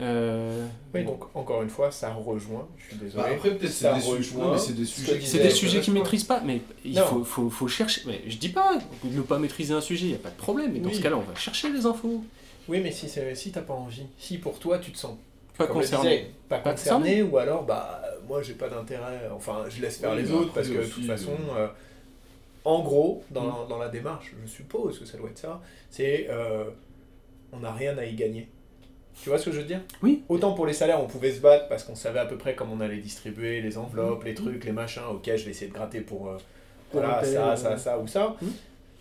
Euh, 0.01 0.67
Oui, 0.95 1.03
bon. 1.03 1.13
donc 1.13 1.37
encore 1.37 1.63
une 1.63 1.69
fois, 1.69 1.91
ça 1.91 2.13
rejoint, 2.13 2.67
je 2.79 2.85
suis 2.89 2.97
désolé. 2.97 3.23
Bah, 3.23 3.29
après, 3.35 3.51
peut-être 3.57 3.71
ça 3.73 3.91
c'est 3.91 3.95
des, 3.97 4.01
sujets- 4.01 4.17
rejoint 4.37 4.53
mais 4.53 4.59
c'est 4.59 4.73
des 4.73 4.85
sujets 4.85 5.19
qui 5.19 5.27
C'est 5.27 5.39
disait- 5.39 5.43
des 5.49 5.51
sujets 5.55 5.81
qu'ils 5.81 5.93
ne 5.95 5.99
maîtrisent 5.99 6.25
pas, 6.25 6.41
mais 6.45 6.61
il 6.85 6.99
faut, 6.99 7.25
faut, 7.25 7.51
faut 7.51 7.69
chercher. 7.69 8.03
Mais 8.07 8.21
je 8.27 8.37
dis 8.39 8.49
pas 8.49 8.79
de 9.05 9.17
ne 9.17 9.23
pas 9.23 9.39
maîtriser 9.39 9.75
un 9.75 9.81
sujet, 9.81 10.07
il 10.07 10.11
n'y 10.11 10.15
a 10.15 10.19
pas 10.19 10.31
de 10.31 10.37
problème, 10.37 10.73
mais 10.73 10.79
dans 10.81 10.89
Oui. 10.89 10.95
ce 10.95 11.01
cas-là, 11.03 11.17
on 11.17 11.21
va 11.21 11.35
chercher 11.35 11.71
les 11.71 11.85
infos. 11.87 12.25
Oui, 12.69 12.81
mais 12.83 12.93
si, 12.93 13.09
c'est- 13.09 13.35
si 13.35 13.51
t'as 13.53 13.61
pas 13.63 13.75
envie, 13.75 14.07
si 14.19 14.39
pour 14.39 14.59
toi 14.59 14.79
tu 14.79 14.93
te 14.93 14.99
sens 14.99 15.17
Pas 15.59 15.67
concerné. 15.67 16.09
disais, 16.19 16.31
pas, 16.49 16.59
Pas 16.59 16.71
concerné, 16.73 17.23
ou 17.23 17.37
alors 17.37 17.65
bah 17.65 18.01
moi 18.29 18.41
j'ai 18.43 18.55
pas 18.55 18.69
d'intérêt, 18.69 19.29
enfin 19.35 19.65
je 19.69 19.83
laisse 19.83 19.99
faire 19.99 20.13
Oui, 20.13 20.23
les 20.23 20.31
autres 20.31 20.53
parce 20.53 20.69
que 20.69 20.79
de 20.79 20.85
toute 20.85 21.05
façon, 21.07 21.33
euh, 21.51 21.65
euh, 21.65 21.69
en 22.65 22.81
gros, 22.83 23.25
dans, 23.31 23.65
Mm. 23.65 23.69
dans 23.69 23.79
la 23.79 23.89
démarche, 23.89 24.33
je 24.43 24.49
suppose 24.51 24.99
que 25.01 25.05
ça 25.05 25.19
doit 25.19 25.29
être 25.29 25.39
ça, 25.39 25.61
c'est 25.91 26.29
euh, 26.31 26.65
on 27.53 27.59
n'a 27.59 27.73
rien 27.73 27.99
à 27.99 28.05
y 28.05 28.15
gagner. 28.15 28.49
Tu 29.21 29.29
vois 29.29 29.39
ce 29.39 29.47
que 29.47 29.53
je 29.53 29.59
veux 29.59 29.67
dire? 29.67 29.81
Oui. 30.03 30.25
Autant 30.29 30.53
pour 30.53 30.67
les 30.67 30.73
salaires, 30.73 31.01
on 31.01 31.07
pouvait 31.07 31.33
se 31.33 31.41
battre 31.41 31.69
parce 31.69 31.85
qu'on 31.85 31.95
savait 31.95 32.19
à 32.19 32.27
peu 32.27 32.37
près 32.37 32.55
comment 32.55 32.75
on 32.75 32.81
allait 32.81 32.97
distribuer 32.99 33.61
les 33.61 33.79
enveloppes, 33.79 34.25
les 34.25 34.35
trucs, 34.35 34.65
les 34.65 34.73
machins. 34.73 35.03
Ok, 35.11 35.25
je 35.27 35.45
vais 35.45 35.51
essayer 35.51 35.69
de 35.69 35.75
gratter 35.75 36.01
pour, 36.01 36.29
euh, 36.29 36.37
Pour 36.91 37.01
voilà, 37.01 37.23
ça, 37.25 37.57
ça, 37.57 37.77
ça 37.77 37.99
ou 37.99 38.07
ça. 38.07 38.37
Mm. 38.41 38.47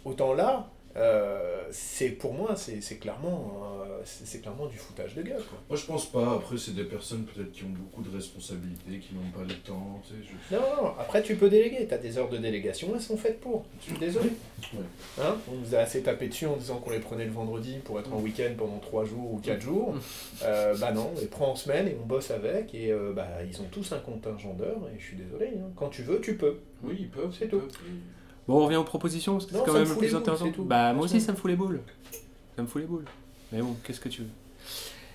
Autant 0.06 0.34
là, 0.34 0.68
euh, 0.98 1.64
c'est 1.72 2.10
pour 2.10 2.34
moi, 2.34 2.56
c'est 2.56 2.80
clairement, 2.98 3.62
euh, 3.86 4.00
c'est 4.04 4.42
clairement 4.42 4.66
du 4.68 4.78
foutage 4.78 5.16
de 5.16 5.22
gueule. 5.22 5.42
Quoi. 5.44 5.60
Moi 5.70 5.78
je 5.78 5.86
pense 5.86 6.06
pas, 6.12 6.34
après 6.36 6.58
c'est 6.58 6.76
des 6.76 6.84
personnes 6.84 7.24
peut-être 7.24 7.52
qui 7.52 7.64
ont 7.64 7.70
beaucoup 7.70 8.02
de 8.02 8.14
responsabilités, 8.14 9.00
qui 9.00 9.14
n'ont 9.16 9.30
pas 9.32 9.46
le 9.48 9.56
temps, 9.60 10.02
tu 10.06 10.14
sais, 10.14 10.20
je- 10.50 10.56
Non, 10.56 10.62
non, 10.62 10.88
après 11.00 11.22
tu 11.24 11.36
peux 11.36 11.50
déléguer, 11.50 11.88
tu 11.88 11.94
as 11.94 11.98
des 11.98 12.18
heures 12.18 12.30
de 12.30 12.38
délégation, 12.38 12.90
elles 12.94 13.02
sont 13.02 13.18
faites 13.18 13.40
pour. 13.40 13.66
Je 13.80 13.86
suis 13.92 13.98
désolé. 14.00 14.30
Ouais. 14.74 14.80
Hein? 15.22 15.38
On 15.50 15.56
nous 15.56 15.76
a 15.76 15.80
assez 15.80 16.02
tapé 16.04 16.28
dessus 16.28 16.46
en 16.46 16.58
disant 16.58 16.78
qu'on 16.80 16.92
les 16.92 17.00
prenait 17.00 17.26
le 17.26 17.32
vendredi 17.32 17.78
pour 17.84 18.00
être 18.00 18.12
en 18.14 18.20
week-end 18.20 18.52
pendant 18.58 18.80
3 18.80 19.06
jours 19.06 19.34
ou 19.34 19.38
4 19.40 19.62
jours. 19.62 19.96
Euh, 20.44 20.76
bah 20.80 20.92
non, 20.92 21.12
on 21.16 21.20
les 21.20 21.28
prend 21.28 21.52
en 21.52 21.56
semaine 21.56 21.88
et 21.88 21.96
on 22.02 22.06
bosse 22.06 22.32
avec 22.32 22.74
et 22.74 22.92
euh, 22.92 23.14
bah, 23.14 23.28
ils 23.48 23.62
ont 23.62 23.68
tous 23.72 23.92
un 23.92 24.00
contingent 24.00 24.54
d'heures 24.56 24.90
et 24.94 25.00
je 25.00 25.06
suis 25.06 25.16
désolé. 25.18 25.50
hein. 25.56 25.70
Quand 25.76 25.90
tu 25.90 26.02
veux, 26.02 26.20
tu 26.20 26.36
peux. 26.36 26.58
Oui, 26.84 26.96
ils 27.02 27.10
peuvent, 27.10 27.32
C'est 27.38 27.48
tout. 27.48 27.60
peuvent. 27.60 27.70
Bon, 28.48 28.58
on 28.60 28.66
revient 28.66 28.76
aux 28.78 28.84
propositions, 28.84 29.34
parce 29.34 29.46
que 29.46 29.54
c'est 29.54 29.64
quand 29.66 29.74
même 29.74 29.88
le 29.90 29.96
plus 29.96 30.16
intéressant. 30.16 30.48
Bah, 30.60 30.94
moi 30.94 31.06
aussi, 31.06 31.22
ça 31.22 31.32
me 31.32 31.38
fout 31.38 31.50
les 31.50 31.56
boules. 31.56 31.80
Ça 32.56 32.62
me 32.64 32.68
fout 32.68 32.82
les 32.82 32.88
boules. 32.88 33.06
Mais 33.52 33.62
bon, 33.62 33.76
qu'est-ce 33.84 34.00
que 34.00 34.10
tu 34.10 34.22
veux? 34.22 34.28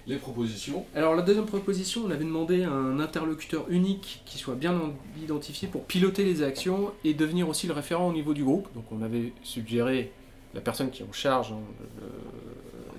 Les 0.06 0.16
propositions, 0.16 0.84
Alors, 0.94 1.16
la 1.16 1.22
deuxième 1.22 1.46
proposition, 1.46 2.02
on 2.06 2.10
avait 2.12 2.24
demandé 2.24 2.62
un 2.62 3.00
interlocuteur 3.00 3.64
unique 3.68 4.22
qui 4.24 4.38
soit 4.38 4.54
bien 4.54 4.80
identifié 5.20 5.66
pour 5.66 5.82
piloter 5.82 6.22
les 6.24 6.44
actions 6.44 6.92
et 7.02 7.12
devenir 7.12 7.48
aussi 7.48 7.66
le 7.66 7.72
référent 7.72 8.08
au 8.08 8.12
niveau 8.12 8.32
du 8.32 8.44
groupe. 8.44 8.68
Donc, 8.76 8.84
on 8.92 9.02
avait 9.02 9.32
suggéré 9.42 10.12
la 10.54 10.60
personne 10.60 10.90
qui 10.90 11.02
est 11.02 11.06
en 11.06 11.12
charge 11.12 11.50
hein, 11.52 11.58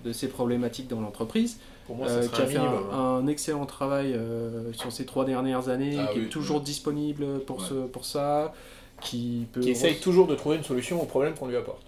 de, 0.04 0.10
de 0.10 0.14
ces 0.14 0.28
problématiques 0.28 0.90
dans 0.90 1.00
l'entreprise, 1.00 1.60
Pour 1.86 1.96
moi, 1.96 2.08
euh, 2.10 2.28
qui 2.28 2.42
a 2.42 2.46
fait 2.46 2.58
minimum. 2.60 2.84
un, 2.92 2.96
hein. 2.98 3.18
un 3.24 3.28
excellent 3.28 3.66
travail 3.66 4.12
euh, 4.14 4.74
sur 4.74 4.92
ces 4.92 5.06
trois 5.06 5.24
dernières 5.24 5.70
années, 5.70 5.96
Ah 5.98 6.08
qui 6.12 6.20
oui, 6.20 6.26
est 6.26 6.30
toujours 6.30 6.60
disponible 6.60 7.40
pour, 7.46 7.60
Ouais. 7.60 7.66
ce, 7.70 7.74
pour 7.88 8.04
ça, 8.04 8.54
qui 9.02 9.48
peut... 9.52 9.62
Qui 9.62 9.72
essaye 9.72 10.00
toujours 10.00 10.28
de 10.28 10.36
trouver 10.36 10.58
une 10.58 10.64
solution 10.64 11.02
au 11.02 11.06
problème 11.06 11.34
qu'on 11.34 11.48
lui 11.48 11.56
apporte. 11.56 11.84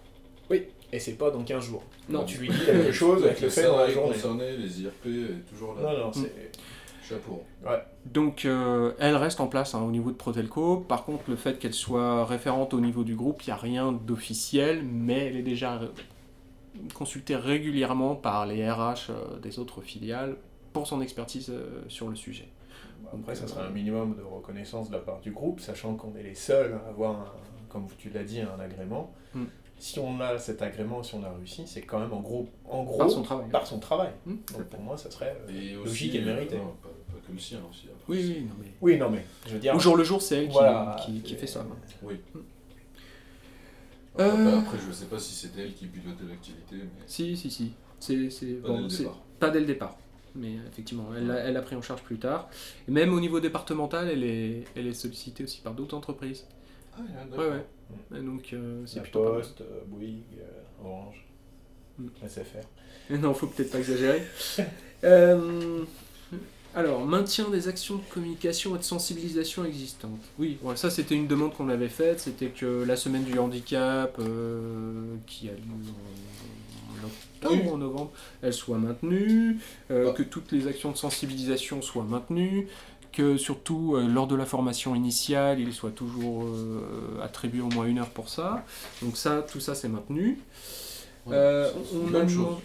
Oui. 0.50 0.64
Et 0.92 1.00
c'est 1.00 1.14
pas 1.14 1.30
dans 1.30 1.44
15 1.44 1.64
jours. 1.64 1.84
Non. 2.10 2.20
Quand 2.20 2.26
tu 2.26 2.40
lui 2.40 2.50
dis 2.50 2.66
quelque 2.66 2.92
chose, 2.92 3.24
avec 3.24 3.42
le 3.42 3.50
fait 3.50 3.64
dans 3.64 3.78
la 3.78 3.90
journée. 3.90 4.14
concernés, 4.14 4.58
les 4.58 4.82
IRP, 4.82 5.48
toujours 5.48 5.76
là. 5.76 5.82
Non, 5.82 6.06
non, 6.06 6.14
c'est. 6.14 6.52
Chapeau. 7.08 7.44
Donc 8.06 8.46
euh, 8.46 8.92
elle 9.00 9.16
reste 9.16 9.40
en 9.40 9.48
place 9.48 9.74
hein, 9.74 9.82
au 9.82 9.90
niveau 9.90 10.12
de 10.12 10.16
Protelco. 10.16 10.78
Par 10.78 11.06
contre, 11.06 11.24
le 11.28 11.36
fait 11.36 11.58
qu'elle 11.58 11.74
soit 11.74 12.24
référente 12.24 12.76
au 12.76 12.80
niveau 12.80 13.04
du 13.04 13.16
groupe, 13.16 13.42
il 13.42 13.50
n'y 13.50 13.54
a 13.54 13.58
rien 13.58 13.92
d'officiel, 13.92 14.84
mais 14.84 15.26
elle 15.26 15.36
est 15.36 15.42
déjà 15.42 15.82
euh, 15.82 15.88
consultée 16.94 17.36
régulièrement 17.36 18.16
par 18.16 18.46
les 18.46 18.70
RH 18.70 19.10
euh, 19.10 19.40
des 19.42 19.60
autres 19.60 19.82
filiales 19.82 20.38
pour 20.74 20.88
son 20.88 21.02
expertise 21.02 21.50
euh, 21.50 21.82
sur 21.88 22.10
le 22.10 22.16
sujet. 22.16 22.48
Après, 23.14 23.36
ça 23.36 23.48
serait 23.48 23.66
un 23.66 23.70
minimum 23.70 24.16
de 24.16 24.22
reconnaissance 24.24 24.90
de 24.90 24.96
la 24.96 25.02
part 25.02 25.20
du 25.22 25.32
groupe, 25.32 25.60
sachant 25.60 25.96
qu'on 25.96 26.16
est 26.16 26.24
les 26.24 26.36
seuls 26.36 26.74
à 26.86 26.90
avoir, 26.90 27.12
un- 27.20 27.26
comme 27.70 27.88
tu 27.98 28.10
l'as 28.10 28.24
dit, 28.24 28.42
un 28.42 28.60
agrément. 28.60 29.14
Mm. 29.34 29.44
Si 29.82 29.98
on 30.00 30.20
a 30.20 30.38
cet 30.38 30.62
agrément, 30.62 31.02
si 31.04 31.16
on 31.16 31.24
a 31.24 31.32
réussi, 31.32 31.64
c'est 31.66 31.82
quand 31.82 32.00
même 32.00 32.12
en 32.12 32.20
gros, 32.20 32.50
en 32.70 32.84
gros 32.84 32.98
Par 32.98 33.10
son 33.10 33.22
travail. 33.24 33.50
par 33.50 33.66
son 33.66 33.80
travail. 33.80 34.10
Hmm, 34.26 34.36
Donc 34.54 34.64
pour 34.66 34.82
moi, 34.82 34.98
ça 34.98 35.10
serait 35.10 35.38
euh, 35.48 35.52
Et 35.52 35.74
logique 35.76 36.10
aussi, 36.12 36.18
et 36.18 36.22
mérité. 36.22 36.56
euh, 36.56 36.60
non, 36.60 36.74
pas, 36.82 36.90
pas 36.90 37.18
que 37.26 37.32
le 37.32 37.40
sien 37.40 37.60
aussi. 37.70 37.88
après. 37.88 38.04
Oui, 38.14 38.26
oui, 38.28 38.42
non, 38.44 38.56
mais... 38.60 38.68
Oui, 38.82 38.98
non, 38.98 39.10
mais 39.10 39.26
je 39.48 39.54
veux 39.54 39.60
dire. 39.60 39.74
Au 39.74 39.80
jour 39.80 39.96
le 39.96 40.04
jour, 40.04 40.22
c'est 40.22 40.36
elle 40.40 40.48
qui, 40.48 40.54
Voilà, 40.54 40.98
qui, 41.00 41.22
fait 41.36 41.48
ça. 41.48 41.66
Oui. 42.04 42.16
Euh. 44.20 44.32
Après, 44.32 44.54
après, 44.58 44.78
je 44.86 44.92
sais 44.92 45.06
pas 45.06 45.18
si 45.20 45.34
c'était 45.34 45.62
elle 45.62 45.74
qui 45.74 45.86
pilotait 45.86 46.26
l'activité, 46.28 46.76
mais 46.76 47.04
Si, 47.08 47.38
si, 47.38 47.50
si. 47.50 47.72
C'est, 48.00 48.30
c'est, 48.30 48.56
pas 48.62 48.68
bon, 48.70 48.78
dès 48.78 48.84
le 48.84 48.90
c'est- 48.90 48.98
départ. 49.04 49.18
Pas 49.40 49.50
dès 49.50 49.60
le 49.62 49.66
départ. 49.66 49.98
Mais 50.36 50.50
euh, 50.58 50.68
effectivement, 50.72 51.08
elle 51.16 51.28
l'a 51.28 51.36
elle 51.36 51.54
l'a 51.54 51.62
pris 51.62 51.76
en 51.76 51.82
charge 51.82 52.02
plus 52.04 52.18
tard. 52.18 52.50
Et 52.88 52.92
même 52.92 53.14
au 53.14 53.20
niveau 53.20 53.40
départemental, 53.40 54.10
elle 54.10 54.24
est, 54.24 54.64
elle 54.76 54.88
est 54.88 54.94
sollicitée 54.94 55.44
aussi 55.44 55.62
par 55.62 55.74
d'autres 55.74 55.96
entreprises. 55.96 56.46
Ah, 56.98 57.02
Ouais, 57.38 57.50
ouais. 57.50 57.66
Et 58.18 58.22
donc, 58.22 58.54
euh, 58.54 58.84
c'est 58.86 59.02
plutôt 59.02 59.24
pas 59.24 59.32
mal. 59.32 59.40
Poste, 59.42 59.62
euh, 59.62 59.82
Bouygues, 59.88 60.24
euh, 60.40 60.86
Orange. 60.86 61.26
SFR. 62.26 62.66
Non, 63.10 63.34
faut 63.34 63.48
peut-être 63.48 63.72
pas 63.72 63.80
exagérer. 63.80 64.22
Alors, 66.76 67.04
maintien 67.06 67.50
des 67.50 67.68
actions 67.68 67.96
de 67.96 68.02
communication 68.14 68.76
et 68.76 68.80
de 68.80 68.84
sensibilisation 68.84 69.66
existantes. 69.66 70.20
Oui, 70.38 70.58
voilà, 70.62 70.78
ça 70.78 70.90
c'était 70.92 71.16
une 71.16 71.28
demande 71.28 71.54
qu'on 71.54 71.68
avait 71.70 71.90
faite, 71.90 72.20
c'était 72.20 72.50
que 72.50 72.84
la 72.88 72.96
semaine 72.96 73.24
du 73.24 73.40
handicap, 73.40 74.16
euh, 74.20 75.16
qui 75.26 75.50
a 75.50 75.54
lieu 75.54 75.58
en, 75.72 77.04
en 77.04 77.08
octobre 77.08 77.64
Oui. 77.64 77.70
ou 77.70 77.74
en 77.74 77.78
novembre, 77.80 78.12
elle 78.44 78.54
soit 78.54 78.78
maintenue, 78.78 79.58
euh, 79.90 80.06
Bah. 80.06 80.14
que 80.14 80.22
toutes 80.24 80.52
les 80.52 80.68
actions 80.68 80.92
de 80.92 80.98
sensibilisation 80.98 81.82
soient 81.82 82.04
maintenues, 82.04 82.68
que 83.12 83.38
surtout 83.38 83.96
euh, 83.96 84.08
lors 84.08 84.28
de 84.28 84.36
la 84.36 84.46
formation 84.46 84.94
initiale, 84.94 85.60
il 85.60 85.74
soit 85.74 85.90
toujours 85.92 86.44
euh, 86.46 87.20
attribué 87.24 87.62
au 87.62 87.70
moins 87.70 87.86
une 87.86 87.98
heure 87.98 88.10
pour 88.12 88.30
ça. 88.30 88.64
Donc 89.02 89.18
ça, 89.18 89.42
tout 89.42 89.60
ça 89.60 89.74
c'est 89.74 89.90
maintenu. 89.90 90.38
Ouais, 91.26 91.36
Euh, 91.36 91.72
on, 91.96 92.14
a 92.14 92.28
chose. 92.28 92.58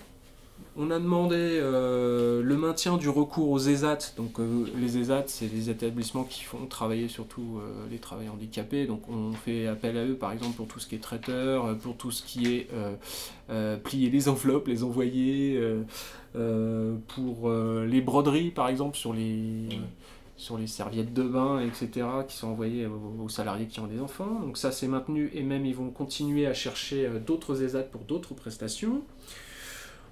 On 0.77 0.91
a 0.91 0.99
demandé 0.99 1.37
euh, 1.39 2.43
le 2.43 2.57
maintien 2.57 2.97
du 2.97 3.09
recours 3.09 3.51
aux 3.51 3.59
ESAT. 3.59 4.15
Donc 4.17 4.41
euh, 4.41 4.67
les 4.77 4.99
ESAT, 4.99 5.25
c'est 5.27 5.47
des 5.47 5.71
établissements 5.71 6.25
qui 6.25 6.43
font 6.43 6.67
travailler 6.67 7.09
surtout 7.09 7.59
euh, 7.59 7.87
les 7.91 7.99
travailleurs 7.99 8.35
handicapés. 8.35 8.87
Donc 8.87 9.09
on 9.09 9.33
fait 9.33 9.67
appel 9.67 9.97
à 9.97 10.05
eux, 10.05 10.17
par 10.17 10.33
exemple, 10.33 10.57
pour 10.57 10.67
tout 10.67 10.81
ce 10.81 10.89
qui 10.89 10.97
est 10.97 11.03
traiteur, 11.03 11.77
pour 11.79 11.97
tout 11.97 12.11
ce 12.11 12.23
qui 12.23 12.47
est 12.47 12.69
plier 13.85 14.11
les 14.11 14.29
enveloppes, 14.29 14.67
les 14.69 14.83
envoyer, 14.83 15.61
pour 16.33 17.51
les 17.51 18.01
broderies, 18.01 18.51
par 18.51 18.69
exemple, 18.69 18.97
sur 18.97 19.13
les... 19.13 19.69
Sur 20.37 20.59
les 20.59 20.67
serviettes 20.67 21.15
de 21.15 21.23
bain, 21.23 21.61
etc., 21.61 22.09
qui 22.27 22.37
sont 22.37 22.49
envoyées 22.49 22.89
aux, 22.89 23.29
salariés 23.29 23.67
qui 23.67 23.79
ont 23.79 23.87
des 23.87 24.01
enfants. 24.01 24.41
Donc 24.41 24.59
ça, 24.59 24.73
c'est 24.73 24.89
maintenu, 24.89 25.31
et 25.33 25.45
même 25.45 25.65
ils 25.65 25.77
vont 25.77 25.91
continuer 25.91 26.49
à 26.49 26.53
chercher 26.53 27.09
d'autres 27.25 27.63
ESAT 27.63 27.85
pour 27.85 28.01
d'autres 28.01 28.35
prestations. 28.35 29.03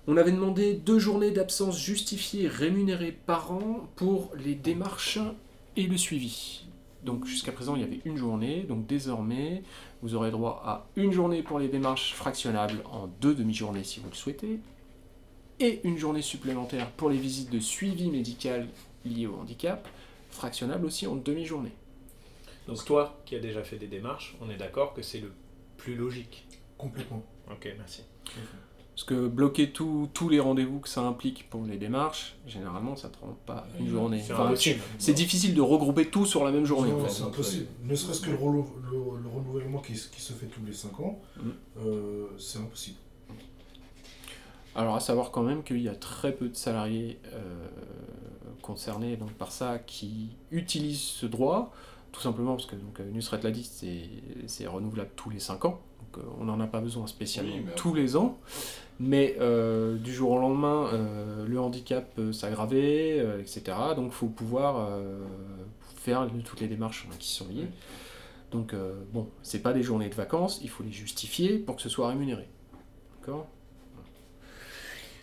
On 0.08 0.16
avait 0.16 0.32
demandé 0.32 0.74
deux 0.74 0.98
journées 0.98 1.30
d'absence 1.30 1.78
justifiées 1.78 2.48
rémunérées 2.48 3.12
par 3.12 3.52
an 3.52 3.88
pour 3.94 4.32
les 4.36 4.54
démarches 4.54 5.20
et 5.76 5.86
le 5.86 5.96
suivi. 5.96 6.64
Donc 7.04 7.24
jusqu'à 7.26 7.52
présent, 7.52 7.76
il 7.76 7.82
y 7.82 7.84
avait 7.84 8.00
une 8.04 8.16
journée. 8.16 8.64
Donc 8.64 8.86
désormais, 8.86 9.62
vous 10.02 10.14
aurez 10.14 10.30
droit 10.30 10.62
à 10.64 10.86
une 10.96 11.12
journée 11.12 11.42
pour 11.42 11.58
les 11.58 11.68
démarches 11.68 12.14
fractionnables 12.14 12.82
en 12.90 13.06
deux 13.20 13.34
demi-journées 13.34 13.84
si 13.84 14.00
vous 14.00 14.08
le 14.08 14.14
souhaitez, 14.14 14.58
et 15.60 15.80
une 15.84 15.98
journée 15.98 16.22
supplémentaire 16.22 16.90
pour 16.90 17.08
les 17.08 17.18
visites 17.18 17.50
de 17.50 17.60
suivi 17.60 18.10
médical 18.10 18.68
liées 19.04 19.26
au 19.26 19.36
handicap, 19.36 19.88
fractionnable 20.30 20.84
aussi 20.84 21.06
en 21.06 21.14
demi-journée. 21.14 21.72
Donc 22.66 22.84
toi, 22.84 23.20
qui 23.24 23.36
as 23.36 23.40
déjà 23.40 23.62
fait 23.62 23.76
des 23.76 23.86
démarches, 23.86 24.36
on 24.40 24.50
est 24.50 24.56
d'accord 24.56 24.94
que 24.94 25.02
c'est 25.02 25.20
le 25.20 25.32
plus 25.76 25.94
logique. 25.94 26.46
Complètement. 26.78 27.22
Ok, 27.50 27.68
merci. 27.76 28.02
Parce 28.94 29.04
que 29.04 29.26
bloquer 29.26 29.70
tout- 29.70 30.08
tous 30.12 30.28
les 30.28 30.38
rendez-vous 30.38 30.78
que 30.80 30.88
ça 30.88 31.00
implique 31.00 31.48
pour 31.48 31.64
les 31.64 31.78
démarches, 31.78 32.36
généralement, 32.46 32.94
ça 32.94 33.08
ne 33.08 33.12
prend 33.14 33.36
pas 33.46 33.66
une 33.80 33.88
journée. 33.88 34.22
C'est 34.22 34.34
Enfin, 34.34 35.12
difficile 35.14 35.54
de 35.54 35.62
regrouper 35.62 36.06
tout 36.10 36.26
sur 36.26 36.44
la 36.44 36.50
même 36.52 36.66
journée. 36.66 36.90
Non, 36.90 37.00
en 37.00 37.04
fait. 37.04 37.10
c'est 37.10 37.22
impossible. 37.22 37.66
Ne 37.84 37.94
serait-ce 37.94 38.20
que 38.20 38.30
le, 38.30 38.36
relo- 38.36 38.66
le- 38.90 39.22
le 39.22 39.28
renouvellement 39.30 39.78
qui, 39.78 39.96
se 39.96 40.32
fait 40.34 40.46
tous 40.46 40.60
les 40.66 40.74
5 40.74 41.00
ans, 41.00 41.18
Mm. 41.36 41.48
euh, 41.86 42.26
c'est 42.38 42.58
impossible. 42.58 42.98
Alors 44.74 44.94
à 44.94 45.00
savoir 45.00 45.30
quand 45.30 45.42
même 45.42 45.62
qu'il 45.62 45.80
y 45.82 45.88
a 45.88 45.94
très 45.94 46.32
peu 46.32 46.48
de 46.48 46.56
salariés 46.56 47.18
euh, 47.32 47.68
concernés 48.62 49.16
donc, 49.16 49.30
par 49.32 49.52
ça 49.52 49.78
qui 49.78 50.30
utilisent 50.50 51.00
ce 51.00 51.26
droit, 51.26 51.72
tout 52.10 52.20
simplement 52.20 52.56
parce 52.56 52.66
que 52.66 52.76
donc, 52.76 53.00
euh, 53.00 53.10
Nusret 53.10 53.40
l'a 53.42 53.50
dit, 53.50 53.64
c'est- 53.64 54.66
renouvelable 54.66 55.10
tous 55.16 55.30
les 55.30 55.40
5 55.40 55.64
ans, 55.64 55.80
on 56.40 56.44
n'en 56.44 56.60
a 56.60 56.66
pas 56.66 56.80
besoin 56.80 57.06
spécialement 57.06 57.54
Oui, 57.54 57.62
mais 57.66 57.74
tous 57.74 57.94
les 57.94 58.16
ans, 58.16 58.38
mais 59.00 59.36
euh, 59.40 59.96
du 59.96 60.12
jour 60.12 60.30
au 60.32 60.38
lendemain, 60.38 60.88
euh, 60.92 61.46
le 61.46 61.60
handicap 61.60 62.14
peut 62.14 62.32
s'aggraver, 62.32 63.20
euh, 63.20 63.40
etc. 63.40 63.62
Donc 63.96 64.06
il 64.06 64.12
faut 64.14 64.28
pouvoir 64.28 64.76
euh, 64.78 65.18
faire 65.96 66.28
toutes 66.44 66.60
les 66.60 66.68
démarches 66.68 67.06
hein, 67.10 67.14
qui 67.18 67.30
sont 67.30 67.48
liées. 67.48 67.68
Donc 68.50 68.74
euh, 68.74 68.94
bon, 69.12 69.28
c'est 69.42 69.62
pas 69.62 69.72
des 69.72 69.82
journées 69.82 70.08
de 70.08 70.14
vacances, 70.14 70.60
il 70.62 70.68
faut 70.68 70.82
les 70.82 70.92
justifier 70.92 71.58
pour 71.58 71.76
que 71.76 71.82
ce 71.82 71.88
soit 71.88 72.08
rémunéré. 72.08 72.48
D'accord? 73.18 73.46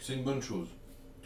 C'est 0.01 0.13
une 0.13 0.23
bonne 0.23 0.41
chose. 0.41 0.67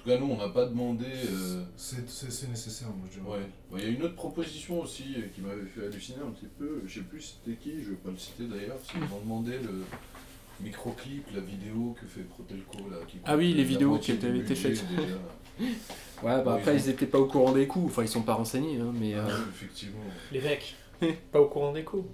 En 0.06 0.10
tout 0.10 0.10
cas, 0.10 0.20
nous, 0.20 0.34
on 0.34 0.38
n'a 0.38 0.50
pas 0.50 0.66
demandé. 0.66 1.06
euh, 1.06 1.64
C'est 1.78 2.50
nécessaire, 2.50 2.90
moi 2.90 3.08
je 3.12 3.20
dirais. 3.20 3.32
Ouais. 3.72 3.80
Il 3.80 3.84
y 3.84 3.88
a 3.88 3.96
une 3.96 4.04
autre 4.04 4.16
proposition 4.16 4.82
aussi 4.82 5.16
euh, 5.18 5.22
qui 5.34 5.40
m'avait 5.42 5.66
fait 5.66 5.86
halluciner 5.86 6.18
un 6.28 6.32
petit 6.32 6.48
peu. 6.60 6.82
Je 6.86 6.96
sais 6.96 7.06
plus 7.06 7.22
c'était 7.42 7.58
qui, 7.58 7.82
je 7.82 7.92
vais 7.92 7.96
pas 7.96 8.10
le 8.12 8.18
citer 8.18 8.44
d'ailleurs. 8.46 8.78
c'est 8.84 8.98
Ils 8.98 9.14
ont 9.16 9.20
demandé 9.22 9.52
le 9.64 9.84
microclip, 10.62 11.26
la 11.34 11.40
vidéo 11.42 11.96
que 12.00 12.06
fait 12.08 12.22
Protelco 12.22 12.90
là. 12.92 12.98
Qui 13.08 13.18
Ah 13.26 13.38
oui, 13.38 13.54
les 13.54 13.64
vidéos 13.64 13.98
qui 13.98 14.12
avaient 14.12 14.40
été 14.40 14.56
faites. 14.56 14.84
Ouais, 16.24 16.42
bah 16.44 16.54
Oui, 16.56 16.60
après, 16.62 16.76
ils 16.76 16.80
ont- 16.80 16.84
ils 16.86 16.90
étaient 16.90 17.06
pas 17.06 17.20
au 17.20 17.26
courant 17.28 17.52
des 17.52 17.68
coûts, 17.68 17.84
enfin, 17.86 18.02
ils 18.02 18.08
sont 18.08 18.24
pas 18.24 18.34
renseignés, 18.34 18.80
hein, 18.80 18.92
mais 19.00 19.14
euh, 19.14 19.24
Ah, 19.30 19.34
effectivement. 19.50 20.00
Les 20.32 20.42
mecs, 20.42 20.76
pas 21.32 21.40
au 21.42 21.48
courant 21.48 21.72
des 21.74 21.84
coûts. 21.84 22.08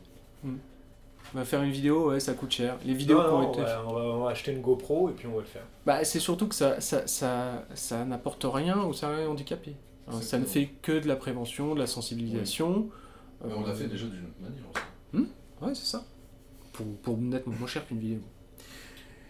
Bah, 1.34 1.46
faire 1.46 1.62
une 1.62 1.72
vidéo, 1.72 2.10
ouais, 2.10 2.20
ça 2.20 2.34
coûte 2.34 2.52
cher. 2.52 2.78
Les 2.86 2.94
vidéos 2.94 3.18
Non, 3.22 3.42
non, 3.42 3.50
on, 3.56 3.62
va, 3.62 3.84
on 3.88 3.94
va- 3.94 4.02
on 4.02 4.24
va 4.24 4.30
acheter 4.32 4.52
une 4.52 4.62
GoPro 4.62 5.10
et 5.10 5.14
puis 5.14 5.28
on 5.28 5.34
va 5.36 5.40
le 5.42 5.46
faire. 5.46 5.64
Bah, 5.86 6.04
c'est 6.04 6.20
surtout 6.20 6.48
que 6.48 6.56
ça, 6.56 6.80
ça, 6.82 7.06
ça, 7.08 7.66
ça 7.76 8.06
n'apporte 8.06 8.46
rien 8.48 8.82
aux 8.82 8.94
salariés 8.94 9.28
handicapés. 9.28 9.76
Hein, 10.08 10.22
ça 10.22 10.40
ne 10.40 10.46
fait 10.46 10.68
que 10.82 11.00
de 11.00 11.08
la 11.08 11.16
prévention, 11.16 11.76
de 11.76 11.80
la 11.80 11.88
sensibilisation. 11.88 12.90
Mais 13.46 13.54
on 13.54 13.66
l'a 13.66 13.74
fait 13.74 13.88
déjà 13.88 14.06
d'une 14.08 14.26
autre 14.26 14.42
manière 14.42 14.64
aussi. 14.74 15.28
Ouais, 15.62 15.76
c'est 15.76 15.86
ça. 15.86 16.04
Pour, 16.74 16.86
pour 17.04 17.18
nettement 17.18 17.54
moins 17.60 17.68
cher 17.68 17.86
qu'une 17.86 18.00
vidéo. 18.00 18.20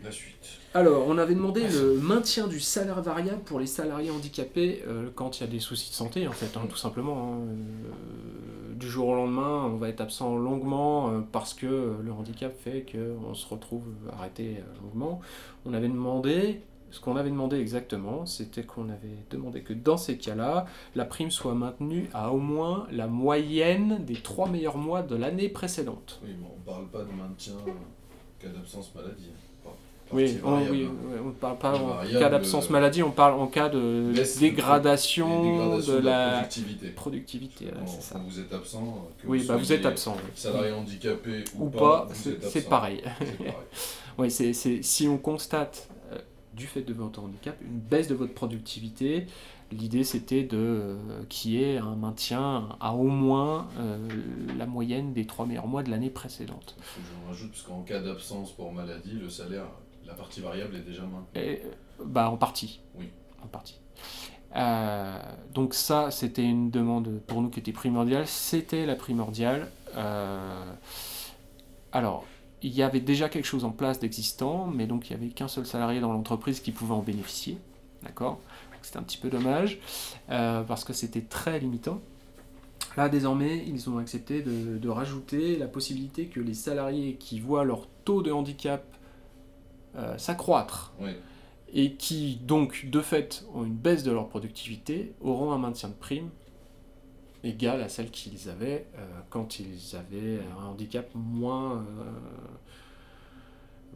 La 0.04 0.12
suite. 0.12 0.48
Alors, 0.74 1.06
on 1.08 1.18
avait 1.18 1.36
demandé 1.36 1.68
le 1.68 1.96
maintien 2.00 2.48
du 2.48 2.60
salaire 2.60 3.02
variable 3.02 3.42
pour 3.44 3.60
les 3.60 3.66
salariés 3.66 4.12
handicapés 4.12 4.84
euh, 4.88 5.10
quand 5.14 5.40
il 5.40 5.42
y 5.42 5.44
a 5.44 5.50
des 5.50 5.60
soucis 5.60 5.90
de 5.90 5.96
santé, 5.96 6.28
en 6.28 6.32
fait, 6.32 6.56
hein, 6.58 6.66
tout 6.70 6.78
simplement. 6.78 7.34
hein. 7.34 7.38
Euh, 7.48 8.74
du 8.76 8.88
jour 8.88 9.10
au 9.10 9.16
lendemain, 9.16 9.66
on 9.66 9.76
va 9.76 9.90
être 9.90 10.00
absent 10.00 10.38
longuement 10.38 11.10
euh, 11.10 11.20
parce 11.34 11.54
que 11.54 11.98
le 12.02 12.12
handicap 12.14 12.56
fait 12.58 12.86
qu'on 12.90 13.34
se 13.34 13.46
retrouve 13.48 13.84
arrêté 14.14 14.64
longuement. 14.82 15.20
On 15.66 15.74
avait 15.74 15.90
demandé, 15.90 16.62
ce 16.92 17.02
qu'on 17.02 17.18
avait 17.18 17.30
demandé 17.30 17.58
exactement, 17.60 18.26
c'était 18.26 18.64
qu'on 18.64 18.88
avait 18.88 19.26
demandé 19.32 19.64
que 19.64 19.74
dans 19.74 19.98
ces 19.98 20.18
cas-là, 20.18 20.66
la 20.96 21.04
prime 21.04 21.30
soit 21.30 21.56
maintenue 21.56 22.10
à 22.14 22.32
au 22.32 22.38
moins 22.38 22.88
la 22.92 23.08
moyenne 23.08 24.06
des 24.06 24.16
trois 24.16 24.48
meilleurs 24.48 24.78
mois 24.78 25.02
de 25.02 25.18
l'année 25.18 25.50
précédente. 25.50 26.22
Oui, 26.24 26.30
mais 26.40 26.48
on 26.56 26.60
parle 26.62 26.88
pas 26.88 27.04
de 27.04 27.12
maintien 27.12 27.56
en 27.56 28.42
cas 28.42 28.48
d'absence 28.48 28.96
maladie. 28.96 29.32
Oui, 30.12 30.38
on, 30.44 30.58
oui, 30.62 30.68
oui, 30.72 30.90
ne 31.26 31.32
parle 31.32 31.58
pas 31.58 31.76
en 31.78 32.00
cas 32.20 32.30
d'absence 32.30 32.68
euh, 32.68 32.74
maladie, 32.74 33.04
on 33.04 33.12
parle 33.12 33.40
en 33.40 33.48
cas 33.48 33.70
de 33.70 34.12
dégradation, 34.40 35.78
de 35.78 35.98
la 35.98 36.30
productivité. 36.32 36.90
productivité. 36.90 37.66
voilà, 37.66 37.80
Quand, 37.82 37.88
c'est 37.88 38.02
ça. 38.02 38.16
quand 38.16 38.24
vous 38.28 38.40
êtes 38.40 38.54
absent, 38.54 39.08
que 39.22 39.28
Oui, 39.28 39.40
vous 39.40 39.48
bah 39.48 39.58
vous 39.58 39.72
êtes 39.72 39.86
absent. 39.86 40.18
Salarié 40.36 40.72
handicapé 40.72 41.44
ou, 41.58 41.66
Ou 41.66 41.70
pas, 41.70 42.08
c'est 42.14 42.68
pareil. 42.70 43.04
Oui, 44.18 44.30
c'est, 44.30 44.52
si 44.54 45.08
on 45.08 45.18
constate, 45.18 45.88
euh, 46.12 46.18
du 46.54 46.68
fait 46.68 46.82
de 46.82 46.94
votre 46.94 47.22
handicap, 47.24 47.56
une 47.62 47.80
baisse 47.80 48.10
de 48.10 48.16
votre 48.16 48.34
productivité, 48.34 49.28
l'idée 49.72 50.04
c'était 50.04 50.44
de 50.44 50.58
euh, 50.58 50.98
qu'il 51.30 51.52
y 51.52 51.64
ait 51.64 51.78
un 51.78 51.96
maintien 51.96 52.68
à 52.82 52.94
au 52.96 53.04
moins 53.08 53.70
euh, 53.80 53.98
la 54.58 54.66
moyenne 54.66 55.14
des 55.14 55.26
trois 55.26 55.46
meilleurs 55.46 55.68
mois 55.68 55.84
de 55.84 55.90
l'année 55.90 56.10
précédente. 56.10 56.76
Je 56.98 57.30
rajoute, 57.30 57.52
parce 57.52 57.62
qu'en 57.64 57.82
cas 57.84 58.02
d'absence 58.02 58.52
pour 58.52 58.74
maladie, 58.74 59.14
le 59.14 59.30
salaire, 59.30 59.68
la 60.10 60.16
partie 60.16 60.42
variable 60.42 60.76
est 60.76 60.82
déjà 60.82 61.04
maintenue. 61.04 61.60
Bah, 62.04 62.30
en 62.30 62.38
partie. 62.38 62.82
Oui. 62.96 63.10
En 63.44 63.48
partie. 63.48 63.80
Euh, 64.56 65.20
donc 65.54 65.74
ça, 65.74 66.10
c'était 66.12 66.44
une 66.44 66.72
demande 66.72 67.22
pour 67.28 67.42
nous 67.42 67.50
qui 67.50 67.60
était 67.60 67.72
primordiale. 67.72 68.28
C'était 68.28 68.86
la 68.86 68.96
primordiale. 68.96 69.70
Euh, 69.96 70.74
alors, 71.92 72.26
il 72.62 72.74
y 72.74 72.82
avait 72.82 73.00
déjà 73.00 73.30
quelque 73.30 73.46
chose 73.46 73.64
en 73.64 73.72
place 73.72 74.00
d'existant, 74.00 74.68
mais 74.68 74.88
donc 74.88 75.10
il 75.10 75.16
n'y 75.16 75.24
avait 75.24 75.32
qu'un 75.32 75.48
seul 75.48 75.66
salarié 75.66 76.00
dans 76.00 76.12
l'entreprise 76.12 76.60
qui 76.60 76.72
pouvait 76.72 76.96
en 76.96 77.02
bénéficier. 77.02 77.58
D'accord? 78.04 78.40
C'était 78.82 78.98
un 78.98 79.04
petit 79.04 79.18
peu 79.18 79.30
dommage, 79.30 79.80
euh, 80.30 80.64
parce 80.64 80.84
que 80.86 80.94
c'était 80.94 81.22
très 81.22 81.60
limitant. 81.60 82.00
Là, 82.98 83.10
désormais, 83.10 83.64
ils 83.68 83.90
ont 83.90 83.98
accepté 83.98 84.42
de, 84.42 84.78
de 84.78 84.90
rajouter 84.90 85.58
la 85.58 85.68
possibilité 85.68 86.26
que 86.26 86.40
les 86.40 86.54
salariés 86.54 87.16
qui 87.16 87.40
voient 87.40 87.66
leur 87.66 87.88
taux 88.06 88.22
de 88.22 88.32
handicap 88.32 88.84
euh, 90.00 90.18
s'accroître 90.18 90.94
Oui. 91.00 91.12
et 91.74 91.94
qui 91.94 92.38
donc 92.38 92.88
de 92.90 93.02
fait 93.02 93.46
ont 93.54 93.64
une 93.64 93.76
baisse 93.76 94.04
de 94.04 94.12
leur 94.12 94.28
productivité 94.30 95.14
auront 95.22 95.52
un 95.52 95.58
maintien 95.60 95.90
de 95.90 95.94
prime 95.94 96.30
égal 97.44 97.82
à 97.82 97.88
celle 97.90 98.10
qu'ils 98.12 98.50
avaient 98.50 98.86
euh, 98.98 99.06
quand 99.30 99.60
ils 99.60 99.96
avaient 99.96 100.40
un 100.62 100.66
handicap 100.66 101.08
moins, 101.16 101.78
euh, 101.78 102.12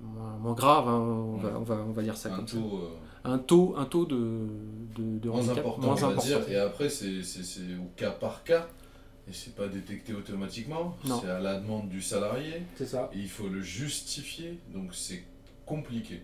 moins, 0.01 0.37
moins 0.37 0.53
grave, 0.53 0.87
hein, 0.87 0.97
on, 0.99 1.37
va, 1.37 1.49
on, 1.59 1.63
va, 1.63 1.75
on 1.87 1.91
va 1.91 2.01
dire 2.01 2.15
ça 2.17 2.31
un 2.33 2.35
comme 2.37 2.45
taux 2.45 2.79
euh, 2.81 2.89
Un 3.25 3.37
taux, 3.39 3.73
un 3.77 3.85
taux 3.85 4.05
de, 4.05 4.47
de, 4.97 5.19
de 5.19 5.29
moins 5.29 5.39
handicap 5.39 5.57
important, 5.59 5.81
moins 5.87 5.95
on 6.03 6.05
important. 6.11 6.21
dire. 6.25 6.49
Et 6.49 6.57
après, 6.57 6.89
c'est 6.89 7.19
au 7.79 7.89
cas 7.95 8.11
par 8.11 8.43
cas. 8.43 8.67
Et 9.25 9.31
c'est 9.31 9.55
pas 9.55 9.67
détecté 9.69 10.13
automatiquement. 10.13 10.97
C'est 11.05 11.29
à 11.29 11.39
la 11.39 11.57
demande 11.57 11.87
du 11.87 12.01
salarié. 12.01 12.63
C'est 12.75 12.85
ça. 12.85 13.09
Et 13.13 13.19
il 13.19 13.29
faut 13.29 13.47
le 13.47 13.61
justifier. 13.61 14.59
Donc 14.73 14.93
c'est 14.93 15.23
compliqué. 15.65 16.21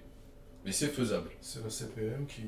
Mais 0.65 0.71
c'est 0.71 0.88
faisable. 0.88 1.30
C'est 1.41 1.63
la 1.63 1.69
CPM 1.69 2.25
qui. 2.28 2.41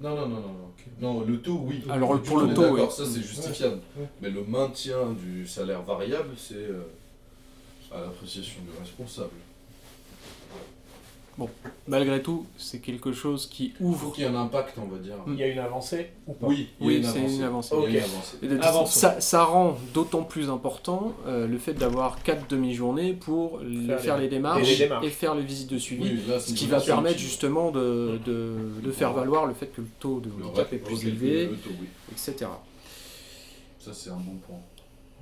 Non, 0.00 0.14
non, 0.14 0.28
non, 0.28 0.40
non. 0.40 0.52
Non, 1.00 1.14
non 1.14 1.20
le 1.26 1.40
taux, 1.42 1.60
oui. 1.64 1.82
Alors, 1.90 2.14
Le 2.14 2.22
pour 2.22 2.38
taux, 2.38 2.40
le 2.42 2.46
on 2.46 2.50
est 2.50 2.54
taux, 2.54 2.62
d'accord, 2.62 2.88
oui. 2.88 3.04
ça 3.04 3.04
c'est 3.04 3.20
justifiable. 3.20 3.80
Ouais, 3.96 4.02
ouais. 4.02 4.08
Mais 4.22 4.30
le 4.30 4.44
maintien 4.44 5.12
du 5.12 5.46
salaire 5.46 5.82
variable, 5.82 6.30
c'est 6.36 6.54
euh, 6.54 6.82
à 7.92 8.00
l'appréciation 8.00 8.60
du 8.62 8.78
responsable. 8.78 9.30
Malgré 11.86 12.20
tout, 12.22 12.46
c'est 12.56 12.80
quelque 12.80 13.12
chose 13.12 13.46
qui 13.46 13.72
Il 13.80 13.86
ouvre. 13.86 14.12
qu'il 14.12 14.24
y 14.24 14.26
ait 14.26 14.30
un 14.30 14.34
impact, 14.34 14.76
on 14.78 14.86
va 14.86 14.98
dire. 14.98 15.14
Il 15.28 15.34
y 15.36 15.42
a 15.42 15.46
une 15.46 15.58
avancée 15.58 16.10
ou 16.26 16.32
pas? 16.32 16.46
Oui, 16.48 16.68
il 16.80 16.84
y 16.84 16.88
a 16.88 16.88
Oui, 16.88 16.96
une 16.96 17.02
c'est 17.04 17.18
avancée. 17.18 17.34
une 17.36 17.42
avancée. 17.42 17.74
Il 17.86 17.92
y 17.92 17.96
a 17.96 18.00
une 18.00 18.04
Ok. 18.04 18.10
avancée. 18.12 18.36
Et 18.42 18.48
de- 18.48 18.58
Avançons. 18.60 18.98
Ça, 19.00 19.20
ça 19.20 19.44
rend 19.44 19.78
d'autant 19.94 20.22
plus 20.24 20.50
important 20.50 21.14
euh, 21.26 21.46
le 21.46 21.58
fait 21.58 21.74
d'avoir 21.74 22.22
quatre 22.22 22.48
demi-journées 22.48 23.12
pour 23.12 23.60
les- 23.60 23.86
Faire 23.86 24.00
faire, 24.00 24.16
les- 24.16 24.24
les, 24.24 24.28
démarches 24.28 24.66
les 24.68 24.76
démarches. 24.76 25.06
et 25.06 25.10
faire 25.10 25.34
les 25.36 25.42
visites 25.44 25.70
de 25.70 25.78
suivi. 25.78 26.02
Oui, 26.02 26.20
là, 26.28 26.40
c'est 26.40 26.50
Ce 26.50 26.54
qui 26.56 26.66
va 26.66 26.80
permettre 26.80 27.16
qui- 27.16 27.22
justement 27.22 27.70
de, 27.70 28.18
de, 28.26 28.56
de 28.82 28.90
faire 28.92 29.12
valoir 29.12 29.46
le 29.46 29.54
fait 29.54 29.66
que 29.68 29.80
le 29.80 29.88
taux 30.00 30.20
de 30.20 30.30
handicap 30.44 30.72
est 30.72 30.78
plus 30.78 31.06
élevé, 31.06 31.46
le 31.46 31.56
taux, 31.56 31.70
oui. 31.80 31.86
etc. 32.10 32.46
Ça, 33.78 33.92
c'est 33.94 34.10
un 34.10 34.16
bon 34.16 34.36
point. 34.46 34.58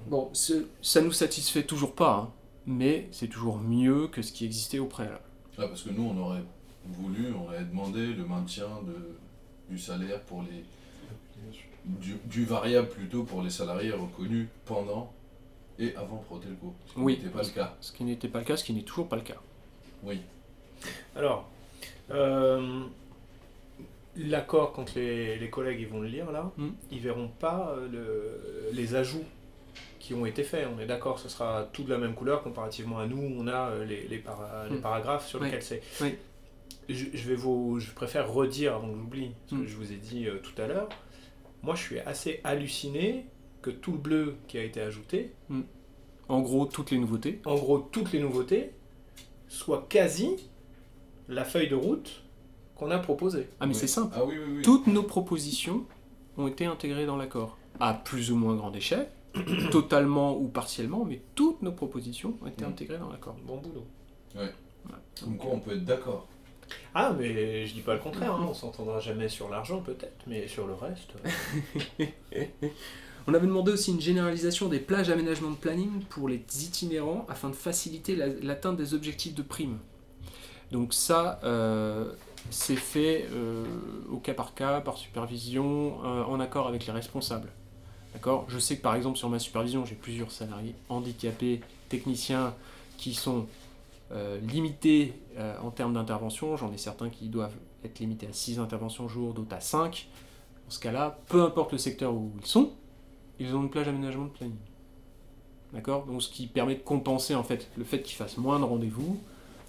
Bon, 0.09 0.31
ce- 0.33 0.67
ça 0.83 1.01
nous 1.03 1.13
satisfait 1.13 1.63
toujours 1.65 1.93
pas, 1.93 2.29
hein, 2.29 2.31
mais 2.67 3.07
c'est 3.13 3.29
toujours 3.29 3.59
mieux 3.59 4.09
que 4.09 4.23
ce 4.23 4.33
qui 4.33 4.45
existait 4.45 4.79
au 4.79 4.87
préalable. 4.87 5.21
Là, 5.59 5.69
parce 5.69 5.83
que 5.83 5.91
nous, 5.91 6.03
on 6.05 6.19
aurait 6.19 6.43
voulu, 6.87 7.33
on 7.35 7.45
aurait 7.45 7.65
demandé 7.65 8.07
le 8.15 8.25
maintien 8.25 8.69
de, 8.87 9.17
du 9.75 9.79
salaire 9.79 10.21
pour 10.23 10.43
les. 10.43 10.65
Du, 11.85 12.17
du 12.25 12.45
variable 12.45 12.89
plutôt 12.89 13.23
pour 13.23 13.43
les 13.43 13.51
salariés 13.51 13.93
reconnus 13.93 14.49
pendant 14.65 15.13
et 15.79 15.95
avant 15.95 16.17
Protelco. 16.17 16.75
Ce 16.89 16.93
qui 16.95 16.99
Oui. 17.01 17.13
n'était 17.17 17.29
pas 17.29 17.43
le 17.45 17.49
cas. 17.51 17.77
Ce 17.81 17.93
qui 17.93 18.03
n'était 18.03 18.27
pas 18.29 18.41
le 18.41 18.45
cas, 18.45 18.57
ce 18.57 18.65
qui 18.65 18.73
n'est 18.73 18.83
toujours 18.83 19.09
pas 19.09 19.15
le 19.17 19.23
cas. 19.23 19.37
Oui. 20.03 20.21
Alors, 21.15 21.49
euh, 22.11 22.83
l'accord, 24.17 24.73
quand 24.73 24.95
les, 24.97 25.39
les 25.39 25.49
collègues 25.51 25.79
ils 25.81 25.87
vont 25.87 26.01
le 26.01 26.09
lire 26.09 26.33
là, 26.33 26.51
Mm. 26.57 26.69
ils 26.91 27.01
verront 27.01 27.29
pas 27.29 27.71
euh, 27.79 27.89
le- 27.89 28.71
les 28.77 28.95
ajouts 28.97 29.25
qui 30.07 30.15
ont 30.15 30.25
été 30.25 30.45
faits. 30.45 30.69
On 30.73 30.79
est 30.81 30.87
d'accord, 30.87 31.19
ce 31.19 31.29
sera 31.29 31.69
tout 31.73 31.83
de 31.83 31.91
la 31.91 31.99
même 31.99 32.15
couleur 32.15 32.43
comparativement 32.45 32.99
à 33.01 33.07
nous. 33.07 33.21
On 33.21 33.49
a 33.49 33.71
euh, 33.71 33.85
les, 33.85 34.07
les, 34.07 34.19
para- 34.19 34.67
les 34.71 34.77
Mm. 34.77 34.81
paragraphes 34.81 35.27
sur 35.27 35.41
Oui. 35.41 35.47
lesquels 35.47 35.63
c'est. 35.65 35.83
Oui. 36.01 36.15
Je, 36.89 37.07
je 37.13 37.29
vais 37.29 37.35
vous, 37.35 37.81
je 37.81 37.91
préfère 37.91 38.33
redire 38.33 38.77
avant 38.77 38.89
que 38.93 38.97
j'oublie 38.99 39.33
ce 39.49 39.57
que 39.57 39.67
je 39.67 39.77
vous 39.77 39.93
ai 39.93 39.97
dit 39.97 40.29
euh, 40.29 40.39
tout 40.39 40.63
à 40.63 40.69
l'heure. 40.69 40.89
Moi, 41.65 41.75
je 41.75 41.83
suis 41.83 41.99
assez 41.99 42.41
halluciné 42.45 43.27
que 43.63 43.71
tout 43.71 43.91
le 43.93 43.99
bleu 43.99 44.37
qui 44.47 44.59
a 44.59 44.63
été 44.63 44.81
ajouté, 44.81 45.33
En 46.29 46.41
gros, 46.41 46.67
toutes 46.67 46.93
les 46.93 46.99
nouveautés. 46.99 47.41
en 47.45 47.57
gros 47.57 47.79
toutes 47.79 48.13
les 48.13 48.21
nouveautés, 48.21 48.71
soit 49.49 49.87
quasi 49.89 50.37
la 51.29 51.45
feuille 51.45 51.69
de 51.69 51.75
route 51.75 52.23
qu'on 52.77 52.93
a 52.93 52.99
proposée. 53.01 53.49
Ah, 53.59 53.67
mais 53.67 53.73
Oui. 53.75 53.81
c'est 53.81 53.89
simple. 53.89 54.15
Ah 54.17 54.25
oui, 54.25 54.37
oui, 54.39 54.53
oui. 54.59 54.63
Toutes 54.63 54.87
nos 54.87 55.03
propositions 55.03 55.85
ont 56.37 56.47
été 56.47 56.67
intégrées 56.67 57.07
dans 57.07 57.17
l'accord, 57.17 57.59
à 57.81 57.95
plus 57.95 58.31
ou 58.31 58.37
moins 58.37 58.55
grande 58.55 58.77
échelle, 58.77 59.09
totalement 59.71 60.37
ou 60.37 60.49
partiellement, 60.49 61.05
mais 61.05 61.21
toutes 61.35 61.63
nos 61.63 61.73
propositions 61.73 62.35
ont 62.43 62.47
été 62.47 62.65
Mm. 62.65 62.69
intégrées 62.69 62.99
dans 62.99 63.09
l'accord. 63.11 63.37
Bon 63.47 63.59
boulot. 63.59 63.85
Comme 65.23 65.37
quoi, 65.39 65.51
on 65.55 65.61
peut 65.61 65.73
être 65.73 65.85
d'accord. 65.85 66.27
Ah, 66.95 67.15
mais 67.19 67.67
je 67.67 67.75
dis 67.75 67.81
pas 67.81 67.95
le 67.95 68.01
contraire, 68.01 68.35
hein, 68.35 68.47
on 68.49 68.55
s'entendra 68.63 68.99
jamais 69.01 69.29
sur 69.29 69.49
l'argent 69.49 69.81
peut-être, 69.81 70.25
mais 70.27 70.49
sur 70.49 70.67
le 70.67 70.75
reste. 70.75 71.13
On 73.29 73.35
avait 73.35 73.47
demandé 73.49 73.73
aussi 73.73 73.91
une 73.91 74.01
généralisation 74.01 74.69
des 74.69 74.79
plages 74.79 75.09
d'aménagement 75.09 75.51
de 75.51 75.57
planning 75.57 76.01
pour 76.09 76.29
les 76.29 76.37
itinérants 76.65 77.27
afin 77.29 77.49
de 77.49 77.57
faciliter 77.57 78.15
la- 78.15 78.29
l'atteinte 78.29 78.77
des 78.77 78.95
objectifs 78.95 79.35
de 79.35 79.43
prime. 79.43 79.79
Donc 80.71 80.95
ça, 80.95 81.41
euh, 81.43 82.13
c'est 82.51 82.77
fait 82.77 83.27
euh, 83.33 83.65
au 84.13 84.19
cas 84.19 84.33
par 84.35 84.55
cas, 84.55 84.81
par 84.81 84.97
supervision, 84.97 85.99
euh, 86.05 86.23
en 86.23 86.39
accord 86.39 86.69
avec 86.69 86.87
les 86.87 86.93
responsables. 86.93 87.51
D'accord? 88.17 88.47
Je 88.49 88.59
sais 88.59 88.79
que 88.79 88.81
par 88.81 88.95
exemple 88.95 89.19
sur 89.19 89.29
ma 89.29 89.39
supervision, 89.39 89.85
j'ai 89.85 89.95
plusieurs 89.95 90.33
salariés 90.33 90.75
handicapés, 90.89 91.61
techniciens, 91.91 92.55
qui 92.97 93.13
sont 93.13 93.47
euh, 94.11 94.41
limités 94.41 95.13
euh, 95.37 95.55
en 95.63 95.71
termes 95.71 95.93
d'intervention. 95.93 96.57
J'en 96.57 96.73
ai 96.73 96.79
certains 96.79 97.11
qui 97.11 97.29
doivent 97.29 97.53
être 97.85 97.99
limités 97.99 98.27
à 98.27 98.33
6 98.33 98.59
interventions 98.59 99.07
jour, 99.07 99.35
d'autres 99.35 99.55
à 99.55 99.61
5. 99.61 100.09
Dans 100.65 100.71
ce 100.71 100.81
cas-là, 100.81 101.19
peu 101.29 101.43
importe 101.43 101.73
le 101.73 101.79
secteur 101.79 102.15
où 102.15 102.33
ils 102.41 102.47
sont, 102.47 102.73
ils 103.39 103.55
ont 103.55 103.61
une 103.61 103.69
plage 103.69 103.85
d'aménagement 103.85 104.25
de 104.25 104.31
planning. 104.31 104.57
D'accord? 105.75 106.07
Donc 106.07 106.23
ce 106.23 106.31
qui 106.31 106.47
permet 106.47 106.77
de 106.77 106.81
compenser 106.81 107.35
en 107.35 107.45
fait 107.45 107.69
le 107.77 107.85
fait 107.85 108.01
qu'ils 108.01 108.17
fassent 108.17 108.39
moins 108.39 108.59
de 108.59 108.65
rendez-vous. 108.65 109.21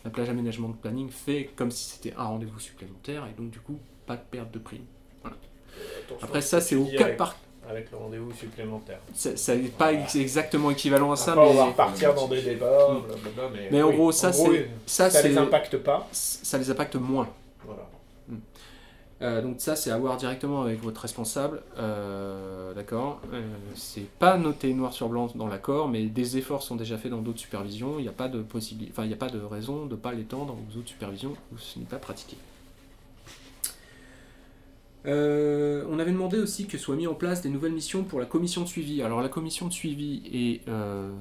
La 0.06 0.10
plage 0.10 0.28
d'aménagement 0.28 0.70
de 0.70 0.76
planning 0.76 1.10
fait 1.10 1.50
comme 1.58 1.70
si 1.70 1.84
c'était 1.90 2.14
un 2.16 2.24
rendez-vous 2.24 2.62
supplémentaire 2.62 3.28
et 3.28 3.34
donc 3.38 3.50
du 3.50 3.60
coup 3.60 3.78
pas 4.06 4.16
de 4.16 4.22
perte 4.22 4.54
de 4.54 4.60
prime. 4.60 4.86
Après 6.22 6.40
ça 6.40 6.62
c'est 6.62 6.78
au 6.78 6.86
cas 6.86 7.10
par 7.10 7.36
avec 7.70 7.92
le 7.92 7.98
rendez-vous 7.98 8.32
supplémentaire. 8.34 9.00
ça, 9.14 9.56
n'est 9.56 9.68
pas 9.70 9.94
ex- 9.94 10.16
exactement 10.16 10.72
équivalent 10.72 11.12
à 11.12 11.16
ça 11.16 11.34
Après, 11.34 11.46
on 11.46 11.54
va 11.54 11.64
mais 11.66 11.70
repartir 11.72 12.14
dans 12.14 12.28
des 12.28 12.42
débats, 12.42 12.88
blablabla, 13.08 13.50
mais, 13.54 13.68
Mais 13.72 13.82
en 13.84 13.90
oui, 13.90 13.96
gros, 13.96 14.12
ça, 14.12 14.32
c'est- 14.34 14.70
ça 14.86 15.10
ça 15.10 15.22
les 15.28 15.38
impacte 15.38 15.78
pas. 15.78 16.08
ça 16.12 16.58
les 16.58 16.70
impacte 16.72 16.96
moins. 16.96 17.28
Voilà. 17.66 17.84
Euh, 19.24 19.42
donc 19.42 19.56
ça, 19.58 19.76
c'est 19.76 19.90
à 19.90 19.98
voir 19.98 20.16
directement 20.18 20.62
avec 20.62 20.80
votre 20.84 21.02
responsable, 21.02 21.64
euh, 21.80 22.72
d'accord 22.76 23.20
Euh, 23.34 23.42
C'est 23.74 24.08
pas 24.20 24.38
noté 24.38 24.72
noir 24.76 24.94
sur 24.94 25.10
blanc 25.10 25.28
dans 25.34 25.48
l'accord, 25.48 25.88
mais 25.88 26.04
des 26.06 26.38
efforts 26.38 26.62
sont 26.62 26.76
déjà 26.76 27.00
faits 27.00 27.10
dans 27.10 27.22
d'autres 27.22 27.40
supervisions. 27.40 27.96
Il 27.98 28.04
n'y 28.04 28.08
a 28.08 28.12
pas 28.12 28.28
de 28.28 28.44
possibilité, 28.44 28.92
enfin, 28.94 29.06
il 29.06 29.08
n'y 29.08 29.16
a 29.16 29.18
pas 29.18 29.30
de 29.30 29.40
raison 29.42 29.88
de 29.88 29.92
ne 29.92 29.96
pas 30.00 30.12
l'étendre 30.14 30.54
aux 30.56 30.78
autres 30.78 30.90
supervisions 30.90 31.34
où 31.52 31.58
ce 31.58 31.80
n'est 31.80 31.86
pas 31.86 31.98
pratiqué. 31.98 32.38
Euh, 35.08 35.86
on 35.90 36.00
avait 36.00 36.12
demandé 36.12 36.38
aussi 36.38 36.68
que 36.68 36.78
soient 36.78 36.96
mis 36.96 37.08
en 37.08 37.14
place 37.14 37.42
des 37.42 37.50
nouvelles 37.50 37.72
missions 37.72 38.04
pour 38.04 38.20
la 38.20 38.26
commission 38.26 38.64
de 38.64 38.68
suivi. 38.68 39.02
Alors 39.02 39.22
la 39.22 39.30
commission 39.30 39.68
de 39.68 39.74
suivi 39.74 40.22
est 40.34 40.68
euh, 40.70 41.12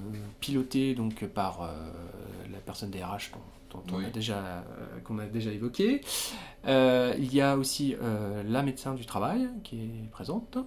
pilotée 0.41 0.95
donc 0.95 1.25
par 1.27 1.63
euh, 1.63 1.73
la 2.53 2.59
personne 2.59 2.91
des 2.91 3.03
RH 3.03 3.31
dont, 3.71 3.79
dont 3.79 3.95
on 3.95 3.99
Oui. 3.99 4.07
a 4.07 4.11
déjà, 4.11 4.65
qu'on 5.05 5.19
a 5.19 5.27
déjà 5.27 5.53
évoqué. 5.53 6.01
Il 6.67 7.35
y 7.35 7.41
a 7.41 7.57
aussi 7.57 7.95
la 8.49 8.63
médecin 8.63 8.95
du 8.95 9.07
travail 9.07 9.49
qui 9.63 9.77
est 9.77 10.11
présente. 10.11 10.59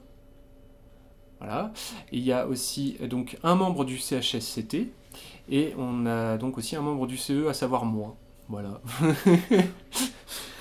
Voilà. 1.40 1.74
Il 2.12 2.22
y 2.22 2.32
a 2.32 2.48
aussi 2.48 2.98
donc 3.10 3.38
un 3.44 3.56
membre 3.56 3.86
du 3.86 3.98
CHSCT 3.98 4.92
et 5.50 5.74
on 5.78 6.06
a 6.06 6.38
donc 6.38 6.58
aussi 6.58 6.76
un 6.76 6.82
membre 6.82 7.08
du 7.08 7.18
CE, 7.18 7.48
à 7.48 7.54
savoir 7.54 7.86
moi. 7.86 8.16
Voilà. 8.50 8.82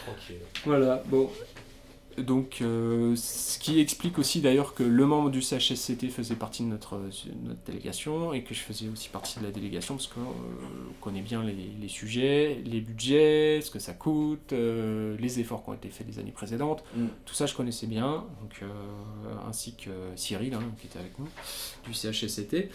Tranquille. 0.06 0.40
Voilà, 0.64 1.02
bon. 1.06 1.30
Donc, 2.18 2.58
euh, 2.60 3.14
ce 3.16 3.58
qui 3.58 3.80
explique 3.80 4.18
aussi 4.18 4.40
d'ailleurs 4.40 4.74
que 4.74 4.82
le 4.82 5.06
membre 5.06 5.30
du 5.30 5.42
CHSCT 5.42 6.08
faisait 6.08 6.34
partie 6.34 6.62
de 6.62 6.68
notre, 6.68 6.96
notre 7.44 7.60
délégation 7.66 8.32
et 8.32 8.42
que 8.42 8.54
je 8.54 8.60
faisais 8.60 8.88
aussi 8.88 9.08
partie 9.08 9.38
de 9.38 9.44
la 9.44 9.50
délégation 9.50 9.94
parce 9.94 10.08
qu'on 10.08 10.34
connaît 11.00 11.20
bien 11.20 11.42
les, 11.42 11.54
les 11.80 11.88
sujets, 11.88 12.60
les 12.64 12.80
budgets, 12.80 13.60
ce 13.62 13.70
que 13.70 13.78
ça 13.78 13.92
coûte, 13.94 14.52
euh, 14.52 15.16
les 15.18 15.40
efforts 15.40 15.64
qui 15.64 15.70
ont 15.70 15.74
été 15.74 15.88
faits 15.88 16.06
les 16.06 16.18
années 16.18 16.32
précédentes. 16.32 16.84
Mm. 16.96 17.06
Tout 17.24 17.34
ça, 17.34 17.46
je 17.46 17.54
connaissais 17.54 17.86
bien, 17.86 18.24
donc, 18.40 18.60
euh, 18.62 18.66
ainsi 19.48 19.74
que 19.74 19.90
Cyril 20.16 20.54
hein, 20.54 20.62
qui 20.80 20.86
était 20.86 20.98
avec 20.98 21.18
nous 21.18 21.28
du 21.86 21.94
CHSCT. 21.94 22.70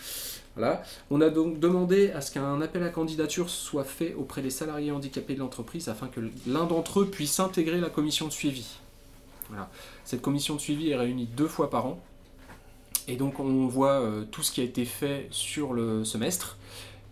Voilà. 0.56 0.84
On 1.10 1.20
a 1.22 1.30
donc 1.30 1.60
demandé 1.60 2.12
à 2.12 2.22
ce 2.22 2.32
qu'un 2.32 2.62
appel 2.62 2.84
à 2.84 2.90
candidature 2.90 3.50
soit 3.50 3.84
fait 3.84 4.14
auprès 4.14 4.42
des 4.42 4.52
salariés 4.52 4.92
handicapés 4.92 5.34
de 5.34 5.40
l'entreprise 5.40 5.90
afin 5.90 6.08
que 6.08 6.22
l'un 6.46 6.66
d'entre 6.66 7.02
eux 7.02 7.10
puisse 7.10 7.40
intégrer 7.40 7.80
la 7.80 7.90
commission 7.90 8.28
de 8.28 8.32
suivi. 8.32 8.66
Voilà. 9.50 9.70
Cette 10.04 10.22
commission 10.22 10.56
de 10.56 10.60
suivi 10.60 10.90
est 10.90 10.96
réunie 10.96 11.26
deux 11.26 11.48
fois 11.48 11.70
par 11.70 11.86
an. 11.86 12.00
Et 13.08 13.18
donc 13.18 13.40
on 13.40 13.68
voit 13.68 14.00
euh, 14.00 14.24
tout 14.24 14.44
ce 14.44 14.52
qui 14.52 14.62
a 14.62 14.64
été 14.64 14.86
fait 14.86 15.28
sur 15.30 15.74
le 15.74 16.06
semestre 16.06 16.58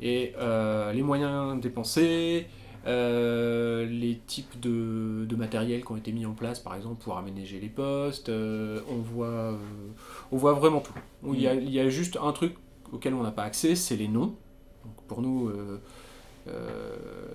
et 0.01 0.33
euh, 0.37 0.93
les 0.93 1.03
moyens 1.03 1.59
dépensés, 1.59 2.47
euh, 2.87 3.85
les 3.85 4.17
types 4.25 4.57
de, 4.61 5.25
de 5.27 5.35
matériel 5.35 5.83
qui 5.83 5.91
ont 5.91 5.97
été 5.97 6.13
mis 6.13 6.25
en 6.25 6.31
place, 6.33 6.59
par 6.59 6.75
exemple 6.75 7.03
pour 7.03 7.17
aménager 7.17 7.59
les 7.59 7.67
postes. 7.67 8.29
euh, 8.29 8.79
on, 8.89 8.99
voit, 8.99 9.27
euh, 9.27 9.57
on 10.31 10.37
voit 10.37 10.53
vraiment 10.53 10.79
tout. 10.79 10.93
Il 11.27 11.41
y, 11.41 11.47
a, 11.47 11.55
il 11.55 11.69
y 11.69 11.79
a 11.81 11.89
juste 11.89 12.17
un 12.21 12.31
truc 12.31 12.55
auquel 12.93 13.13
on 13.13 13.23
n'a 13.23 13.31
pas 13.31 13.43
accès, 13.43 13.75
c'est 13.75 13.97
les 13.97 14.07
noms. 14.07 14.33
Donc 14.85 14.95
pour 15.07 15.21
nous, 15.21 15.51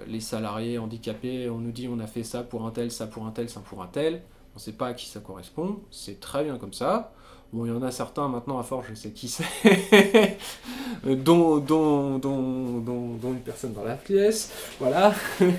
les 0.09 0.21
salariés 0.21 0.79
handicapés, 0.79 1.49
on 1.51 1.59
nous 1.59 1.73
dit 1.73 1.89
on 1.89 2.01
a 2.01 2.07
fait 2.07 2.25
ça 2.25 2.43
pour 2.43 2.67
un 2.67 2.71
tel, 2.71 2.91
ça 2.91 3.07
pour 3.07 3.27
un 3.27 3.31
tel, 3.33 3.49
ça 3.51 3.61
pour 3.61 3.83
un 3.83 3.87
tel. 3.87 4.23
On 4.57 4.59
ne 4.59 4.62
sait 4.62 4.73
pas 4.73 4.88
à 4.88 4.95
qui 4.95 5.07
ça 5.07 5.21
correspond. 5.21 5.81
C'est 5.90 6.19
très 6.19 6.42
bien 6.42 6.57
comme 6.57 6.73
ça. 6.73 7.12
Bon, 7.53 7.66
il 7.66 7.69
y 7.69 7.71
en 7.77 7.83
a 7.83 7.90
certains 7.90 8.27
maintenant, 8.27 8.59
à 8.59 8.62
force, 8.62 8.87
je 8.88 8.95
sais 8.95 9.11
qui 9.11 9.29
c'est, 9.29 9.45
dont, 11.05 11.59
dont, 11.59 12.19
dont, 12.19 12.79
dont, 12.81 13.14
dont 13.16 13.33
une 13.33 13.40
personne 13.40 13.73
dans 13.75 13.85
la 13.85 13.95
pièce. 13.97 14.51
Voilà. 14.81 15.14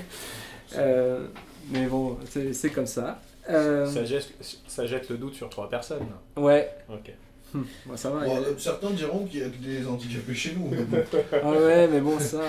Euh, 0.76 1.26
mais 1.70 1.86
bon, 1.86 2.18
c'est 2.52 2.68
comme 2.68 2.84
ça. 2.86 3.18
Euh, 3.48 3.86
Ça, 3.90 4.04
jette, 4.04 4.34
ça 4.66 4.84
jette 4.84 5.08
le 5.08 5.16
doute 5.16 5.32
sur 5.32 5.48
trois 5.48 5.70
personnes. 5.70 6.06
ouais, 6.36 6.68
Ok. 6.90 7.10
Hum, 7.54 7.64
bon, 7.86 7.96
ça 7.96 8.10
va. 8.10 8.26
Bon, 8.26 8.36
a- 8.36 8.40
euh, 8.40 8.54
certains 8.58 8.90
diront 8.90 9.24
qu'il 9.24 9.40
y 9.40 9.42
a 9.42 9.48
que 9.48 9.56
des 9.56 9.86
handicapés 9.86 10.34
chez 10.34 10.52
nous. 10.54 10.68
mais 10.68 10.82
bon. 10.82 10.98
Ah 11.42 11.50
ouais, 11.52 11.88
mais 11.88 12.02
bon, 12.02 12.20
ça, 12.20 12.42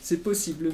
c'est 0.00 0.16
possible. 0.16 0.72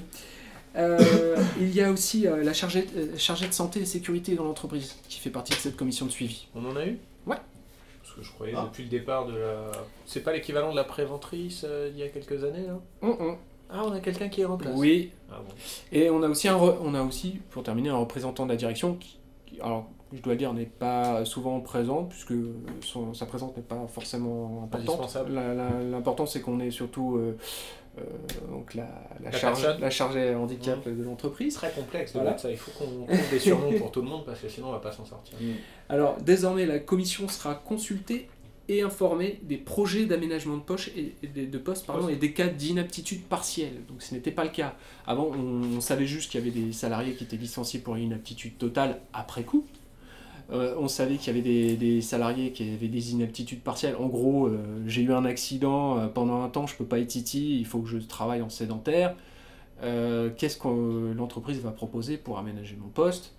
Euh, 0.77 1.37
il 1.61 1.75
y 1.75 1.81
a 1.81 1.91
aussi 1.91 2.27
euh, 2.27 2.43
la 2.45 2.53
chargée, 2.53 2.87
euh, 2.97 3.17
chargée 3.17 3.49
de 3.49 3.53
santé 3.53 3.81
et 3.81 3.85
sécurité 3.87 4.35
dans 4.35 4.45
l'entreprise 4.45 4.97
qui 5.09 5.19
fait 5.19 5.31
partie 5.31 5.53
de 5.53 5.59
cette 5.59 5.77
commission 5.77 6.07
de 6.07 6.11
suivi. 6.11 6.47
On 6.55 6.65
en 6.67 6.77
a 6.77 6.85
eu? 6.87 6.99
Ouais. 7.27 7.37
Parce 8.03 8.15
que 8.15 8.23
je 8.23 8.31
croyais 8.33 8.55
Ah. 8.57 8.65
depuis 8.71 8.85
le 8.85 8.89
départ 8.91 9.27
de 9.27 9.37
la. 9.37 9.73
C'est 10.07 10.21
pas 10.23 10.33
l'équivalent 10.33 10.71
de 10.71 10.77
la 10.77 10.85
préventrice 10.85 11.65
euh, 11.69 11.91
il 11.93 11.99
y 11.99 12.03
a 12.03 12.09
quelques 12.09 12.45
années 12.45 12.67
là 12.67 12.79
Hum, 13.03 13.17
hum. 13.19 13.37
Ah, 13.71 13.83
on 13.85 13.93
a 13.93 14.01
quelqu'un 14.01 14.29
qui 14.29 14.41
est 14.41 14.47
en 14.47 14.57
place. 14.57 14.73
Oui, 14.77 15.11
Ah 15.31 15.41
bon. 15.47 15.55
et 15.93 16.09
on 16.09 16.23
a, 16.23 16.29
aussi 16.29 16.49
un 16.49 16.57
re- 16.57 16.77
on 16.83 16.95
a 16.95 17.03
aussi, 17.03 17.39
pour 17.51 17.63
terminer, 17.63 17.91
un 17.91 17.97
représentant 17.99 18.45
de 18.47 18.51
la 18.51 18.57
direction 18.57 18.95
qui, 18.95 19.19
qui- 19.45 19.61
alors, 19.61 19.91
je 20.11 20.23
dois 20.23 20.37
dire, 20.37 20.55
n'est 20.55 20.65
pas 20.65 21.27
souvent 21.27 21.61
présent, 21.61 22.05
puisque 22.05 22.33
son- 22.81 23.13
sa 23.13 23.27
présence 23.27 23.55
n'est 23.57 23.63
pas 23.63 23.87
forcément 23.93 24.63
importante. 24.65 25.15
L'important, 25.91 26.25
c'est 26.25 26.41
qu'on 26.41 26.61
ait 26.61 26.71
surtout 26.71 27.21
euh, 27.99 28.51
donc 28.51 28.75
la, 28.75 28.85
la, 29.23 29.31
La 29.31 29.37
charge, 29.39 29.63
personne. 29.63 29.81
la 29.81 29.91
chargée 29.91 30.35
handicap 30.35 30.89
de 30.89 31.03
l'entreprise. 31.03 31.55
Très 31.55 31.71
complexe 31.71 32.13
de 32.13 32.19
Voilà. 32.21 32.39
ça. 32.39 32.51
Il 32.51 32.57
faut 32.57 32.71
qu'on 32.73 33.05
trouve 33.07 33.31
des 33.31 33.39
surnoms 33.39 33.73
pour 33.79 33.91
tout 33.91 34.03
le 34.03 34.09
monde 34.09 34.25
parce 34.25 34.41
que 34.41 34.49
sinon 34.49 34.69
on 34.69 34.73
va 34.73 34.79
pas 34.81 34.93
s'en 34.93 35.05
sortir. 35.05 35.35
Alors, 35.89 36.17
désormais, 36.21 36.67
la 36.67 36.79
commission 36.79 37.29
sera 37.29 37.55
consultée 37.55 38.29
et 38.71 38.83
informée 38.83 39.41
des 39.45 39.57
projets 39.57 40.05
d'aménagement 40.05 40.59
de 40.59 40.63
poche 40.63 40.91
et, 40.95 41.15
et 41.23 41.27
des- 41.27 41.47
de 41.47 41.57
poste 41.57 41.87
pardon, 41.87 42.07
et 42.11 42.17
des 42.17 42.33
cas 42.35 42.49
d'inaptitude 42.49 43.23
partielle. 43.23 43.73
Donc, 43.89 44.03
ce 44.03 44.13
n'était 44.15 44.31
pas 44.31 44.45
le 44.45 44.51
cas. 44.51 44.75
Avant, 45.07 45.31
on, 45.35 45.77
on 45.79 45.81
savait 45.81 46.07
juste 46.07 46.31
qu'il 46.31 46.39
y 46.39 46.43
avait 46.47 46.53
des 46.53 46.73
salariés 46.73 47.15
qui 47.15 47.25
étaient 47.25 47.37
licenciés 47.39 47.81
pour 47.81 47.97
une 47.97 48.03
inaptitude 48.05 48.59
totale 48.59 49.01
après 49.15 49.43
coup. 49.45 49.65
Euh, 50.51 50.75
on 50.79 50.89
savait 50.89 51.17
qu'il 51.17 51.37
y 51.37 51.39
avait 51.39 51.77
des, 51.77 52.01
salariés 52.01 52.53
qui 52.53 52.63
avaient 52.71 52.89
des 52.89 53.13
inaptitudes 53.13 53.61
partielles. 53.61 53.97
En 53.97 54.07
gros, 54.07 54.47
euh, 54.47 54.83
j'ai 54.87 55.03
eu 55.03 55.13
un 55.13 55.25
accident 55.25 55.99
euh, 55.99 56.07
pendant 56.09 56.43
un 56.43 56.49
temps, 56.49 56.67
je 56.67 56.75
peux 56.77 56.87
pas 56.87 56.99
être 56.99 57.09
titi, 57.09 57.59
il 57.59 57.67
faut 57.67 57.81
que 57.81 57.89
je 57.89 57.99
travaille 57.99 58.43
en 58.43 58.49
sédentaire. 58.49 59.15
Qu'est-ce 59.81 60.57
que 60.57 61.13
l'entreprise 61.13 61.61
va 61.61 61.71
proposer 61.71 62.17
pour 62.17 62.39
aménager 62.39 62.77
mon 62.77 62.89
poste? 62.89 63.35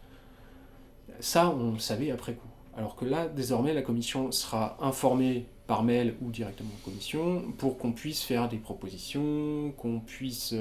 Ça, 1.20 1.50
on 1.50 1.74
le 1.74 1.80
savait 1.80 2.12
après 2.12 2.34
coup. 2.34 2.48
Alors 2.78 2.96
que 2.96 3.04
là, 3.04 3.28
désormais, 3.28 3.74
la 3.74 3.82
commission 3.82 4.32
sera 4.32 4.78
informée 4.80 5.48
par 5.68 5.84
mail 5.84 6.16
ou 6.22 6.32
directement 6.32 6.70
en 6.80 6.86
commission 6.86 7.44
pour 7.58 7.78
qu'on 7.78 7.92
puisse 7.92 8.24
faire 8.24 8.48
des 8.48 8.56
propositions, 8.58 9.74
qu'on 9.76 10.00
puisse 10.00 10.56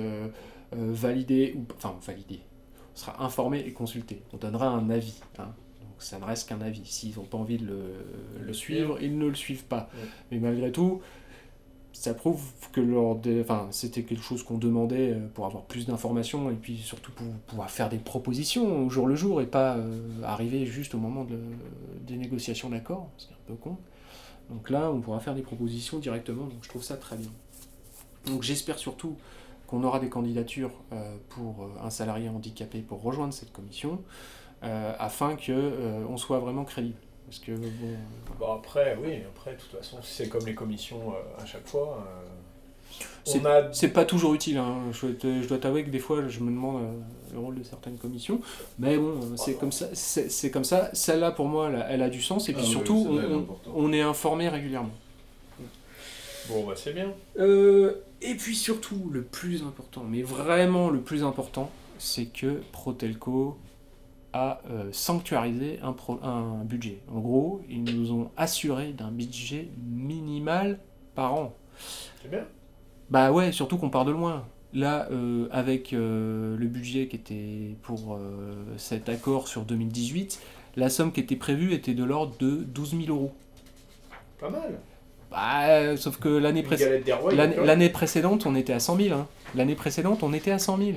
valider, 0.72 1.54
ou 1.56 1.64
enfin 1.76 1.94
valider, 2.04 2.40
on 2.94 2.98
sera 2.98 3.24
informé 3.24 3.60
et 3.60 3.72
consulté. 3.72 4.22
On 4.32 4.36
donnera 4.36 4.66
un 4.66 4.90
avis. 4.90 5.20
hein. 5.38 5.54
Donc 5.98 6.04
ça 6.04 6.20
ne 6.20 6.24
reste 6.24 6.48
qu'un 6.48 6.60
avis. 6.60 6.84
S'ils 6.84 7.16
n'ont 7.16 7.24
pas 7.24 7.38
envie 7.38 7.58
de 7.58 7.66
le, 7.66 7.80
le 8.40 8.52
suivre, 8.52 8.98
ils 9.02 9.18
ne 9.18 9.26
le 9.26 9.34
suivent 9.34 9.64
pas. 9.64 9.90
Ouais. 9.94 10.08
Mais 10.30 10.38
malgré 10.38 10.70
tout, 10.70 11.02
ça 11.92 12.14
prouve 12.14 12.40
que 12.70 12.80
des- 13.20 13.40
enfin, 13.40 13.66
c'était 13.72 14.04
quelque 14.04 14.22
chose 14.22 14.44
qu'on 14.44 14.58
demandait 14.58 15.10
euh, 15.14 15.26
pour 15.34 15.46
avoir 15.46 15.64
plus 15.64 15.86
d'informations 15.86 16.52
et 16.52 16.54
puis 16.54 16.76
surtout 16.78 17.10
pour 17.10 17.26
pouvoir 17.48 17.68
faire 17.68 17.88
des 17.88 17.96
propositions 17.98 18.86
au 18.86 18.90
jour 18.90 19.08
le 19.08 19.16
jour 19.16 19.40
et 19.42 19.46
pas 19.46 19.74
euh, 19.76 20.22
arriver 20.22 20.66
juste 20.66 20.94
au 20.94 20.98
moment 20.98 21.24
de, 21.24 21.40
des 22.06 22.16
négociations 22.16 22.68
d'accord, 22.70 23.08
c'est 23.18 23.32
un 23.32 23.38
peu 23.48 23.54
con. 23.54 23.76
Donc 24.50 24.70
là, 24.70 24.92
on 24.92 25.00
pourra 25.00 25.18
faire 25.18 25.34
des 25.34 25.42
propositions 25.42 25.98
directement, 25.98 26.44
donc 26.44 26.58
je 26.62 26.68
trouve 26.68 26.84
ça 26.84 26.96
très 26.96 27.16
bien. 27.16 27.30
Donc 28.26 28.44
j'espère 28.44 28.78
surtout 28.78 29.16
qu'on 29.66 29.82
aura 29.82 29.98
des 29.98 30.08
candidatures 30.08 30.70
euh, 30.92 31.16
pour 31.30 31.68
un 31.82 31.90
salarié 31.90 32.28
handicapé 32.28 32.80
pour 32.82 33.02
rejoindre 33.02 33.34
cette 33.34 33.52
commission, 33.52 34.00
afin 34.62 35.36
que 35.36 35.52
euh, 35.52 36.04
on 36.08 36.16
soit 36.16 36.38
vraiment 36.38 36.64
crédible. 36.64 36.96
Parce 37.26 37.38
que 37.40 37.52
bon, 37.52 37.66
euh, 37.66 37.94
Bon 38.38 38.52
après, 38.54 38.96
oui, 39.02 39.18
après, 39.28 39.52
de 39.52 39.56
toute 39.60 39.70
façon, 39.72 39.98
c'est 40.02 40.28
comme 40.28 40.46
les 40.46 40.54
commissions 40.54 41.12
euh, 41.12 41.42
à 41.42 41.46
chaque 41.46 41.66
fois. 41.66 42.04
euh, 42.06 42.24
C'est- 43.24 43.40
on 43.40 43.44
a 43.44 43.72
C'est 43.72 43.88
pas 43.92 44.04
toujours 44.06 44.32
utile, 44.34 44.56
hein. 44.56 44.76
je, 44.92 45.08
te- 45.08 45.42
je 45.42 45.48
dois 45.48 45.58
t'avouer 45.58 45.84
que 45.84 45.90
des 45.90 45.98
fois 45.98 46.26
je 46.28 46.40
me 46.40 46.46
demande 46.50 46.82
euh, 46.82 46.92
le 47.34 47.38
rôle 47.38 47.56
de 47.56 47.62
certaines 47.62 47.98
commissions, 47.98 48.40
mais 48.78 48.96
bon, 48.96 49.10
euh, 49.20 49.36
c'est 49.36 49.54
comme 49.54 49.72
ça. 49.72 49.86
C'est 49.92 50.30
c'est 50.30 50.50
comme 50.50 50.64
ça. 50.64 50.90
Celle-là 50.94 51.30
pour 51.32 51.46
moi, 51.46 51.68
elle 51.68 51.76
a, 51.76 51.90
elle 51.90 52.02
a 52.02 52.08
du 52.08 52.22
sens 52.22 52.48
et 52.48 52.54
puis 52.54 52.62
Ah 52.64 52.70
surtout, 52.70 53.06
on, 53.10 53.46
on 53.74 53.92
est 53.92 54.00
informé 54.00 54.48
régulièrement. 54.48 54.94
Bon, 56.48 56.66
bah 56.66 56.74
c'est 56.76 56.94
bien. 56.94 57.12
Euh, 57.38 57.96
et 58.22 58.34
puis 58.34 58.56
surtout, 58.56 59.10
le 59.12 59.22
plus 59.22 59.62
important, 59.62 60.02
mais 60.08 60.22
vraiment 60.22 60.88
le 60.88 61.00
plus 61.00 61.22
important, 61.22 61.70
c'est 61.98 62.26
que 62.26 62.62
Protelco 62.72 63.58
a 64.32 64.60
euh, 64.70 64.88
sanctuarisé 64.92 65.78
un, 65.82 65.92
pro- 65.92 66.20
un 66.22 66.64
budget. 66.64 67.00
En 67.12 67.20
gros, 67.20 67.62
ils 67.68 67.82
nous 67.82 68.12
ont 68.12 68.30
assuré 68.36 68.92
d'un 68.92 69.10
budget 69.10 69.68
minimal 69.86 70.78
par 71.14 71.34
an. 71.34 71.54
C'est 72.22 72.30
bien. 72.30 72.44
Bah 73.10 73.32
ouais, 73.32 73.52
surtout 73.52 73.78
qu'on 73.78 73.90
part 73.90 74.04
de 74.04 74.12
loin. 74.12 74.44
Là, 74.74 75.08
euh, 75.10 75.48
avec 75.50 75.92
euh, 75.94 76.56
le 76.56 76.66
budget 76.66 77.08
qui 77.08 77.16
était 77.16 77.76
pour 77.82 78.18
cet 78.76 79.08
accord 79.08 79.48
sur 79.48 79.62
2018, 79.64 80.40
la 80.76 80.90
somme 80.90 81.10
qui 81.12 81.20
était 81.20 81.36
prévue 81.36 81.72
était 81.72 81.94
de 81.94 82.04
l'ordre 82.04 82.34
de 82.38 82.50
12 82.64 82.90
000 83.06 83.16
euros. 83.16 83.32
Pas 84.38 84.50
mal. 84.50 84.78
Bah, 85.30 85.96
sauf 85.96 86.16
que 86.18 86.28
l'année 86.28 86.64
L'année 87.64 87.88
précédente, 87.90 88.46
on 88.46 88.54
était 88.54 88.72
à 88.72 88.80
100 88.80 88.96
000. 88.96 89.14
hein. 89.18 89.26
L'année 89.54 89.74
précédente, 89.74 90.22
on 90.22 90.32
était 90.32 90.50
à 90.50 90.58
100 90.58 90.78
000. 90.78 90.90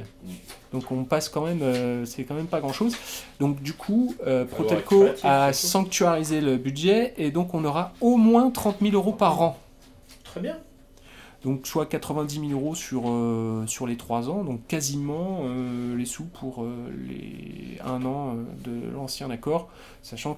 Donc 0.73 0.89
on 0.91 1.03
passe 1.03 1.27
quand 1.27 1.45
même, 1.45 1.61
euh, 1.61 2.05
c'est 2.05 2.23
quand 2.23 2.35
même 2.35 2.47
pas 2.47 2.61
grand 2.61 2.71
chose. 2.73 2.95
Donc 3.39 3.61
du 3.61 3.73
coup, 3.73 4.15
euh, 4.25 4.45
Protelco 4.45 5.05
a 5.23 5.51
sanctuarisé 5.53 6.39
le 6.39 6.55
budget 6.57 7.13
et 7.17 7.31
donc 7.31 7.53
on 7.53 7.65
aura 7.65 7.91
au 7.99 8.15
moins 8.15 8.49
30 8.51 8.77
000 8.81 8.93
euros 8.93 9.11
par 9.13 9.41
an. 9.41 9.57
Très 10.23 10.39
bien. 10.39 10.57
Donc 11.43 11.65
soit 11.65 11.87
90 11.87 12.39
000 12.49 12.51
euros 12.51 12.75
sur, 12.75 13.03
euh, 13.07 13.65
sur 13.67 13.87
les 13.87 13.97
3 13.97 14.29
ans, 14.29 14.43
donc 14.43 14.65
quasiment 14.67 15.39
euh, 15.43 15.95
les 15.97 16.05
sous 16.05 16.25
pour 16.25 16.63
euh, 16.63 16.71
les 17.07 17.79
1 17.83 18.05
an 18.05 18.35
euh, 18.35 18.43
de 18.63 18.91
l'ancien 18.93 19.29
accord, 19.31 19.67
sachant 20.03 20.37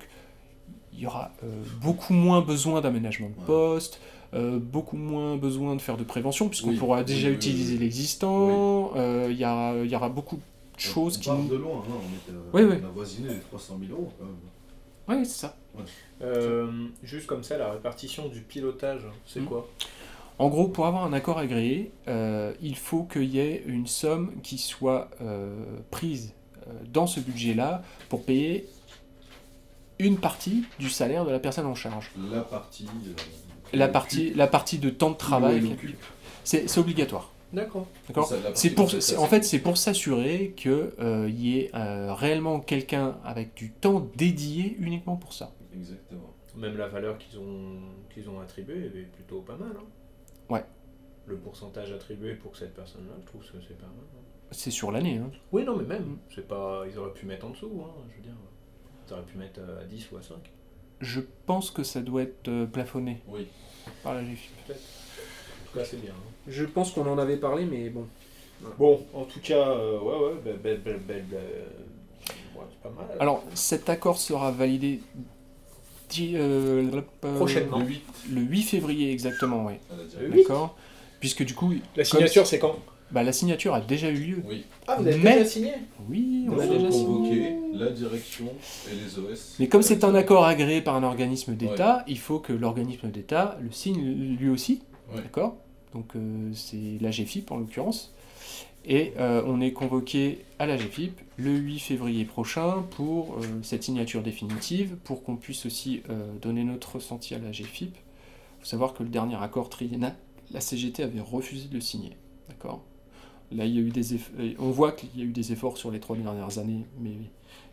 qu'il 0.93 1.03
y 1.03 1.07
aura 1.07 1.31
euh, 1.43 1.47
beaucoup 1.81 2.13
moins 2.13 2.41
besoin 2.41 2.81
d'aménagement 2.81 3.29
de 3.29 3.45
poste, 3.45 3.99
euh, 4.33 4.59
beaucoup 4.59 4.97
moins 4.97 5.37
besoin 5.37 5.75
de 5.75 5.81
faire 5.81 5.97
de 5.97 6.03
prévention, 6.03 6.49
puisqu'on 6.49 6.69
Oui, 6.69 6.77
pourra 6.77 6.99
oui, 6.99 7.05
déjà 7.05 7.27
oui, 7.29 7.35
utiliser 7.35 7.73
oui, 7.73 7.77
oui. 7.79 7.83
l'existant, 7.85 8.91
euh, 8.95 9.27
il 9.29 9.37
y, 9.37 9.45
aura, 9.45 9.73
il 9.83 9.89
y 9.91 9.95
aura 9.95 10.09
beaucoup 10.09 10.37
de 10.37 10.79
choses 10.79 11.17
on 11.17 11.19
qui... 11.19 11.29
nous- 11.31 11.47
de 11.49 11.55
loin, 11.55 11.83
hein, 11.87 11.93
on, 12.53 12.57
oui. 12.57 12.63
on 12.81 12.85
a 12.87 12.89
voisiné 12.89 13.29
les 13.29 13.39
300 13.39 13.77
000 13.87 13.91
euros 13.99 14.11
quand 14.19 14.25
même. 14.25 14.35
Oui, 15.19 15.25
c'est 15.25 15.41
ça. 15.41 15.55
Euh, 16.21 16.67
juste 17.03 17.27
comme 17.27 17.43
ça, 17.43 17.57
la 17.57 17.71
répartition 17.71 18.27
du 18.27 18.41
pilotage, 18.41 19.01
c'est 19.27 19.41
Hmm. 19.41 19.45
quoi? 19.45 19.69
En 20.39 20.49
gros, 20.49 20.67
pour 20.67 20.87
avoir 20.87 21.03
un 21.03 21.13
accord 21.13 21.37
agréé, 21.37 21.91
euh, 22.07 22.53
il 22.61 22.75
faut 22.75 23.03
qu'il 23.03 23.25
y 23.25 23.39
ait 23.39 23.63
une 23.67 23.85
somme 23.85 24.31
qui 24.41 24.57
soit 24.57 25.09
euh, 25.21 25.53
prise 25.91 26.33
euh, 26.67 26.71
dans 26.91 27.05
ce 27.05 27.19
budget-là 27.19 27.83
pour 28.09 28.23
payer 28.23 28.65
une 30.03 30.17
partie 30.17 30.63
du 30.79 30.89
salaire 30.89 31.25
de 31.25 31.31
la 31.31 31.39
personne 31.39 31.65
en 31.65 31.75
charge. 31.75 32.11
La 32.31 32.41
partie. 32.41 32.85
euh, 33.07 33.13
La 33.73 33.87
partie, 33.87 34.21
occupe, 34.27 34.37
la 34.37 34.47
partie 34.47 34.77
de 34.79 34.89
temps 34.89 35.11
de 35.11 35.17
travail, 35.17 35.75
c'est 36.43 36.77
obligatoire. 36.77 37.31
D'accord. 37.51 37.87
C'est 38.55 38.71
pour, 38.71 38.85
en 39.17 39.25
fait, 39.27 39.43
c'est 39.43 39.59
pour 39.59 39.77
s'assurer 39.77 40.53
qu'il 40.57 40.93
y 41.29 41.59
ait 41.59 41.71
euh, 41.75 42.13
réellement 42.13 42.59
quelqu'un 42.59 43.17
avec 43.23 43.53
du 43.53 43.71
temps 43.71 44.07
dédié 44.15 44.75
uniquement 44.79 45.15
pour 45.15 45.33
ça. 45.33 45.51
Exactement. 45.73 46.33
Même 46.55 46.77
la 46.77 46.87
valeur 46.87 47.17
qu'ils 47.17 47.39
ont, 47.39 47.79
qu'ils 48.13 48.29
ont 48.29 48.39
attribuée 48.39 48.85
est 48.85 49.11
plutôt 49.11 49.41
pas 49.41 49.55
mal. 49.55 49.71
hein. 49.75 49.85
Ouais. 50.49 50.63
Le 51.25 51.37
pourcentage 51.37 51.91
attribué 51.91 52.35
pour 52.35 52.55
cette 52.57 52.73
personne-là, 52.75 53.13
je 53.21 53.25
trouve 53.27 53.41
que 53.41 53.57
c'est 53.67 53.77
pas 53.77 53.85
mal. 53.87 54.05
hein. 54.15 54.19
C'est 54.51 54.69
sur 54.71 54.91
l'année. 54.91 55.17
hein. 55.17 55.31
Oui, 55.51 55.63
non, 55.63 55.75
mais 55.75 55.83
même, 55.85 56.03
Mm. 56.03 56.17
c'est 56.35 56.47
pas... 56.47 56.83
ils 56.91 56.97
auraient 56.99 57.13
pu 57.13 57.25
mettre 57.25 57.45
en 57.45 57.51
dessous, 57.51 57.71
hein, 57.83 57.91
je 58.11 58.17
veux 58.17 58.23
dire. 58.23 58.33
Pu 59.21 59.37
mettre 59.37 59.59
euh, 59.61 59.81
à 59.81 59.85
10 59.85 60.09
ou 60.11 60.17
à 60.17 60.21
5. 60.21 60.35
Je 61.01 61.21
pense 61.45 61.69
que 61.71 61.83
ça 61.83 62.01
doit 62.01 62.23
être 62.23 62.47
euh, 62.47 62.65
plafonné 62.65 63.21
Oui. 63.27 63.47
par 64.03 64.13
la 64.15 64.21
GFIP. 64.23 64.51
En 64.69 64.73
tout 64.73 65.79
cas, 65.79 65.85
c'est 65.85 66.01
bien. 66.01 66.11
hein. 66.11 66.31
Je 66.47 66.65
pense 66.65 66.91
qu'on 66.91 67.05
en 67.07 67.17
avait 67.17 67.37
parlé, 67.37 67.65
mais 67.65 67.89
bon. 67.89 68.07
Bon, 68.77 69.01
en 69.13 69.23
tout 69.25 69.39
cas, 69.41 69.69
euh, 69.69 69.99
ouais, 69.99 70.27
ouais, 70.27 70.33
belle, 70.43 70.57
belle, 70.57 70.79
belle, 70.79 70.99
belle, 70.99 71.25
ouais, 72.55 72.63
c'est 72.69 72.81
pas 72.81 72.89
mal. 72.95 73.05
Alors, 73.19 73.43
cet 73.53 73.89
accord 73.89 74.17
sera 74.17 74.51
validé 74.51 75.01
euh, 76.21 77.01
Prochainement. 77.35 77.79
Le 77.79 77.85
8 77.85 78.01
Le 78.31 78.41
8 78.41 78.61
février 78.63 79.11
exactement, 79.11 79.65
oui. 79.65 79.73
Le 80.19 80.27
huit 80.29 80.43
D'accord 80.43 80.77
Puisque 81.19 81.43
du 81.43 81.55
coup, 81.55 81.73
La 81.95 82.03
signature, 82.03 82.45
c'est 82.45 82.59
quand? 82.59 82.77
Bah, 83.13 83.23
la 83.23 83.31
signature 83.31 83.73
a 83.73 83.79
déjà 83.81 84.09
eu 84.09 84.15
lieu. 84.17 84.43
Oui. 84.45 84.65
Ah, 84.87 84.95
vous 84.99 85.07
avez 85.07 85.17
Mais- 85.19 85.33
déjà 85.37 85.45
signé? 85.45 85.73
Oui, 86.09 86.47
on 86.49 86.59
a 86.59 86.67
déjà 86.67 86.91
signé. 86.91 87.05
convoqué 87.05 87.53
la 87.73 87.89
direction 87.91 88.45
et 88.91 88.95
les 88.95 89.19
OS. 89.19 89.55
Mais 89.59 89.67
comme 89.67 89.81
c'est 89.83 90.03
un 90.03 90.15
accord 90.15 90.43
agréé 90.45 90.81
par 90.81 90.95
un 90.95 91.03
organisme 91.03 91.55
d'État, 91.55 92.03
il 92.07 92.17
faut 92.19 92.39
que 92.39 92.51
l'organisme 92.53 93.09
d'État 93.09 93.57
le 93.61 93.71
signe 93.71 94.35
lui 94.37 94.49
aussi. 94.49 94.81
Ouais. 95.13 95.21
D'accord? 95.21 95.55
Donc 95.93 96.15
euh, 96.15 96.49
c'est 96.53 96.97
la 97.01 97.11
GFIP 97.11 97.51
en 97.51 97.57
l'occurrence. 97.57 98.13
Et 98.85 99.13
euh, 99.17 99.41
on 99.45 99.61
est 99.61 99.71
convoqué 99.71 100.39
à 100.59 100.65
la 100.65 100.75
GFIP 100.75 101.17
le 101.37 101.51
8 101.51 101.79
février 101.79 102.25
prochain 102.25 102.83
pour 102.97 103.35
euh, 103.35 103.41
cette 103.61 103.83
signature 103.83 104.21
définitive, 104.21 104.97
pour 105.05 105.23
qu'on 105.23 105.37
puisse 105.37 105.65
aussi 105.65 106.01
euh, 106.09 106.27
donner 106.41 106.63
notre 106.65 106.95
ressenti 106.95 107.33
à 107.33 107.39
la 107.39 107.51
GFIP. 107.51 107.95
Il 107.95 108.59
faut 108.59 108.65
savoir 108.65 108.93
que 108.93 109.03
le 109.03 109.09
dernier 109.09 109.35
accord 109.41 109.69
triennal, 109.69 110.15
la 110.51 110.59
CGT 110.59 111.01
avait 111.03 111.21
refusé 111.21 111.67
de 111.69 111.75
le 111.75 111.81
signer. 111.81 112.17
D'accord? 112.49 112.83
Là, 113.51 113.65
il 113.65 113.75
y 113.75 113.77
a 113.77 113.81
eu 113.81 113.89
des 113.91 114.15
eff- 114.15 114.31
euh, 114.39 114.53
on 114.59 114.71
voit 114.71 114.91
qu'il 114.93 115.09
y 115.15 115.21
a 115.21 115.25
eu 115.25 115.31
des 115.31 115.51
efforts 115.51 115.77
sur 115.77 115.91
les 115.91 115.99
trois 115.99 116.15
dernières 116.17 116.57
années, 116.57 116.85
mais 116.99 117.11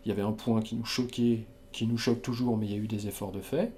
il 0.05 0.09
y 0.09 0.13
avait 0.13 0.23
un 0.23 0.33
point 0.33 0.61
qui 0.61 0.75
nous 0.77 0.85
choquait, 0.85 1.45
qui 1.73 1.87
nous 1.87 1.97
choque 1.99 2.21
toujours, 2.23 2.57
mais 2.57 2.67
il 2.67 2.73
y 2.73 2.75
a 2.75 2.79
eu 2.79 2.87
des 2.89 3.07
efforts 3.07 3.33
de 3.33 3.41
fait. 3.41 3.73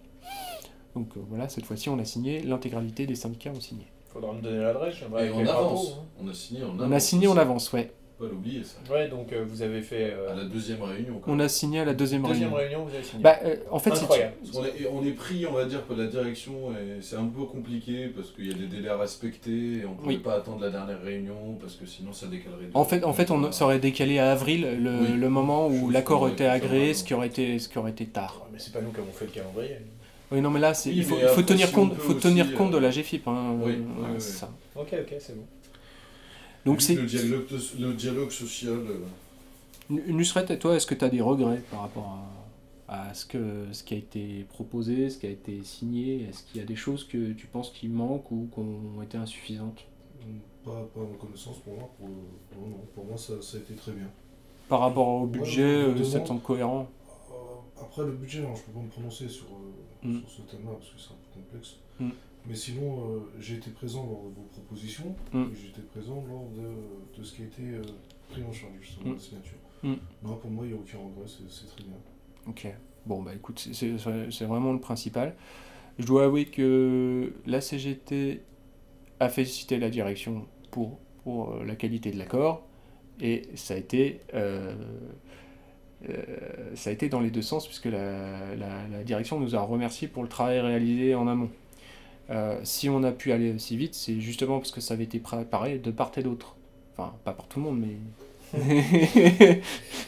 Donc 0.94 1.16
euh, 1.16 1.20
voilà, 1.28 1.48
cette 1.48 1.64
fois-ci, 1.64 1.88
on 1.88 1.98
a 1.98 2.04
signé, 2.04 2.40
l'intégralité 2.42 3.06
des 3.06 3.14
syndicats 3.14 3.50
ont 3.50 3.60
signé. 3.60 3.86
Faudra 4.12 4.32
me 4.34 4.42
donner 4.42 4.58
l'adresse, 4.58 4.96
j'aimerais 4.96 5.28
Et 5.28 5.48
avance. 5.48 5.96
hein. 5.98 6.04
On 6.22 6.28
a 6.28 6.34
signé 6.34 6.64
en 6.64 6.70
avance. 6.74 6.82
On 6.88 6.92
a 6.92 7.00
signé 7.00 7.26
en 7.28 7.30
aussi. 7.32 7.40
avance, 7.40 7.72
ouais. 7.72 7.92
Pas 8.22 8.28
l'oublier 8.28 8.62
ça. 8.62 8.78
Ouais, 8.92 9.08
donc 9.08 9.32
euh, 9.32 9.44
vous 9.44 9.62
avez 9.62 9.82
fait. 9.82 10.12
euh, 10.14 10.30
À 10.32 10.36
la 10.36 10.44
deuxième 10.44 10.80
réunion. 10.80 11.18
quand 11.20 11.32
On 11.32 11.34
même. 11.34 11.44
a 11.46 11.48
signé 11.48 11.80
à 11.80 11.84
la 11.84 11.92
deuxième, 11.92 12.22
deuxième 12.22 12.54
réunion. 12.54 12.56
réunion, 12.76 12.84
vous 12.88 12.94
avez 12.94 13.02
signé. 13.02 13.20
Bah, 13.22 13.36
euh, 13.44 13.56
en 13.70 13.80
fait, 13.80 13.90
c'est 13.96 14.02
Incroyable. 14.02 14.34
Parce 14.44 14.56
qu'on 14.56 14.64
est, 14.64 14.86
on 14.92 15.04
est 15.04 15.10
pris, 15.10 15.44
on 15.46 15.52
va 15.52 15.64
dire, 15.64 15.82
par 15.82 15.96
la 15.96 16.06
direction, 16.06 16.70
et 16.70 17.00
c'est 17.02 17.16
un 17.16 17.26
peu 17.26 17.42
compliqué 17.44 18.06
parce 18.14 18.30
qu'il 18.30 18.46
y 18.46 18.50
a 18.50 18.54
des 18.56 18.66
délais 18.68 18.90
à 18.90 18.96
respecter, 18.96 19.50
et 19.78 19.84
on 19.84 19.90
ne 19.90 19.94
pouvait 19.96 20.08
Oui. 20.14 20.18
pas 20.18 20.34
attendre 20.34 20.60
la 20.60 20.70
dernière 20.70 21.02
réunion 21.02 21.56
parce 21.60 21.74
que 21.74 21.84
sinon 21.84 22.12
ça 22.12 22.26
décalerait. 22.28 22.68
En 22.74 22.84
fait, 22.84 23.02
en 23.04 23.12
fait, 23.12 23.30
on 23.32 23.50
ça 23.50 23.64
aurait 23.64 23.80
décalé 23.80 24.20
à 24.20 24.30
avril 24.30 24.60
le, 24.80 24.90
Oui. 24.90 25.18
le 25.18 25.28
moment 25.28 25.66
où 25.66 25.90
l'accord 25.90 26.28
était 26.28 26.46
agréé, 26.46 26.94
ce 26.94 27.02
qui 27.02 27.14
aurait 27.14 27.26
été, 27.26 27.58
ce 27.58 27.68
qui 27.68 27.76
aurait 27.78 27.90
été 27.90 28.06
tard. 28.06 28.42
Ouais, 28.44 28.50
mais 28.52 28.58
c'est 28.60 28.72
pas 28.72 28.80
nous 28.80 28.92
qui 28.92 29.00
avons 29.00 29.10
fait 29.12 29.24
le 29.26 29.32
calendrier. 29.32 29.76
Oui, 30.30 30.40
non, 30.40 30.48
mais 30.50 30.60
là, 30.60 30.72
Oui, 30.86 30.92
il 30.94 31.04
faut, 31.04 31.16
mais 31.16 31.42
tenir 31.42 31.66
si 31.66 31.72
compte, 31.74 31.92
on 31.92 31.98
faut 32.00 32.14
tenir 32.14 32.54
compte 32.54 32.70
de 32.70 32.78
la 32.78 32.90
GFIP. 32.90 33.26
Hein, 33.26 33.56
oui, 33.60 33.72
euh, 33.72 33.76
oui, 33.98 34.04
oui. 34.12 34.14
c'est 34.18 34.38
ça. 34.38 34.50
Ok, 34.76 34.88
ok, 34.92 35.14
c'est 35.18 35.36
bon. 35.36 35.42
Donc 36.64 36.80
c'est, 36.82 36.94
le 36.94 37.06
dialogue, 37.06 37.46
le 37.78 37.92
dialogue 37.94 38.30
social. 38.30 38.78
euh, 39.90 40.00
Nusret, 40.08 40.46
et 40.50 40.58
toi, 40.58 40.76
est-ce 40.76 40.86
que 40.86 40.94
tu 40.94 41.04
as 41.04 41.08
des 41.08 41.20
regrets 41.20 41.62
par 41.70 41.80
rapport 41.82 42.18
à, 42.88 43.08
à 43.10 43.14
ce, 43.14 43.26
que, 43.26 43.66
ce 43.72 43.82
qui 43.82 43.94
a 43.94 43.96
été 43.96 44.44
proposé, 44.48 45.10
ce 45.10 45.18
qui 45.18 45.26
a 45.26 45.30
été 45.30 45.62
signé? 45.64 46.28
Est-ce 46.28 46.44
qu'il 46.44 46.60
y 46.60 46.64
a 46.64 46.66
des 46.66 46.76
choses 46.76 47.04
que 47.04 47.32
tu 47.32 47.46
penses 47.46 47.70
qui 47.70 47.88
manquent 47.88 48.30
ou 48.30 48.48
qui 48.52 48.60
ont 48.60 49.02
été 49.02 49.18
insuffisantes? 49.18 49.84
Pas, 50.64 50.70
pas 50.94 51.00
à 51.00 51.04
ma 51.04 51.16
connaissance 51.18 51.58
pour 51.58 51.74
moi. 51.74 51.90
Pour, 51.98 52.08
non, 52.08 52.68
non, 52.68 52.80
pour 52.94 53.04
moi, 53.04 53.16
ça, 53.18 53.34
ça 53.42 53.56
a 53.56 53.60
été 53.60 53.74
très 53.74 53.92
bien. 53.92 54.06
Par 54.68 54.80
rapport 54.80 55.08
au 55.08 55.22
Ouais, 55.22 55.26
budget, 55.26 55.82
je 55.96 56.00
euh, 56.00 56.04
ça 56.04 56.20
te 56.20 56.28
semble 56.28 56.40
cohérent? 56.42 56.88
Euh, 57.08 57.82
après 57.82 58.02
le 58.04 58.12
budget, 58.12 58.38
alors, 58.38 58.54
je 58.56 58.62
peux 58.62 58.72
pas 58.72 58.80
me 58.80 58.88
prononcer 58.88 59.28
sur, 59.28 59.46
euh, 59.46 60.08
Mm. 60.08 60.18
sur 60.20 60.30
ce 60.30 60.50
thème-là 60.50 60.72
parce 60.78 60.90
que 60.90 60.98
c'est 60.98 61.10
un 61.12 61.16
peu 61.32 61.40
complexe. 61.40 61.76
Mm. 62.00 62.10
Mais 62.48 62.54
sinon, 62.54 63.04
euh, 63.14 63.18
j'ai 63.40 63.54
été 63.56 63.70
présent 63.70 64.04
lors 64.04 64.24
de 64.30 64.34
vos 64.34 64.48
propositions 64.52 65.14
Mm. 65.32 65.42
et 65.42 65.56
j'étais 65.64 65.82
présent 65.82 66.24
lors 66.28 66.48
de, 66.50 67.18
de 67.18 67.24
ce 67.24 67.34
qui 67.34 67.42
a 67.42 67.44
été 67.46 67.62
euh, 67.62 67.82
pris 68.30 68.42
en 68.42 68.52
charge 68.52 68.72
justement 68.80 69.10
Mm. 69.10 69.14
la 69.14 69.18
signature. 69.20 69.58
Mm. 69.84 69.94
Non, 70.24 70.36
pour 70.36 70.50
moi, 70.50 70.64
il 70.66 70.72
n'y 70.72 70.78
a 70.78 70.80
aucun 70.80 70.98
regret, 70.98 71.26
c'est 71.48 71.66
très 71.66 71.84
bien. 71.84 71.94
Ok. 72.48 72.66
Bon, 73.06 73.22
bah 73.22 73.32
écoute, 73.34 73.58
c'est- 73.72 74.44
vraiment 74.44 74.72
le 74.72 74.80
principal. 74.80 75.34
Je 75.98 76.06
dois 76.06 76.24
avouer 76.24 76.44
que 76.46 77.32
la 77.46 77.60
CGT 77.60 78.42
a 79.20 79.28
félicité 79.28 79.78
la 79.78 79.90
direction 79.90 80.46
pour, 80.70 80.98
pour 81.24 81.52
euh, 81.52 81.64
la 81.64 81.76
qualité 81.76 82.10
de 82.10 82.18
l'accord 82.18 82.64
et 83.20 83.42
ça 83.54 83.74
a 83.74 83.76
été. 83.76 84.20
euh, 84.34 84.74
ça 86.74 86.90
a 86.90 86.92
été 86.92 87.08
dans 87.08 87.20
les 87.20 87.30
deux 87.30 87.42
sens 87.42 87.66
puisque 87.66 87.84
la, 87.84 88.56
la- 88.56 88.88
la 88.88 89.04
direction 89.04 89.38
nous 89.38 89.54
a 89.54 89.60
remercié 89.60 90.08
pour 90.08 90.24
le 90.24 90.28
travail 90.28 90.58
réalisé 90.60 91.14
en 91.14 91.28
amont. 91.28 91.50
Euh, 92.30 92.58
si 92.64 92.88
on 92.88 93.02
a 93.02 93.12
pu 93.12 93.32
aller 93.32 93.52
aussi 93.52 93.76
vite, 93.76 93.94
c'est 93.94 94.20
justement 94.20 94.58
parce 94.58 94.70
que 94.70 94.80
ça 94.80 94.94
avait 94.94 95.04
été 95.04 95.18
préparé 95.18 95.78
de 95.78 95.90
part 95.90 96.12
et 96.16 96.22
d'autre. 96.22 96.56
Enfin, 96.96 97.12
pas 97.24 97.32
par 97.32 97.46
tout 97.46 97.58
le 97.58 97.64
monde, 97.66 97.80
mais. 97.80 97.96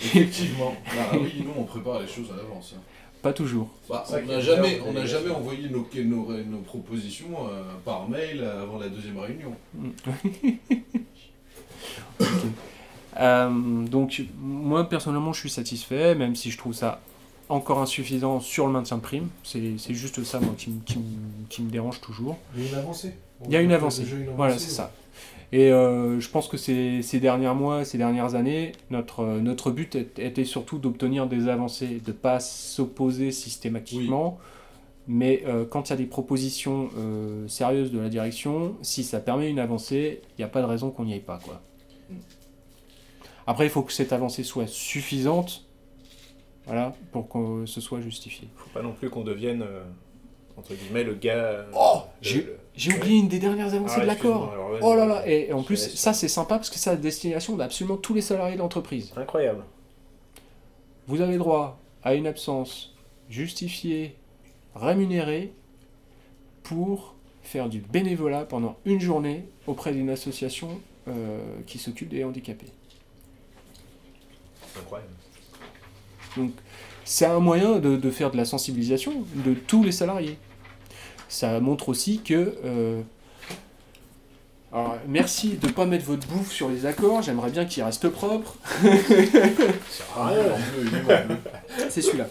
Effectivement. 0.04 0.74
Ah 0.98 1.12
oui, 1.14 1.42
nous 1.44 1.52
on 1.56 1.64
prépare 1.64 2.00
les 2.00 2.06
choses 2.06 2.30
à 2.32 2.36
l'avance. 2.36 2.74
hein. 2.76 2.80
pas 3.22 3.32
toujours. 3.32 3.68
Bah, 3.88 4.04
on 4.12 4.26
n'a 4.26 4.40
jamais, 4.40 4.80
on 4.84 5.34
envoyé 5.34 5.68
nos, 5.70 5.88
nos, 6.04 6.32
nos 6.44 6.58
propositions 6.58 7.48
euh, 7.48 7.62
par 7.84 8.06
mail 8.08 8.44
avant 8.44 8.78
la 8.78 8.88
deuxième 8.88 9.18
réunion. 9.18 9.54
Euh, 13.20 13.48
donc, 13.86 14.24
moi 14.40 14.88
personnellement, 14.88 15.32
je 15.32 15.38
suis 15.38 15.50
satisfait, 15.50 16.16
même 16.16 16.34
si 16.34 16.50
je 16.50 16.58
trouve 16.58 16.72
ça 16.72 17.00
encore 17.48 17.80
insuffisant 17.80 18.40
sur 18.40 18.66
le 18.66 18.72
maintien 18.72 18.96
de 18.96 19.02
prime. 19.02 19.28
C'est 19.42 19.76
juste 19.90 20.22
ça, 20.24 20.40
moi, 20.40 20.54
qui, 20.56 20.70
me- 20.70 20.80
qui 20.82 20.98
qui 21.48 21.62
me 21.62 21.70
dérange 21.70 22.00
toujours. 22.00 22.36
Il 22.56 22.64
y 22.64 22.66
a 22.66 22.70
une 22.70 22.74
avancée. 22.76 23.14
Il 23.46 23.52
y 23.52 23.56
a 23.56 23.60
une 23.60 23.72
avancée. 23.72 24.04
Voilà, 24.36 24.58
c'est 24.58 24.70
ça. 24.70 24.92
Et 25.52 25.70
euh, 25.70 26.18
je 26.18 26.28
pense 26.30 26.48
que 26.48 26.56
ces, 26.56 27.02
ces 27.02 27.20
derniers 27.20 27.52
mois, 27.54 27.84
ces 27.84 27.96
dernières 27.98 28.34
années, 28.34 28.72
notre, 28.90 29.20
euh, 29.20 29.40
notre 29.40 29.70
but 29.70 29.94
était 29.94 30.44
surtout 30.44 30.78
d'obtenir 30.78 31.28
des 31.28 31.46
avancées, 31.48 32.00
de 32.04 32.10
ne 32.10 32.16
pas 32.16 32.40
s'opposer 32.40 33.30
systématiquement. 33.30 34.38
Mais 35.06 35.42
euh, 35.46 35.64
quand 35.64 35.88
il 35.88 35.90
y 35.90 35.92
a 35.92 35.96
des 35.96 36.06
propositions 36.06 36.88
euh, 36.96 37.46
sérieuses 37.46 37.92
de 37.92 38.00
la 38.00 38.08
direction, 38.08 38.74
si 38.82 39.04
ça 39.04 39.20
permet 39.20 39.48
une 39.50 39.58
avancée, 39.60 40.22
il 40.30 40.40
n'y 40.40 40.44
a 40.44 40.48
pas 40.48 40.60
de 40.62 40.66
raison 40.66 40.90
qu'on 40.90 41.04
n'y 41.04 41.12
aille 41.12 41.20
pas. 41.20 41.38
Quoi. 41.44 41.60
Mm. 42.10 42.14
Après, 43.46 43.66
il 43.66 43.70
faut 43.70 43.82
que 43.82 43.92
cette 43.92 44.12
avancée 44.14 44.42
soit 44.42 44.66
suffisante 44.66 45.63
voilà, 46.66 46.94
pour 47.12 47.28
que 47.28 47.66
ce 47.66 47.80
soit 47.80 48.00
justifié. 48.00 48.48
Faut 48.56 48.70
pas 48.70 48.82
non 48.82 48.92
plus 48.92 49.10
qu'on 49.10 49.22
devienne 49.24 49.62
euh, 49.62 49.82
entre 50.56 50.74
guillemets, 50.74 51.04
le 51.04 51.14
gars. 51.14 51.34
euh, 51.34 51.64
Oh, 51.74 52.02
j'ai- 52.22 52.46
le- 52.86 52.96
oublié 52.96 53.18
une 53.18 53.28
des 53.28 53.38
dernières 53.38 53.74
avancées 53.74 53.96
Ah, 53.98 54.02
de 54.02 54.06
l'accord. 54.06 54.50
alors, 54.52 54.68
vas-y, 54.70 54.80
Oh 54.82 54.94
là 54.94 55.06
là, 55.06 55.28
et, 55.28 55.52
en 55.52 55.62
plus, 55.62 55.76
ça 55.94 56.12
c'est 56.12 56.28
sympa 56.28 56.56
parce 56.56 56.70
que 56.70 56.78
c'est 56.78 56.90
à 56.90 56.96
destination 56.96 57.56
d'absolument 57.56 57.96
tous 57.96 58.14
les 58.14 58.20
salariés 58.22 58.54
de 58.56 58.60
l'entreprise. 58.60 59.12
Incroyable. 59.16 59.62
Vous 61.06 61.20
avez 61.20 61.36
droit 61.38 61.78
à 62.02 62.14
une 62.14 62.26
absence 62.26 62.94
justifiée, 63.28 64.16
rémunérée, 64.74 65.52
pour 66.62 67.14
faire 67.42 67.68
du 67.68 67.80
bénévolat 67.80 68.44
pendant 68.46 68.76
une 68.86 69.00
journée 69.00 69.44
auprès 69.66 69.92
d'une 69.92 70.08
association 70.08 70.80
euh, 71.08 71.38
qui 71.66 71.78
s'occupe 71.78 72.08
des 72.08 72.24
handicapés. 72.24 72.66
Incroyable. 74.78 75.10
C'est 77.04 77.26
un 77.26 77.40
moyen 77.40 77.78
de, 77.78 77.96
de 77.96 78.10
faire 78.10 78.30
de 78.30 78.36
la 78.36 78.44
sensibilisation 78.44 79.24
de 79.34 79.54
tous 79.54 79.82
les 79.82 79.92
salariés. 79.92 80.38
Ça 81.28 81.60
montre 81.60 81.88
aussi 81.88 82.20
que... 82.22 82.54
euh, 82.64 83.02
alors, 84.72 84.96
merci 85.06 85.50
de 85.50 85.68
ne 85.68 85.72
pas 85.72 85.86
mettre 85.86 86.04
votre 86.06 86.26
bouffe 86.26 86.50
sur 86.50 86.68
les 86.68 86.84
accords, 86.84 87.22
j'aimerais 87.22 87.50
bien 87.50 87.64
qu'ils 87.64 87.82
restent 87.84 88.08
propres. 88.08 88.56
Ah. 90.16 90.32
C'est 91.88 92.02
celui-là. 92.02 92.26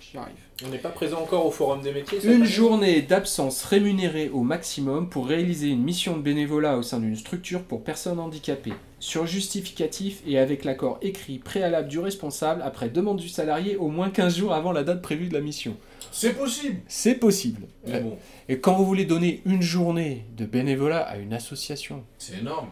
J'y 0.00 0.18
arrive. 0.18 0.41
On 0.64 0.68
n'est 0.68 0.78
pas 0.78 0.90
présent 0.90 1.20
encore 1.20 1.44
au 1.46 1.50
Forum 1.50 1.80
des 1.82 1.92
métiers 1.92 2.24
Une 2.24 2.44
journée 2.44 3.02
d'absence 3.02 3.64
rémunérée 3.64 4.28
au 4.28 4.42
maximum 4.42 5.08
pour 5.08 5.26
réaliser 5.26 5.68
une 5.68 5.82
mission 5.82 6.16
de 6.16 6.22
bénévolat 6.22 6.76
au 6.76 6.82
sein 6.82 7.00
d'une 7.00 7.16
structure 7.16 7.62
pour 7.62 7.82
personnes 7.82 8.20
handicapées, 8.20 8.74
sur 9.00 9.26
justificatif 9.26 10.22
et 10.26 10.38
avec 10.38 10.64
l'accord 10.64 10.98
écrit 11.02 11.38
préalable 11.38 11.88
du 11.88 11.98
responsable 11.98 12.62
après 12.62 12.90
demande 12.90 13.18
du 13.18 13.28
salarié 13.28 13.76
au 13.76 13.88
moins 13.88 14.10
15 14.10 14.36
jours 14.36 14.52
avant 14.52 14.70
la 14.72 14.84
date 14.84 15.02
prévue 15.02 15.28
de 15.28 15.34
la 15.34 15.40
mission. 15.40 15.76
C'est 16.12 16.34
possible 16.34 16.80
C'est 16.86 17.14
possible. 17.16 17.62
Mais 17.86 18.00
bon, 18.00 18.16
Et 18.48 18.60
quand 18.60 18.74
vous 18.76 18.84
voulez 18.86 19.04
donner 19.06 19.42
une 19.44 19.62
journée 19.62 20.26
de 20.36 20.44
bénévolat 20.44 21.00
à 21.00 21.16
une 21.16 21.32
association, 21.32 22.04
c'est 22.18 22.38
énorme. 22.38 22.68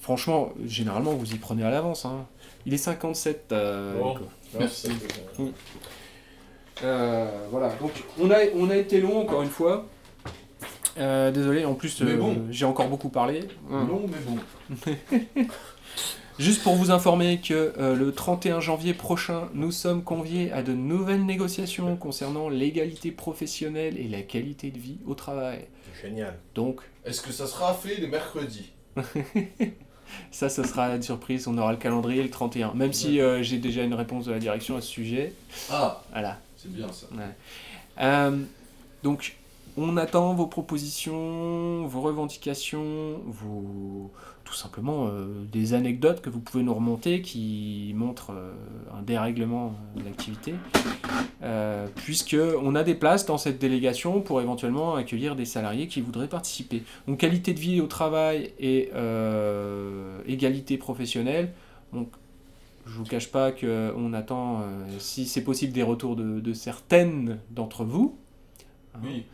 franchement, 0.00 0.52
généralement 0.66 1.12
vous 1.12 1.32
y 1.32 1.36
prenez 1.36 1.62
à 1.62 1.70
l'avance. 1.70 2.06
hein. 2.06 2.26
Il 2.66 2.74
est 2.74 2.78
57. 2.78 3.50
euh, 3.52 4.00
Bon. 4.00 4.14
Merci. 4.58 4.88
Euh, 6.82 7.26
voilà, 7.50 7.68
donc 7.80 7.92
on 8.18 8.30
a, 8.30 8.38
on 8.56 8.70
a 8.70 8.76
été 8.76 9.00
long 9.00 9.20
encore 9.20 9.42
une 9.42 9.50
fois. 9.50 9.86
Euh, 10.98 11.30
désolé, 11.30 11.64
en 11.64 11.74
plus 11.74 12.02
euh, 12.02 12.16
bon. 12.16 12.36
j'ai 12.50 12.64
encore 12.64 12.88
beaucoup 12.88 13.08
parlé. 13.08 13.40
Hum. 13.70 13.88
Long, 13.88 14.06
mais 14.08 14.94
bon. 15.36 15.46
Juste 16.38 16.64
pour 16.64 16.74
vous 16.74 16.90
informer 16.90 17.40
que 17.40 17.74
euh, 17.78 17.94
le 17.94 18.12
31 18.12 18.58
janvier 18.58 18.92
prochain, 18.92 19.48
nous 19.54 19.70
sommes 19.70 20.02
conviés 20.02 20.50
à 20.50 20.64
de 20.64 20.72
nouvelles 20.72 21.24
négociations 21.24 21.96
concernant 21.96 22.48
l'égalité 22.48 23.12
professionnelle 23.12 23.98
et 23.98 24.08
la 24.08 24.22
qualité 24.22 24.72
de 24.72 24.78
vie 24.78 24.98
au 25.06 25.14
travail. 25.14 25.66
Génial. 26.02 26.36
Donc 26.56 26.80
Est-ce 27.04 27.22
que 27.22 27.32
ça 27.32 27.46
sera 27.46 27.72
fait 27.72 28.00
le 28.00 28.08
mercredi 28.08 28.72
ça, 30.30 30.48
ce 30.48 30.62
sera 30.64 30.88
une 30.94 31.02
surprise, 31.02 31.46
on 31.46 31.56
aura 31.56 31.72
le 31.72 31.78
calendrier 31.78 32.22
le 32.22 32.30
31. 32.30 32.74
Même 32.74 32.92
si 32.92 33.20
euh, 33.20 33.42
j'ai 33.42 33.58
déjà 33.58 33.82
une 33.82 33.94
réponse 33.94 34.26
de 34.26 34.32
la 34.32 34.38
direction 34.38 34.76
à 34.76 34.80
ce 34.80 34.88
sujet. 34.88 35.32
Ah, 35.70 36.02
Voilà. 36.12 36.38
C'est 36.64 36.72
bien 36.72 36.90
ça. 36.92 37.06
Euh, 38.00 38.42
donc, 39.02 39.36
on 39.76 39.96
attend 39.96 40.34
vos 40.34 40.46
propositions, 40.46 41.86
vos 41.86 42.00
revendications, 42.00 43.20
vos 43.26 44.10
tout 44.44 44.54
simplement 44.54 45.06
euh, 45.06 45.44
des 45.50 45.72
anecdotes 45.72 46.20
que 46.20 46.28
vous 46.28 46.38
pouvez 46.38 46.62
nous 46.62 46.74
remonter 46.74 47.22
qui 47.22 47.92
montrent 47.96 48.32
euh, 48.32 48.52
un 48.94 49.00
dérèglement 49.00 49.74
de 49.96 50.04
l'activité, 50.04 50.54
puisque 51.96 52.36
on 52.62 52.74
a 52.74 52.82
des 52.82 52.94
places 52.94 53.26
dans 53.26 53.38
cette 53.38 53.58
délégation 53.58 54.20
pour 54.20 54.40
éventuellement 54.40 54.94
accueillir 54.96 55.34
des 55.34 55.46
salariés 55.46 55.88
qui 55.88 56.00
voudraient 56.00 56.28
participer. 56.28 56.82
Donc, 57.08 57.18
qualité 57.18 57.54
de 57.54 57.60
vie 57.60 57.80
au 57.80 57.86
travail 57.86 58.52
et 58.58 58.90
égalité 60.26 60.78
professionnelle. 60.78 61.52
Donc, 61.92 62.08
je 62.86 62.92
vous 62.98 63.04
cache 63.04 63.30
pas 63.30 63.50
qu'on 63.52 64.12
attend, 64.12 64.60
euh, 64.62 64.64
si 64.98 65.26
c'est 65.26 65.42
possible, 65.44 65.72
des 65.72 65.82
retours 65.82 66.16
de, 66.16 66.40
de 66.40 66.52
certaines 66.52 67.40
d'entre 67.50 67.84
vous. 67.84 68.18
Hein. 68.94 68.98
Oui. 69.04 69.24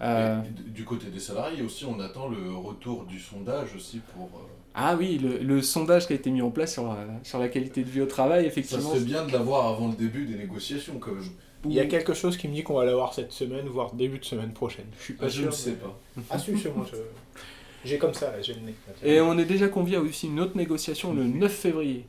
Euh, 0.00 0.40
du- 0.74 0.84
côté 0.84 1.08
des 1.08 1.18
salariés 1.18 1.62
aussi, 1.62 1.84
on 1.84 1.98
attend 1.98 2.28
le 2.28 2.54
retour 2.54 3.04
du 3.04 3.18
sondage 3.18 3.74
aussi 3.74 4.00
pour. 4.14 4.26
euh, 4.26 4.42
ah 4.74 4.94
oui, 4.96 5.18
le, 5.18 5.38
le 5.38 5.60
sondage 5.60 6.06
qui 6.06 6.12
a 6.12 6.16
été 6.16 6.30
mis 6.30 6.40
en 6.40 6.50
place 6.50 6.72
sur 6.74 6.84
la, 6.86 6.96
sur 7.24 7.40
la 7.40 7.48
qualité 7.48 7.82
de 7.82 7.88
vie 7.90 8.00
au 8.00 8.06
travail, 8.06 8.42
Ça 8.42 8.46
effectivement. 8.48 8.90
serait 8.90 9.00
bien 9.04 9.26
de 9.26 9.32
l'avoir 9.32 9.66
avant 9.66 9.88
le 9.88 9.94
début 9.96 10.24
des 10.26 10.36
négociations, 10.36 10.98
comme 10.98 11.20
je. 11.20 11.30
Il 11.64 11.72
y 11.72 11.80
a 11.80 11.86
quelque 11.86 12.14
chose 12.14 12.36
qui 12.36 12.46
me 12.46 12.54
dit 12.54 12.62
qu'on 12.62 12.74
va 12.74 12.84
l'avoir 12.84 13.12
cette 13.12 13.32
semaine, 13.32 13.66
voire 13.66 13.92
début 13.92 14.20
de 14.20 14.24
semaine 14.24 14.52
prochaine. 14.52 14.86
Je 15.00 15.02
suis 15.04 15.14
pas 15.14 15.26
Ah, 15.26 15.28
je 15.28 15.42
ne 15.46 15.50
sais 15.50 15.72
pas. 15.72 15.98
Ah 16.30 16.38
si, 16.38 16.56
c'est 16.56 16.72
moi. 16.72 16.86
je- 16.88 16.96
J'ai 17.84 17.98
comme 17.98 18.14
ça, 18.14 18.30
là, 18.30 18.40
j'ai 18.40 18.54
le 18.54 18.60
nez. 18.60 18.74
Et 19.02 19.20
on 19.20 19.36
est 19.36 19.44
déjà 19.44 19.66
convié 19.66 19.96
à 19.96 20.00
aussi 20.00 20.28
une 20.28 20.38
autre 20.38 20.56
négociation 20.56 21.12
le 21.12 21.24
9 21.24 21.52
février. 21.52 22.06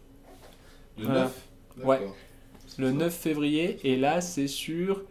Le 1.00 1.06
Voilà. 1.06 1.22
9 1.22 1.32
Ouais. 1.86 2.00
Le 2.78 2.92
9 2.92 3.14
février, 3.14 3.78
et 3.84 3.96
là 3.98 4.22
c'est 4.22 4.48
sur 4.48 5.02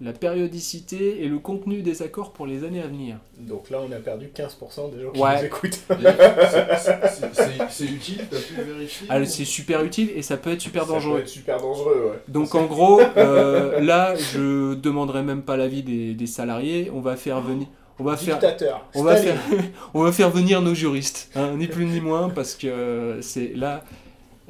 la 0.00 0.12
périodicité 0.12 1.22
et 1.22 1.28
le 1.28 1.38
contenu 1.38 1.80
des 1.82 2.02
accords 2.02 2.32
pour 2.32 2.46
les 2.46 2.64
années 2.64 2.82
à 2.82 2.88
venir. 2.88 3.16
Donc 3.38 3.70
là, 3.70 3.78
on 3.80 3.92
a 3.92 3.96
perdu 4.00 4.26
15% 4.34 4.88
des 4.94 5.00
gens 5.02 5.10
qui 5.12 5.20
Ouais. 5.20 5.38
nous 5.38 5.44
écoutent. 5.46 5.78
C'est- 7.70 7.84
utile, 7.84 8.18
t'as 8.30 8.38
pu 8.38 8.54
vérifier 8.60 9.06
Ah, 9.10 9.24
c'est 9.24 9.44
super 9.44 9.84
utile 9.84 10.10
et 10.14 10.22
ça 10.22 10.36
peut 10.36 10.50
être 10.50 10.60
super 10.60 10.82
Ça 10.82 10.88
peut 10.88 10.94
dangereux. 10.94 11.20
être 11.20 11.28
super 11.28 11.60
dangereux, 11.60 12.10
ouais. 12.10 12.18
Donc 12.28 12.54
en 12.54 12.64
gros, 12.66 13.00
euh, 13.16 13.80
là, 13.80 14.14
je 14.16 14.74
demanderai 14.74 15.22
même 15.22 15.42
pas 15.42 15.56
l'avis 15.56 15.82
des, 15.82 16.14
des 16.14 16.26
salariés. 16.26 16.90
On 16.92 17.00
va 17.00 17.16
faire 17.16 17.40
venir, 17.40 17.66
on 17.98 18.04
va 18.04 18.16
faire, 18.16 18.34
Dictateur. 18.38 18.86
on 18.94 19.02
va 19.02 19.16
Staline. 19.16 19.38
faire, 19.38 19.64
on 19.94 20.02
va 20.02 20.12
faire 20.12 20.30
venir 20.30 20.60
nos 20.62 20.74
juristes, 20.74 21.30
hein, 21.36 21.54
ni 21.56 21.66
plus 21.66 21.86
ni 21.86 22.00
moins, 22.00 22.30
parce 22.30 22.54
que 22.54 22.66
euh, 22.66 23.22
c'est 23.22 23.52
là, 23.54 23.84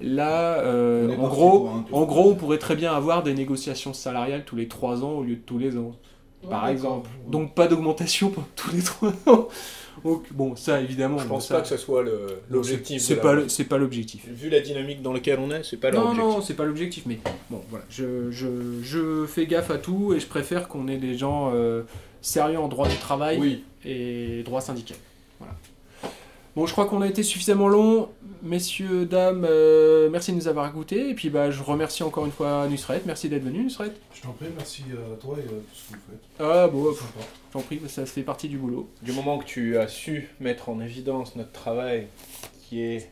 là, 0.03 0.59
euh, 0.61 1.14
en 1.16 1.28
gros, 1.28 1.68
un 1.68 1.82
tour. 1.82 1.99
en 1.99 2.05
gros, 2.05 2.30
on 2.30 2.34
pourrait 2.34 2.59
très 2.59 2.76
bien 2.76 2.92
avoir 2.95 3.22
des 3.22 3.34
négociations 3.34 3.92
salariales 3.92 4.45
tous 4.45 4.57
les 4.57 4.68
trois 4.68 5.05
ans 5.05 5.12
au 5.12 5.22
lieu 5.22 5.36
de 5.36 5.40
tous 5.40 5.59
les 5.59 5.76
ans, 5.76 5.95
Ouais, 6.42 6.51
par 6.51 6.68
exemple. 6.68 7.09
Donc 7.28 7.55
pas 7.55 7.68
d'augmentation 7.68 8.32
tous 8.57 8.70
les 8.74 8.82
trois 8.82 9.12
ans. 9.26 9.49
Donc 10.05 10.24
bon, 10.32 10.57
ça 10.57 10.80
évidemment. 10.82 11.16
Je 11.18 11.26
pense 11.26 11.47
ça- 11.49 11.55
pas 11.55 11.61
que 11.62 11.68
ce 11.68 11.76
soit 11.78 12.05
l'objectif. 12.51 13.01
C'est 13.01 13.16
pas, 13.16 13.49
c'est 13.49 13.64
pas 13.64 13.78
l'objectif. 13.78 14.26
Vu 14.28 14.51
la 14.51 14.61
dynamique 14.61 15.01
dans 15.01 15.12
laquelle 15.14 15.38
on 15.38 15.51
est, 15.51 15.62
c'est 15.62 15.78
pas 15.78 15.90
Non, 15.90 16.01
l'objectif. 16.09 16.24
non, 16.24 16.40
c'est 16.42 16.55
pas 16.55 16.64
l'objectif, 16.64 17.05
mais 17.07 17.18
bon, 17.49 17.62
voilà. 17.70 17.84
Je, 17.88 18.30
je, 18.30 18.49
je 18.82 19.24
fais 19.26 19.47
gaffe 19.47 19.70
à 19.70 19.78
tout 19.78 20.12
et 20.14 20.20
je 20.20 20.26
préfère 20.26 20.68
qu'on 20.68 20.88
ait 20.88 20.99
des 20.99 21.16
gens 21.16 21.53
euh, 21.55 21.82
sérieux 22.20 22.59
en 22.59 22.68
droit 22.68 22.88
du 22.88 22.97
travail 22.97 23.38
Oui, 23.40 23.62
et 23.86 24.42
droit 24.42 24.61
syndical. 24.61 24.99
Voilà. 25.38 25.55
Bon, 26.57 26.66
je 26.66 26.72
crois 26.72 26.86
qu'on 26.86 27.02
a 27.02 27.09
été 27.09 27.22
suffisamment 27.24 27.66
long. 27.66 28.11
Messieurs, 28.42 29.07
dames, 29.07 29.44
euh, 29.48 30.09
merci 30.11 30.30
de 30.30 30.36
nous 30.36 30.46
avoir 30.46 30.68
écoutés. 30.68 31.11
Et 31.11 31.14
puis, 31.14 31.28
bah, 31.30 31.50
je 31.50 31.61
remercie 31.62 32.02
encore 32.05 32.26
une 32.26 32.30
fois 32.32 32.68
Nusret. 32.68 33.02
Merci 33.07 33.28
d'être 33.28 33.42
venu, 33.42 33.64
Nusret. 33.64 33.90
Je 34.14 34.22
t'en 34.22 34.30
prie, 34.32 34.46
merci 34.57 34.82
à 34.92 35.16
toi 35.20 35.36
et 35.38 35.42
à 35.42 35.48
tout 35.48 35.55
ce 35.72 35.92
que 35.92 35.96
vous 35.96 36.02
faites. 36.11 36.20
Ah, 36.38 36.68
bon, 36.68 36.92
Sympa. 36.94 37.26
j'en 37.52 37.61
prie, 37.61 37.80
ça 37.88 38.07
fait 38.07 38.22
partie 38.22 38.48
du 38.48 38.57
boulot. 38.59 38.88
Du 39.02 39.11
moment 39.12 39.38
que 39.38 39.44
tu 39.46 39.76
as 39.78 39.88
su 39.88 40.28
mettre 40.38 40.68
en 40.68 40.80
évidence 40.80 41.34
notre 41.34 41.50
travail, 41.52 42.07
qui 42.68 42.82
est 42.82 43.11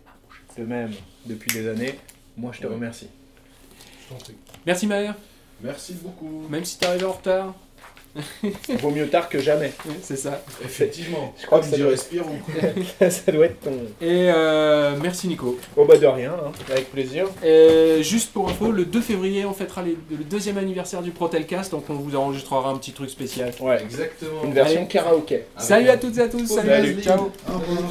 le 0.56 0.66
même 0.66 0.92
depuis 1.26 1.50
des 1.52 1.66
années, 1.68 1.98
moi 2.36 2.52
je 2.54 2.60
te 2.60 2.66
Ouais. 2.68 2.74
remercie. 2.74 3.08
Je 4.04 4.14
t'en 4.14 4.20
prie. 4.20 4.34
Merci, 4.66 4.86
Maher. 4.86 5.14
merci 5.62 5.94
beaucoup. 5.94 6.46
Même 6.48 6.64
si 6.64 6.78
t'es 6.78 6.86
arrivé 6.86 7.04
en 7.06 7.12
retard. 7.12 7.54
Vaut 8.80 8.90
mieux 8.90 9.08
tard 9.08 9.28
que 9.28 9.38
jamais. 9.38 9.72
C'est 10.02 10.16
ça. 10.16 10.42
Effectivement, 10.64 11.34
Je 11.40 11.46
crois 11.46 11.60
que 11.60 11.66
ça 11.66 11.78
doit- 11.78 11.90
Respirons. 11.90 12.38
ça 13.10 13.32
doit 13.32 13.46
être 13.46 13.60
ton. 13.60 13.70
Et 14.00 14.30
euh, 14.30 14.94
merci, 15.02 15.28
Nico. 15.28 15.58
Au 15.76 15.84
bas 15.84 15.96
de 15.96 16.06
rien, 16.06 16.32
hein, 16.32 16.52
avec 16.70 16.90
plaisir. 16.92 17.26
Euh, 17.44 18.02
juste 18.02 18.32
pour 18.32 18.48
info, 18.50 18.70
le 18.70 18.84
2 18.84 19.00
février, 19.00 19.44
on 19.46 19.54
fêtera 19.54 19.82
les- 19.82 19.96
le 20.10 20.24
deuxième 20.24 20.58
anniversaire 20.58 21.02
du 21.02 21.10
Protelcast, 21.10 21.70
donc 21.72 21.84
on 21.88 21.94
vous 21.94 22.14
enregistrera 22.16 22.68
un 22.70 22.76
petit 22.76 22.92
truc 22.92 23.08
spécial. 23.10 23.50
Ouais, 23.60 23.80
Exactement. 23.82 24.44
une 24.44 24.52
version 24.52 24.80
Allez. 24.80 24.88
karaoké. 24.88 25.42
Salut 25.56 25.88
à 25.88 25.96
toutes 25.96 26.18
et 26.18 26.22
à 26.22 26.28
tous, 26.28 26.42
Oh, 26.50 26.54
salut, 26.56 26.68
salut. 26.68 27.02
ciao 27.02 27.30
Au 27.48 27.58
revoir. 27.58 27.88